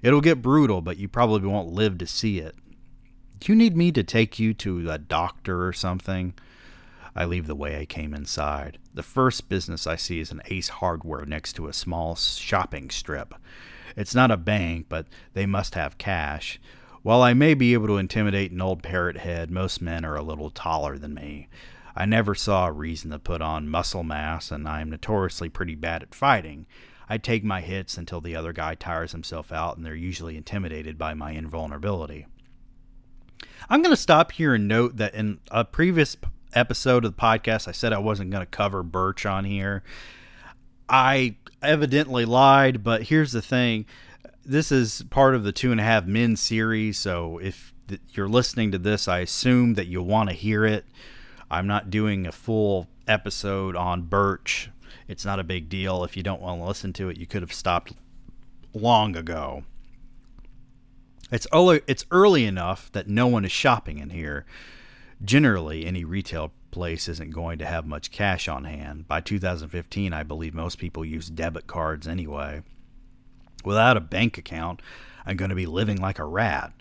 It'll 0.00 0.20
get 0.20 0.42
brutal, 0.42 0.80
but 0.80 0.96
you 0.96 1.08
probably 1.08 1.48
won't 1.48 1.72
live 1.72 1.98
to 1.98 2.06
see 2.06 2.38
it. 2.38 2.54
Do 3.40 3.50
you 3.50 3.56
need 3.56 3.76
me 3.76 3.90
to 3.92 4.04
take 4.04 4.38
you 4.38 4.54
to 4.54 4.90
a 4.90 4.98
doctor 4.98 5.66
or 5.66 5.72
something? 5.72 6.34
I 7.16 7.24
leave 7.24 7.46
the 7.46 7.54
way 7.54 7.80
I 7.80 7.86
came 7.86 8.12
inside. 8.12 8.78
The 8.92 9.02
first 9.02 9.48
business 9.48 9.86
I 9.86 9.96
see 9.96 10.20
is 10.20 10.30
an 10.30 10.42
Ace 10.46 10.68
Hardware 10.68 11.24
next 11.24 11.54
to 11.54 11.66
a 11.66 11.72
small 11.72 12.14
shopping 12.14 12.90
strip. 12.90 13.34
It's 13.96 14.14
not 14.14 14.30
a 14.30 14.36
bank, 14.36 14.86
but 14.90 15.06
they 15.32 15.46
must 15.46 15.74
have 15.74 15.96
cash. 15.96 16.60
While 17.02 17.22
I 17.22 17.32
may 17.32 17.54
be 17.54 17.72
able 17.72 17.86
to 17.86 17.96
intimidate 17.96 18.50
an 18.52 18.60
old 18.60 18.82
parrot 18.82 19.16
head, 19.16 19.50
most 19.50 19.80
men 19.80 20.04
are 20.04 20.16
a 20.16 20.22
little 20.22 20.50
taller 20.50 20.98
than 20.98 21.14
me. 21.14 21.48
I 21.94 22.04
never 22.04 22.34
saw 22.34 22.66
a 22.66 22.72
reason 22.72 23.10
to 23.12 23.18
put 23.18 23.40
on 23.40 23.70
muscle 23.70 24.02
mass, 24.02 24.50
and 24.50 24.68
I 24.68 24.82
am 24.82 24.90
notoriously 24.90 25.48
pretty 25.48 25.74
bad 25.74 26.02
at 26.02 26.14
fighting. 26.14 26.66
I 27.08 27.16
take 27.16 27.44
my 27.44 27.62
hits 27.62 27.96
until 27.96 28.20
the 28.20 28.36
other 28.36 28.52
guy 28.52 28.74
tires 28.74 29.12
himself 29.12 29.50
out, 29.50 29.78
and 29.78 29.86
they're 29.86 29.94
usually 29.94 30.36
intimidated 30.36 30.98
by 30.98 31.14
my 31.14 31.30
invulnerability. 31.30 32.26
I'm 33.70 33.80
going 33.80 33.94
to 33.94 34.00
stop 34.00 34.32
here 34.32 34.54
and 34.54 34.68
note 34.68 34.98
that 34.98 35.14
in 35.14 35.40
a 35.50 35.64
previous 35.64 36.16
episode 36.56 37.04
of 37.04 37.14
the 37.14 37.20
podcast, 37.20 37.68
I 37.68 37.72
said 37.72 37.92
I 37.92 37.98
wasn't 37.98 38.30
going 38.30 38.42
to 38.42 38.46
cover 38.46 38.82
Birch 38.82 39.26
on 39.26 39.44
here. 39.44 39.82
I 40.88 41.36
evidently 41.62 42.24
lied, 42.24 42.82
but 42.82 43.04
here's 43.04 43.32
the 43.32 43.42
thing 43.42 43.86
this 44.44 44.70
is 44.70 45.02
part 45.10 45.34
of 45.34 45.42
the 45.42 45.52
Two 45.52 45.72
and 45.72 45.80
a 45.80 45.84
Half 45.84 46.06
Men 46.06 46.36
series, 46.36 46.98
so 46.98 47.38
if 47.38 47.74
you're 48.12 48.28
listening 48.28 48.72
to 48.72 48.78
this, 48.78 49.08
I 49.08 49.18
assume 49.20 49.74
that 49.74 49.86
you'll 49.86 50.06
want 50.06 50.30
to 50.30 50.34
hear 50.34 50.64
it. 50.64 50.84
I'm 51.50 51.66
not 51.66 51.90
doing 51.90 52.26
a 52.26 52.32
full 52.32 52.88
episode 53.06 53.76
on 53.76 54.02
Birch. 54.02 54.70
It's 55.08 55.24
not 55.24 55.38
a 55.38 55.44
big 55.44 55.68
deal. 55.68 56.04
If 56.04 56.16
you 56.16 56.22
don't 56.22 56.40
want 56.40 56.60
to 56.60 56.66
listen 56.66 56.92
to 56.94 57.08
it, 57.08 57.16
you 57.16 57.26
could 57.26 57.42
have 57.42 57.52
stopped 57.52 57.92
long 58.72 59.16
ago. 59.16 59.64
It's 61.30 61.46
early, 61.52 61.80
it's 61.86 62.06
early 62.10 62.44
enough 62.44 62.90
that 62.92 63.08
no 63.08 63.26
one 63.26 63.44
is 63.44 63.52
shopping 63.52 63.98
in 63.98 64.10
here. 64.10 64.46
Generally, 65.24 65.86
any 65.86 66.04
retail 66.04 66.52
place 66.70 67.08
isn't 67.08 67.30
going 67.30 67.58
to 67.58 67.66
have 67.66 67.86
much 67.86 68.10
cash 68.10 68.48
on 68.48 68.64
hand. 68.64 69.08
By 69.08 69.20
2015, 69.20 70.12
I 70.12 70.22
believe 70.22 70.54
most 70.54 70.78
people 70.78 71.04
use 71.04 71.30
debit 71.30 71.66
cards 71.66 72.06
anyway. 72.06 72.62
Without 73.64 73.96
a 73.96 74.00
bank 74.00 74.36
account, 74.36 74.82
I'm 75.24 75.36
going 75.36 75.48
to 75.48 75.56
be 75.56 75.66
living 75.66 76.00
like 76.00 76.18
a 76.18 76.24
rat. 76.24 76.72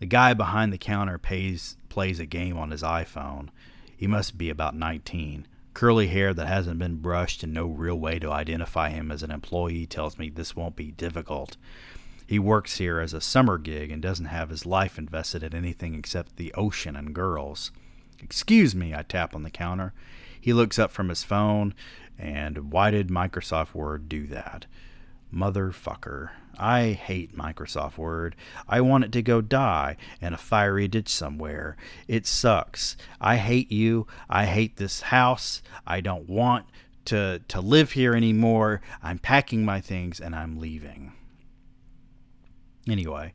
The 0.00 0.06
guy 0.06 0.34
behind 0.34 0.72
the 0.72 0.78
counter 0.78 1.18
pays, 1.18 1.76
plays 1.88 2.18
a 2.18 2.26
game 2.26 2.56
on 2.56 2.70
his 2.70 2.82
iPhone. 2.82 3.48
He 3.96 4.06
must 4.06 4.38
be 4.38 4.50
about 4.50 4.74
19. 4.74 5.46
Curly 5.74 6.06
hair 6.06 6.32
that 6.32 6.46
hasn't 6.46 6.78
been 6.78 6.96
brushed 6.96 7.42
and 7.42 7.52
no 7.52 7.66
real 7.66 7.96
way 7.96 8.18
to 8.18 8.30
identify 8.30 8.90
him 8.90 9.10
as 9.10 9.22
an 9.22 9.30
employee 9.30 9.86
tells 9.86 10.18
me 10.18 10.30
this 10.30 10.56
won't 10.56 10.76
be 10.76 10.90
difficult. 10.90 11.56
He 12.26 12.38
works 12.38 12.78
here 12.78 13.00
as 13.00 13.12
a 13.12 13.20
summer 13.20 13.58
gig 13.58 13.90
and 13.90 14.00
doesn't 14.00 14.26
have 14.26 14.48
his 14.48 14.64
life 14.64 14.98
invested 14.98 15.42
in 15.42 15.54
anything 15.54 15.94
except 15.94 16.36
the 16.36 16.52
ocean 16.54 16.96
and 16.96 17.14
girls. 17.14 17.70
Excuse 18.22 18.74
me, 18.74 18.94
I 18.94 19.02
tap 19.02 19.34
on 19.34 19.42
the 19.42 19.50
counter. 19.50 19.92
He 20.40 20.52
looks 20.52 20.78
up 20.78 20.90
from 20.90 21.08
his 21.08 21.24
phone, 21.24 21.74
and 22.18 22.72
why 22.72 22.90
did 22.90 23.08
Microsoft 23.08 23.74
Word 23.74 24.08
do 24.08 24.26
that? 24.28 24.66
Motherfucker. 25.32 26.30
I 26.58 26.92
hate 26.92 27.36
Microsoft 27.36 27.98
Word. 27.98 28.36
I 28.68 28.80
want 28.80 29.04
it 29.04 29.12
to 29.12 29.22
go 29.22 29.40
die 29.40 29.96
in 30.20 30.32
a 30.32 30.38
fiery 30.38 30.86
ditch 30.88 31.08
somewhere. 31.08 31.76
It 32.06 32.26
sucks. 32.26 32.96
I 33.20 33.36
hate 33.36 33.72
you. 33.72 34.06
I 34.30 34.46
hate 34.46 34.76
this 34.76 35.02
house. 35.02 35.60
I 35.86 36.00
don't 36.00 36.28
want 36.28 36.66
to 37.06 37.40
to 37.48 37.60
live 37.60 37.92
here 37.92 38.14
anymore. 38.14 38.80
I'm 39.02 39.18
packing 39.18 39.64
my 39.64 39.80
things 39.80 40.20
and 40.20 40.34
I'm 40.34 40.58
leaving. 40.58 41.12
Anyway, 42.88 43.34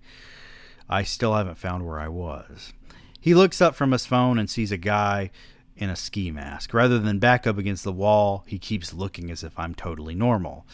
I 0.90 1.04
still 1.04 1.34
haven't 1.34 1.58
found 1.58 1.86
where 1.86 2.00
I 2.00 2.08
was. 2.08 2.74
He 3.20 3.34
looks 3.34 3.62
up 3.62 3.76
from 3.76 3.92
his 3.92 4.06
phone 4.06 4.40
and 4.40 4.50
sees 4.50 4.72
a 4.72 4.78
guy 4.78 5.32
in 5.76 5.90
a 5.90 5.96
ski 5.96 6.32
mask. 6.32 6.74
Rather 6.74 7.00
than 7.00 7.20
back 7.20 7.48
up 7.48 7.58
against 7.58 7.84
the 7.84 7.92
wall, 7.92 8.44
he 8.48 8.60
keeps 8.60 8.94
looking 8.94 9.32
as 9.32 9.44
if 9.44 9.58
I'm 9.58 9.74
totally 9.74 10.16
normal. 10.16 10.66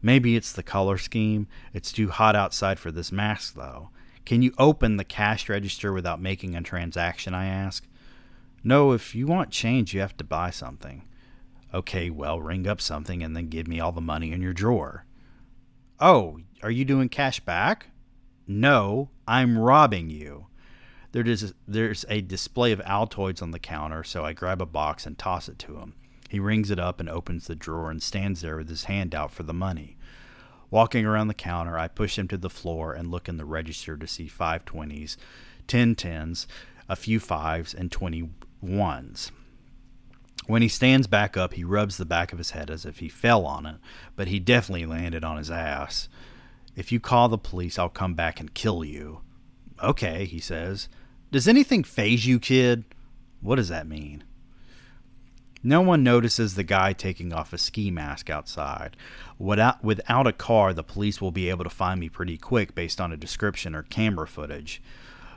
Maybe 0.00 0.34
it's 0.34 0.52
the 0.52 0.62
color 0.62 0.98
scheme. 0.98 1.46
It's 1.72 1.92
too 1.92 2.08
hot 2.08 2.34
outside 2.34 2.78
for 2.78 2.90
this 2.90 3.12
mask, 3.12 3.54
though. 3.54 3.90
Can 4.24 4.42
you 4.42 4.52
open 4.58 4.96
the 4.96 5.04
cash 5.04 5.48
register 5.48 5.92
without 5.92 6.20
making 6.20 6.54
a 6.56 6.62
transaction? 6.62 7.34
I 7.34 7.46
ask. 7.46 7.86
No, 8.64 8.92
if 8.92 9.14
you 9.14 9.26
want 9.26 9.50
change, 9.50 9.94
you 9.94 10.00
have 10.00 10.16
to 10.16 10.24
buy 10.24 10.50
something. 10.50 11.02
Okay, 11.74 12.10
well, 12.10 12.40
ring 12.40 12.66
up 12.66 12.80
something 12.80 13.22
and 13.22 13.36
then 13.36 13.48
give 13.48 13.66
me 13.66 13.80
all 13.80 13.92
the 13.92 14.00
money 14.00 14.32
in 14.32 14.42
your 14.42 14.52
drawer. 14.52 15.06
Oh, 15.98 16.38
are 16.62 16.70
you 16.70 16.84
doing 16.84 17.08
cash 17.08 17.40
back? 17.40 17.88
No, 18.46 19.10
I'm 19.26 19.58
robbing 19.58 20.10
you. 20.10 20.46
There 21.12 21.26
is, 21.26 21.52
there's 21.68 22.04
a 22.08 22.20
display 22.20 22.72
of 22.72 22.80
Altoids 22.80 23.42
on 23.42 23.50
the 23.50 23.58
counter, 23.58 24.02
so 24.02 24.24
I 24.24 24.32
grab 24.32 24.62
a 24.62 24.66
box 24.66 25.06
and 25.06 25.18
toss 25.18 25.48
it 25.48 25.58
to 25.60 25.76
him. 25.76 25.94
He 26.28 26.40
rings 26.40 26.70
it 26.70 26.78
up 26.78 27.00
and 27.00 27.08
opens 27.08 27.46
the 27.46 27.54
drawer 27.54 27.90
and 27.90 28.02
stands 28.02 28.40
there 28.40 28.56
with 28.56 28.70
his 28.70 28.84
hand 28.84 29.14
out 29.14 29.30
for 29.30 29.42
the 29.42 29.52
money. 29.52 29.96
Walking 30.70 31.04
around 31.04 31.28
the 31.28 31.34
counter, 31.34 31.78
I 31.78 31.88
push 31.88 32.18
him 32.18 32.28
to 32.28 32.38
the 32.38 32.48
floor 32.48 32.94
and 32.94 33.10
look 33.10 33.28
in 33.28 33.36
the 33.36 33.44
register 33.44 33.98
to 33.98 34.06
see 34.06 34.26
five 34.26 34.64
twenties, 34.64 35.18
ten 35.66 35.94
tens, 35.94 36.46
a 36.88 36.96
few 36.96 37.20
fives, 37.20 37.74
and 37.74 37.92
twenty 37.92 38.30
ones. 38.62 39.30
When 40.46 40.62
he 40.62 40.68
stands 40.68 41.06
back 41.06 41.36
up, 41.36 41.52
he 41.52 41.62
rubs 41.62 41.98
the 41.98 42.06
back 42.06 42.32
of 42.32 42.38
his 42.38 42.52
head 42.52 42.70
as 42.70 42.86
if 42.86 43.00
he 43.00 43.08
fell 43.10 43.44
on 43.44 43.66
it, 43.66 43.76
but 44.16 44.28
he 44.28 44.40
definitely 44.40 44.86
landed 44.86 45.24
on 45.24 45.36
his 45.36 45.50
ass. 45.50 46.08
If 46.74 46.90
you 46.90 47.00
call 47.00 47.28
the 47.28 47.38
police, 47.38 47.78
I'll 47.78 47.88
come 47.88 48.14
back 48.14 48.40
and 48.40 48.54
kill 48.54 48.84
you. 48.84 49.20
Okay, 49.82 50.24
he 50.24 50.38
says. 50.38 50.88
Does 51.30 51.48
anything 51.48 51.84
phase 51.84 52.26
you, 52.26 52.38
kid? 52.38 52.84
What 53.40 53.56
does 53.56 53.68
that 53.68 53.86
mean? 53.86 54.24
No 55.64 55.80
one 55.80 56.02
notices 56.02 56.54
the 56.54 56.64
guy 56.64 56.92
taking 56.92 57.32
off 57.32 57.52
a 57.52 57.58
ski 57.58 57.90
mask 57.90 58.28
outside. 58.28 58.96
Without, 59.38 59.82
without 59.84 60.26
a 60.26 60.32
car, 60.32 60.74
the 60.74 60.82
police 60.82 61.20
will 61.20 61.30
be 61.30 61.48
able 61.50 61.64
to 61.64 61.70
find 61.70 62.00
me 62.00 62.08
pretty 62.08 62.36
quick 62.36 62.74
based 62.74 63.00
on 63.00 63.12
a 63.12 63.16
description 63.16 63.74
or 63.74 63.82
camera 63.84 64.26
footage. 64.26 64.82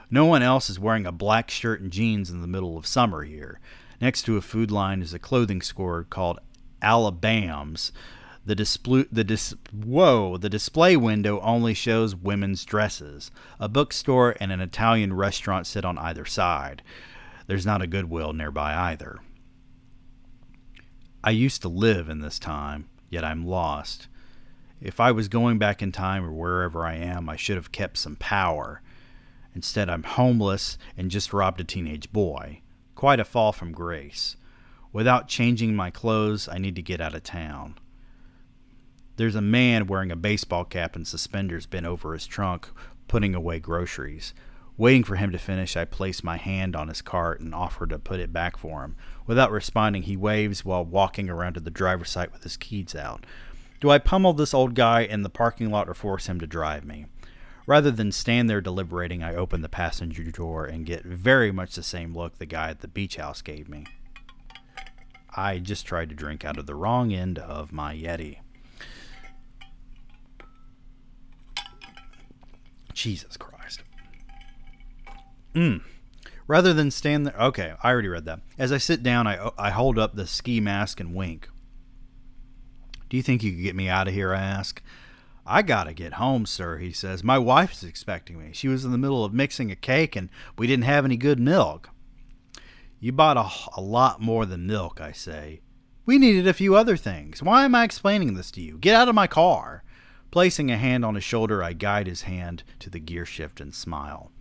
No 0.09 0.25
one 0.25 0.41
else 0.41 0.69
is 0.69 0.79
wearing 0.79 1.05
a 1.05 1.11
black 1.11 1.51
shirt 1.51 1.81
and 1.81 1.91
jeans 1.91 2.31
in 2.31 2.41
the 2.41 2.47
middle 2.47 2.77
of 2.77 2.87
summer 2.87 3.23
here. 3.23 3.59
Next 4.01 4.23
to 4.23 4.37
a 4.37 4.41
food 4.41 4.71
line 4.71 5.01
is 5.01 5.13
a 5.13 5.19
clothing 5.19 5.61
store 5.61 6.03
called 6.03 6.39
Alabams. 6.81 7.91
The 8.45 8.55
display, 8.55 9.05
the 9.11 9.23
dis- 9.23 9.55
whoa, 9.71 10.37
the 10.37 10.49
display 10.49 10.95
window 10.95 11.39
only 11.41 11.73
shows 11.73 12.15
women's 12.15 12.63
dresses. 12.63 13.31
A 13.59 13.67
bookstore 13.67 14.35
and 14.39 14.51
an 14.51 14.61
Italian 14.61 15.13
restaurant 15.13 15.65
sit 15.65 15.83
on 15.83 15.97
either 15.97 16.25
side. 16.25 16.83
There's 17.47 17.65
not 17.65 17.81
a 17.81 17.87
Goodwill 17.87 18.33
nearby 18.33 18.75
either. 18.91 19.19
I 21.23 21.31
used 21.31 21.63
to 21.63 21.69
live 21.69 22.07
in 22.07 22.19
this 22.19 22.37
time, 22.37 22.87
yet 23.09 23.23
I'm 23.23 23.47
lost. 23.47 24.07
If 24.79 24.99
I 24.99 25.11
was 25.11 25.27
going 25.27 25.57
back 25.57 25.81
in 25.81 25.91
time 25.91 26.23
or 26.23 26.31
wherever 26.31 26.85
I 26.85 26.95
am, 26.95 27.27
I 27.27 27.35
should 27.35 27.55
have 27.55 27.71
kept 27.71 27.97
some 27.97 28.15
power. 28.17 28.81
Instead, 29.55 29.89
I'm 29.89 30.03
homeless 30.03 30.77
and 30.95 31.09
just 31.09 31.33
robbed 31.33 31.61
a 31.61 31.63
teenage 31.63 32.11
boy. 32.11 32.61
Quite 32.93 33.19
a 33.19 33.25
fall 33.25 33.51
from 33.51 33.71
grace. 33.71 34.35
Without 34.93 35.27
changing 35.27 35.75
my 35.75 35.89
clothes, 35.89 36.47
I 36.47 36.59
need 36.59 36.75
to 36.75 36.83
get 36.83 37.01
out 37.01 37.15
of 37.15 37.23
town. 37.23 37.79
There's 39.17 39.35
a 39.35 39.41
man 39.41 39.87
wearing 39.87 40.11
a 40.11 40.15
baseball 40.15 40.65
cap 40.65 40.95
and 40.95 41.07
suspenders 41.07 41.65
bent 41.65 41.85
over 41.85 42.13
his 42.13 42.27
trunk, 42.27 42.69
putting 43.07 43.33
away 43.33 43.59
groceries. 43.59 44.33
Waiting 44.77 45.05
for 45.05 45.15
him 45.15 45.31
to 45.31 45.37
finish, 45.37 45.77
I 45.77 45.85
place 45.85 46.21
my 46.21 46.35
hand 46.35 46.75
on 46.75 46.89
his 46.89 47.01
cart 47.01 47.39
and 47.39 47.55
offer 47.55 47.87
to 47.87 47.97
put 47.97 48.19
it 48.19 48.33
back 48.33 48.57
for 48.57 48.83
him. 48.83 48.97
Without 49.25 49.51
responding, 49.51 50.03
he 50.03 50.17
waves 50.17 50.65
while 50.65 50.83
walking 50.83 51.29
around 51.29 51.53
to 51.53 51.61
the 51.61 51.71
driver's 51.71 52.09
side 52.09 52.31
with 52.33 52.43
his 52.43 52.57
keys 52.57 52.93
out. 52.93 53.25
Do 53.79 53.89
I 53.89 53.99
pummel 53.99 54.33
this 54.33 54.53
old 54.53 54.75
guy 54.75 55.01
in 55.01 55.23
the 55.23 55.29
parking 55.29 55.69
lot 55.69 55.87
or 55.87 55.93
force 55.93 56.27
him 56.27 56.41
to 56.41 56.47
drive 56.47 56.83
me? 56.83 57.05
Rather 57.65 57.89
than 57.89 58.11
stand 58.11 58.49
there 58.49 58.59
deliberating, 58.59 59.23
I 59.23 59.33
open 59.33 59.61
the 59.61 59.69
passenger 59.69 60.23
door 60.23 60.65
and 60.65 60.85
get 60.85 61.03
very 61.05 61.51
much 61.51 61.75
the 61.75 61.83
same 61.83 62.13
look 62.13 62.37
the 62.37 62.45
guy 62.45 62.69
at 62.69 62.81
the 62.81 62.87
beach 62.89 63.15
house 63.15 63.41
gave 63.41 63.69
me. 63.69 63.85
I 65.37 65.59
just 65.59 65.85
tried 65.85 66.09
to 66.09 66.15
drink 66.15 66.43
out 66.43 66.57
of 66.57 66.65
the 66.65 66.75
wrong 66.75 67.13
end 67.13 67.39
of 67.39 67.71
my 67.71 67.95
Yeti. 67.95 68.39
Jesus 72.95 73.37
Christ. 73.37 73.83
Mm. 75.53 75.81
Rather 76.47 76.73
than 76.73 76.89
stand 76.89 77.27
there. 77.27 77.35
Okay, 77.39 77.73
I 77.83 77.91
already 77.91 78.07
read 78.07 78.25
that. 78.25 78.41
As 78.57 78.71
I 78.71 78.77
sit 78.77 79.03
down, 79.03 79.27
I, 79.27 79.51
I 79.57 79.69
hold 79.69 79.99
up 79.99 80.15
the 80.15 80.25
ski 80.27 80.59
mask 80.59 80.99
and 80.99 81.13
wink. 81.13 81.49
Do 83.09 83.17
you 83.17 83.23
think 83.23 83.43
you 83.43 83.51
could 83.51 83.63
get 83.63 83.75
me 83.75 83.87
out 83.87 84.07
of 84.07 84.13
here? 84.13 84.33
I 84.33 84.41
ask. 84.41 84.81
I 85.45 85.61
gotta 85.61 85.93
get 85.93 86.13
home, 86.13 86.45
sir, 86.47 86.77
he 86.77 86.91
says. 86.91 87.23
My 87.23 87.37
wife 87.37 87.73
is 87.73 87.83
expecting 87.83 88.39
me. 88.39 88.49
She 88.53 88.67
was 88.67 88.83
in 88.83 88.91
the 88.91 88.97
middle 88.97 89.23
of 89.23 89.33
mixing 89.33 89.69
a 89.71 89.75
cake 89.75 90.15
and 90.15 90.29
we 90.57 90.65
didn't 90.65 90.85
have 90.85 91.05
any 91.05 91.17
good 91.17 91.39
milk. 91.39 91.91
You 92.99 93.11
bought 93.11 93.37
a, 93.37 93.79
a 93.79 93.81
lot 93.81 94.21
more 94.21 94.47
than 94.47 94.65
milk, 94.65 94.99
I 94.99 95.11
say. 95.11 95.61
We 96.05 96.17
needed 96.17 96.47
a 96.47 96.53
few 96.53 96.75
other 96.75 96.97
things. 96.97 97.43
Why 97.43 97.65
am 97.65 97.75
I 97.75 97.83
explaining 97.83 98.33
this 98.33 98.49
to 98.51 98.61
you? 98.61 98.77
Get 98.79 98.95
out 98.95 99.07
of 99.07 99.15
my 99.15 99.27
car. 99.27 99.83
Placing 100.31 100.69
a 100.69 100.77
hand 100.77 101.05
on 101.05 101.15
his 101.15 101.23
shoulder, 101.23 101.63
I 101.63 101.73
guide 101.73 102.07
his 102.07 102.23
hand 102.23 102.63
to 102.79 102.89
the 102.89 102.99
gear 102.99 103.25
shift 103.25 103.61
and 103.61 103.73
smile. 103.73 104.31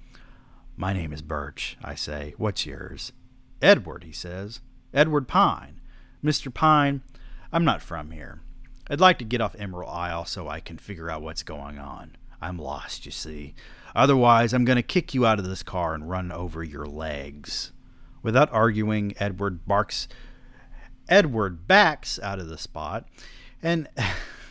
My 0.76 0.92
name 0.92 1.12
is 1.12 1.22
Birch, 1.22 1.76
I 1.82 1.94
say. 1.94 2.34
What's 2.36 2.66
yours? 2.66 3.12
Edward, 3.62 4.04
he 4.04 4.12
says. 4.12 4.60
Edward 4.92 5.28
Pine. 5.28 5.80
Mr. 6.22 6.52
Pine, 6.52 7.02
I'm 7.52 7.64
not 7.64 7.82
from 7.82 8.10
here. 8.10 8.40
I'd 8.90 9.00
like 9.00 9.18
to 9.18 9.24
get 9.24 9.40
off 9.40 9.54
Emerald 9.58 9.90
Isle 9.90 10.24
so 10.24 10.48
I 10.48 10.60
can 10.60 10.78
figure 10.78 11.10
out 11.10 11.22
what's 11.22 11.42
going 11.42 11.78
on. 11.78 12.16
I'm 12.42 12.58
lost, 12.58 13.06
you 13.06 13.12
see. 13.12 13.54
Otherwise, 13.94 14.52
I'm 14.52 14.64
going 14.64 14.76
to 14.76 14.82
kick 14.82 15.14
you 15.14 15.24
out 15.24 15.38
of 15.38 15.46
this 15.46 15.62
car 15.62 15.94
and 15.94 16.10
run 16.10 16.32
over 16.32 16.62
your 16.62 16.86
legs. 16.86 17.72
Without 18.22 18.52
arguing, 18.52 19.14
Edward 19.18 19.64
barks. 19.66 20.08
Edward 21.08 21.68
backs 21.68 22.18
out 22.18 22.38
of 22.38 22.48
the 22.48 22.58
spot 22.58 23.06
and 23.62 23.88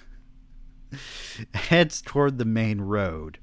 heads 1.53 2.01
toward 2.01 2.37
the 2.37 2.45
main 2.45 2.81
road. 2.81 3.37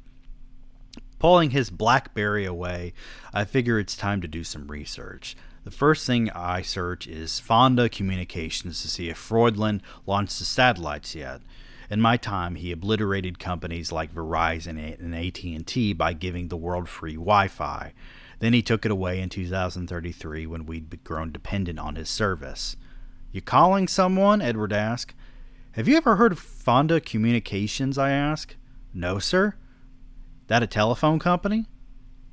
Pulling 1.19 1.51
his 1.51 1.71
Blackberry 1.71 2.47
away, 2.47 2.95
I 3.33 3.45
figure 3.45 3.79
it's 3.79 3.97
time 3.97 4.21
to 4.23 4.29
do 4.29 4.43
some 4.43 4.69
research. 4.69 5.37
The 5.65 5.71
first 5.71 6.07
thing 6.07 6.31
I 6.31 6.63
search 6.63 7.07
is 7.07 7.39
Fonda 7.39 7.91
Communications 7.91 8.81
to 8.81 8.89
see 8.89 9.11
if 9.11 9.19
Freudland 9.19 9.83
launched 10.07 10.39
the 10.39 10.47
satellites 10.47 11.15
yet. 11.15 11.43
In 11.91 12.01
my 12.01 12.17
time, 12.17 12.55
he 12.55 12.73
obliterated 12.73 13.39
companies 13.39 13.93
like 13.93 14.15
Verizon 14.15 14.99
and 14.99 15.15
AT&T 15.15 15.93
by 15.93 16.13
giving 16.15 16.49
the 16.49 16.57
world 16.57 16.89
free 16.89 17.15
Wi-Fi. 17.15 17.93
Then 18.39 18.53
he 18.55 18.63
took 18.63 18.87
it 18.87 18.91
away 18.91 19.21
in 19.21 19.29
2033 19.29 20.47
when 20.47 20.65
we'd 20.65 21.05
grown 21.05 21.31
dependent 21.31 21.79
on 21.79 21.97
his 21.97 22.09
service. 22.09 22.77
You 23.33 23.43
calling 23.43 23.87
someone? 23.87 24.41
Edward 24.41 24.73
asked. 24.73 25.15
Have 25.75 25.87
you 25.87 25.97
ever 25.97 26.17
heard 26.17 26.33
of 26.33 26.41
Fonda 26.41 27.01
Communications? 27.01 27.97
I 27.97 28.11
asked. 28.11 28.57
No, 28.93 29.21
sir. 29.21 29.55
That 30.49 30.65
a 30.65 30.67
telephone 30.67 31.21
company? 31.21 31.67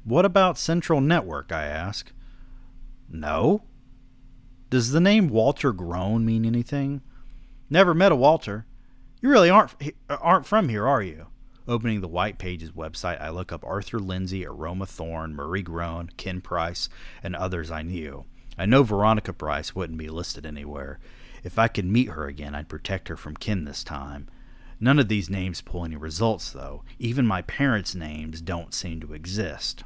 What 0.03 0.25
about 0.25 0.57
Central 0.57 1.01
Network? 1.01 1.51
I 1.51 1.65
asked. 1.65 2.13
No. 3.07 3.61
Does 4.71 4.91
the 4.91 4.99
name 4.99 5.29
Walter 5.29 5.71
Groen 5.71 6.25
mean 6.25 6.45
anything? 6.45 7.01
Never 7.69 7.93
met 7.93 8.11
a 8.11 8.15
Walter. 8.15 8.65
You 9.21 9.29
really 9.29 9.51
aren't 9.51 9.75
aren't 10.09 10.47
from 10.47 10.69
here, 10.69 10.87
are 10.87 11.03
you? 11.03 11.27
Opening 11.67 12.01
the 12.01 12.07
White 12.07 12.39
Pages 12.39 12.71
website, 12.71 13.21
I 13.21 13.29
look 13.29 13.51
up 13.51 13.63
Arthur 13.63 13.99
Lindsay, 13.99 14.47
Aroma 14.47 14.87
Thorne, 14.87 15.35
Marie 15.35 15.61
Groen, 15.61 16.09
Ken 16.17 16.41
Price, 16.41 16.89
and 17.21 17.35
others 17.35 17.69
I 17.69 17.83
knew. 17.83 18.25
I 18.57 18.65
know 18.65 18.81
Veronica 18.81 19.31
Price 19.31 19.75
wouldn't 19.75 19.99
be 19.99 20.09
listed 20.09 20.43
anywhere. 20.43 20.99
If 21.43 21.57
I 21.59 21.67
could 21.67 21.85
meet 21.85 22.09
her 22.09 22.27
again, 22.27 22.55
I'd 22.55 22.69
protect 22.69 23.07
her 23.07 23.17
from 23.17 23.37
Ken 23.37 23.65
this 23.65 23.83
time. 23.83 24.27
None 24.79 24.99
of 24.99 25.07
these 25.07 25.29
names 25.29 25.61
pull 25.61 25.85
any 25.85 25.95
results, 25.95 26.51
though. 26.51 26.83
Even 26.99 27.25
my 27.25 27.41
parents' 27.41 27.95
names 27.95 28.41
don't 28.41 28.73
seem 28.73 28.99
to 29.01 29.13
exist. 29.13 29.83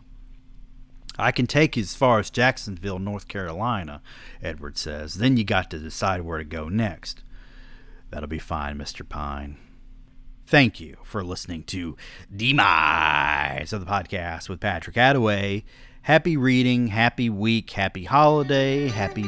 I 1.17 1.31
can 1.31 1.47
take 1.47 1.77
you 1.77 1.83
as 1.83 1.95
far 1.95 2.19
as 2.19 2.29
Jacksonville, 2.29 2.99
North 2.99 3.27
Carolina, 3.27 4.01
Edward 4.41 4.77
says. 4.77 5.15
Then 5.15 5.37
you 5.37 5.43
got 5.43 5.69
to 5.71 5.79
decide 5.79 6.21
where 6.21 6.37
to 6.37 6.43
go 6.43 6.67
next. 6.67 7.23
That'll 8.09 8.27
be 8.27 8.39
fine, 8.39 8.77
Mr. 8.77 9.07
Pine. 9.07 9.57
Thank 10.45 10.81
you 10.81 10.97
for 11.03 11.23
listening 11.23 11.63
to 11.65 11.95
Demise 12.35 13.71
of 13.71 13.79
the 13.79 13.89
podcast 13.89 14.49
with 14.49 14.59
Patrick 14.59 14.97
Attaway. 14.97 15.63
Happy 16.03 16.35
reading, 16.35 16.87
happy 16.87 17.29
week, 17.29 17.69
happy 17.69 18.03
holiday, 18.03 18.87
happy 18.87 19.23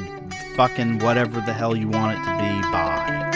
fucking 0.56 1.00
whatever 1.00 1.40
the 1.42 1.54
hell 1.54 1.76
you 1.76 1.88
want 1.88 2.18
it 2.18 2.24
to 2.24 2.38
be. 2.38 2.72
Bye. 2.72 3.33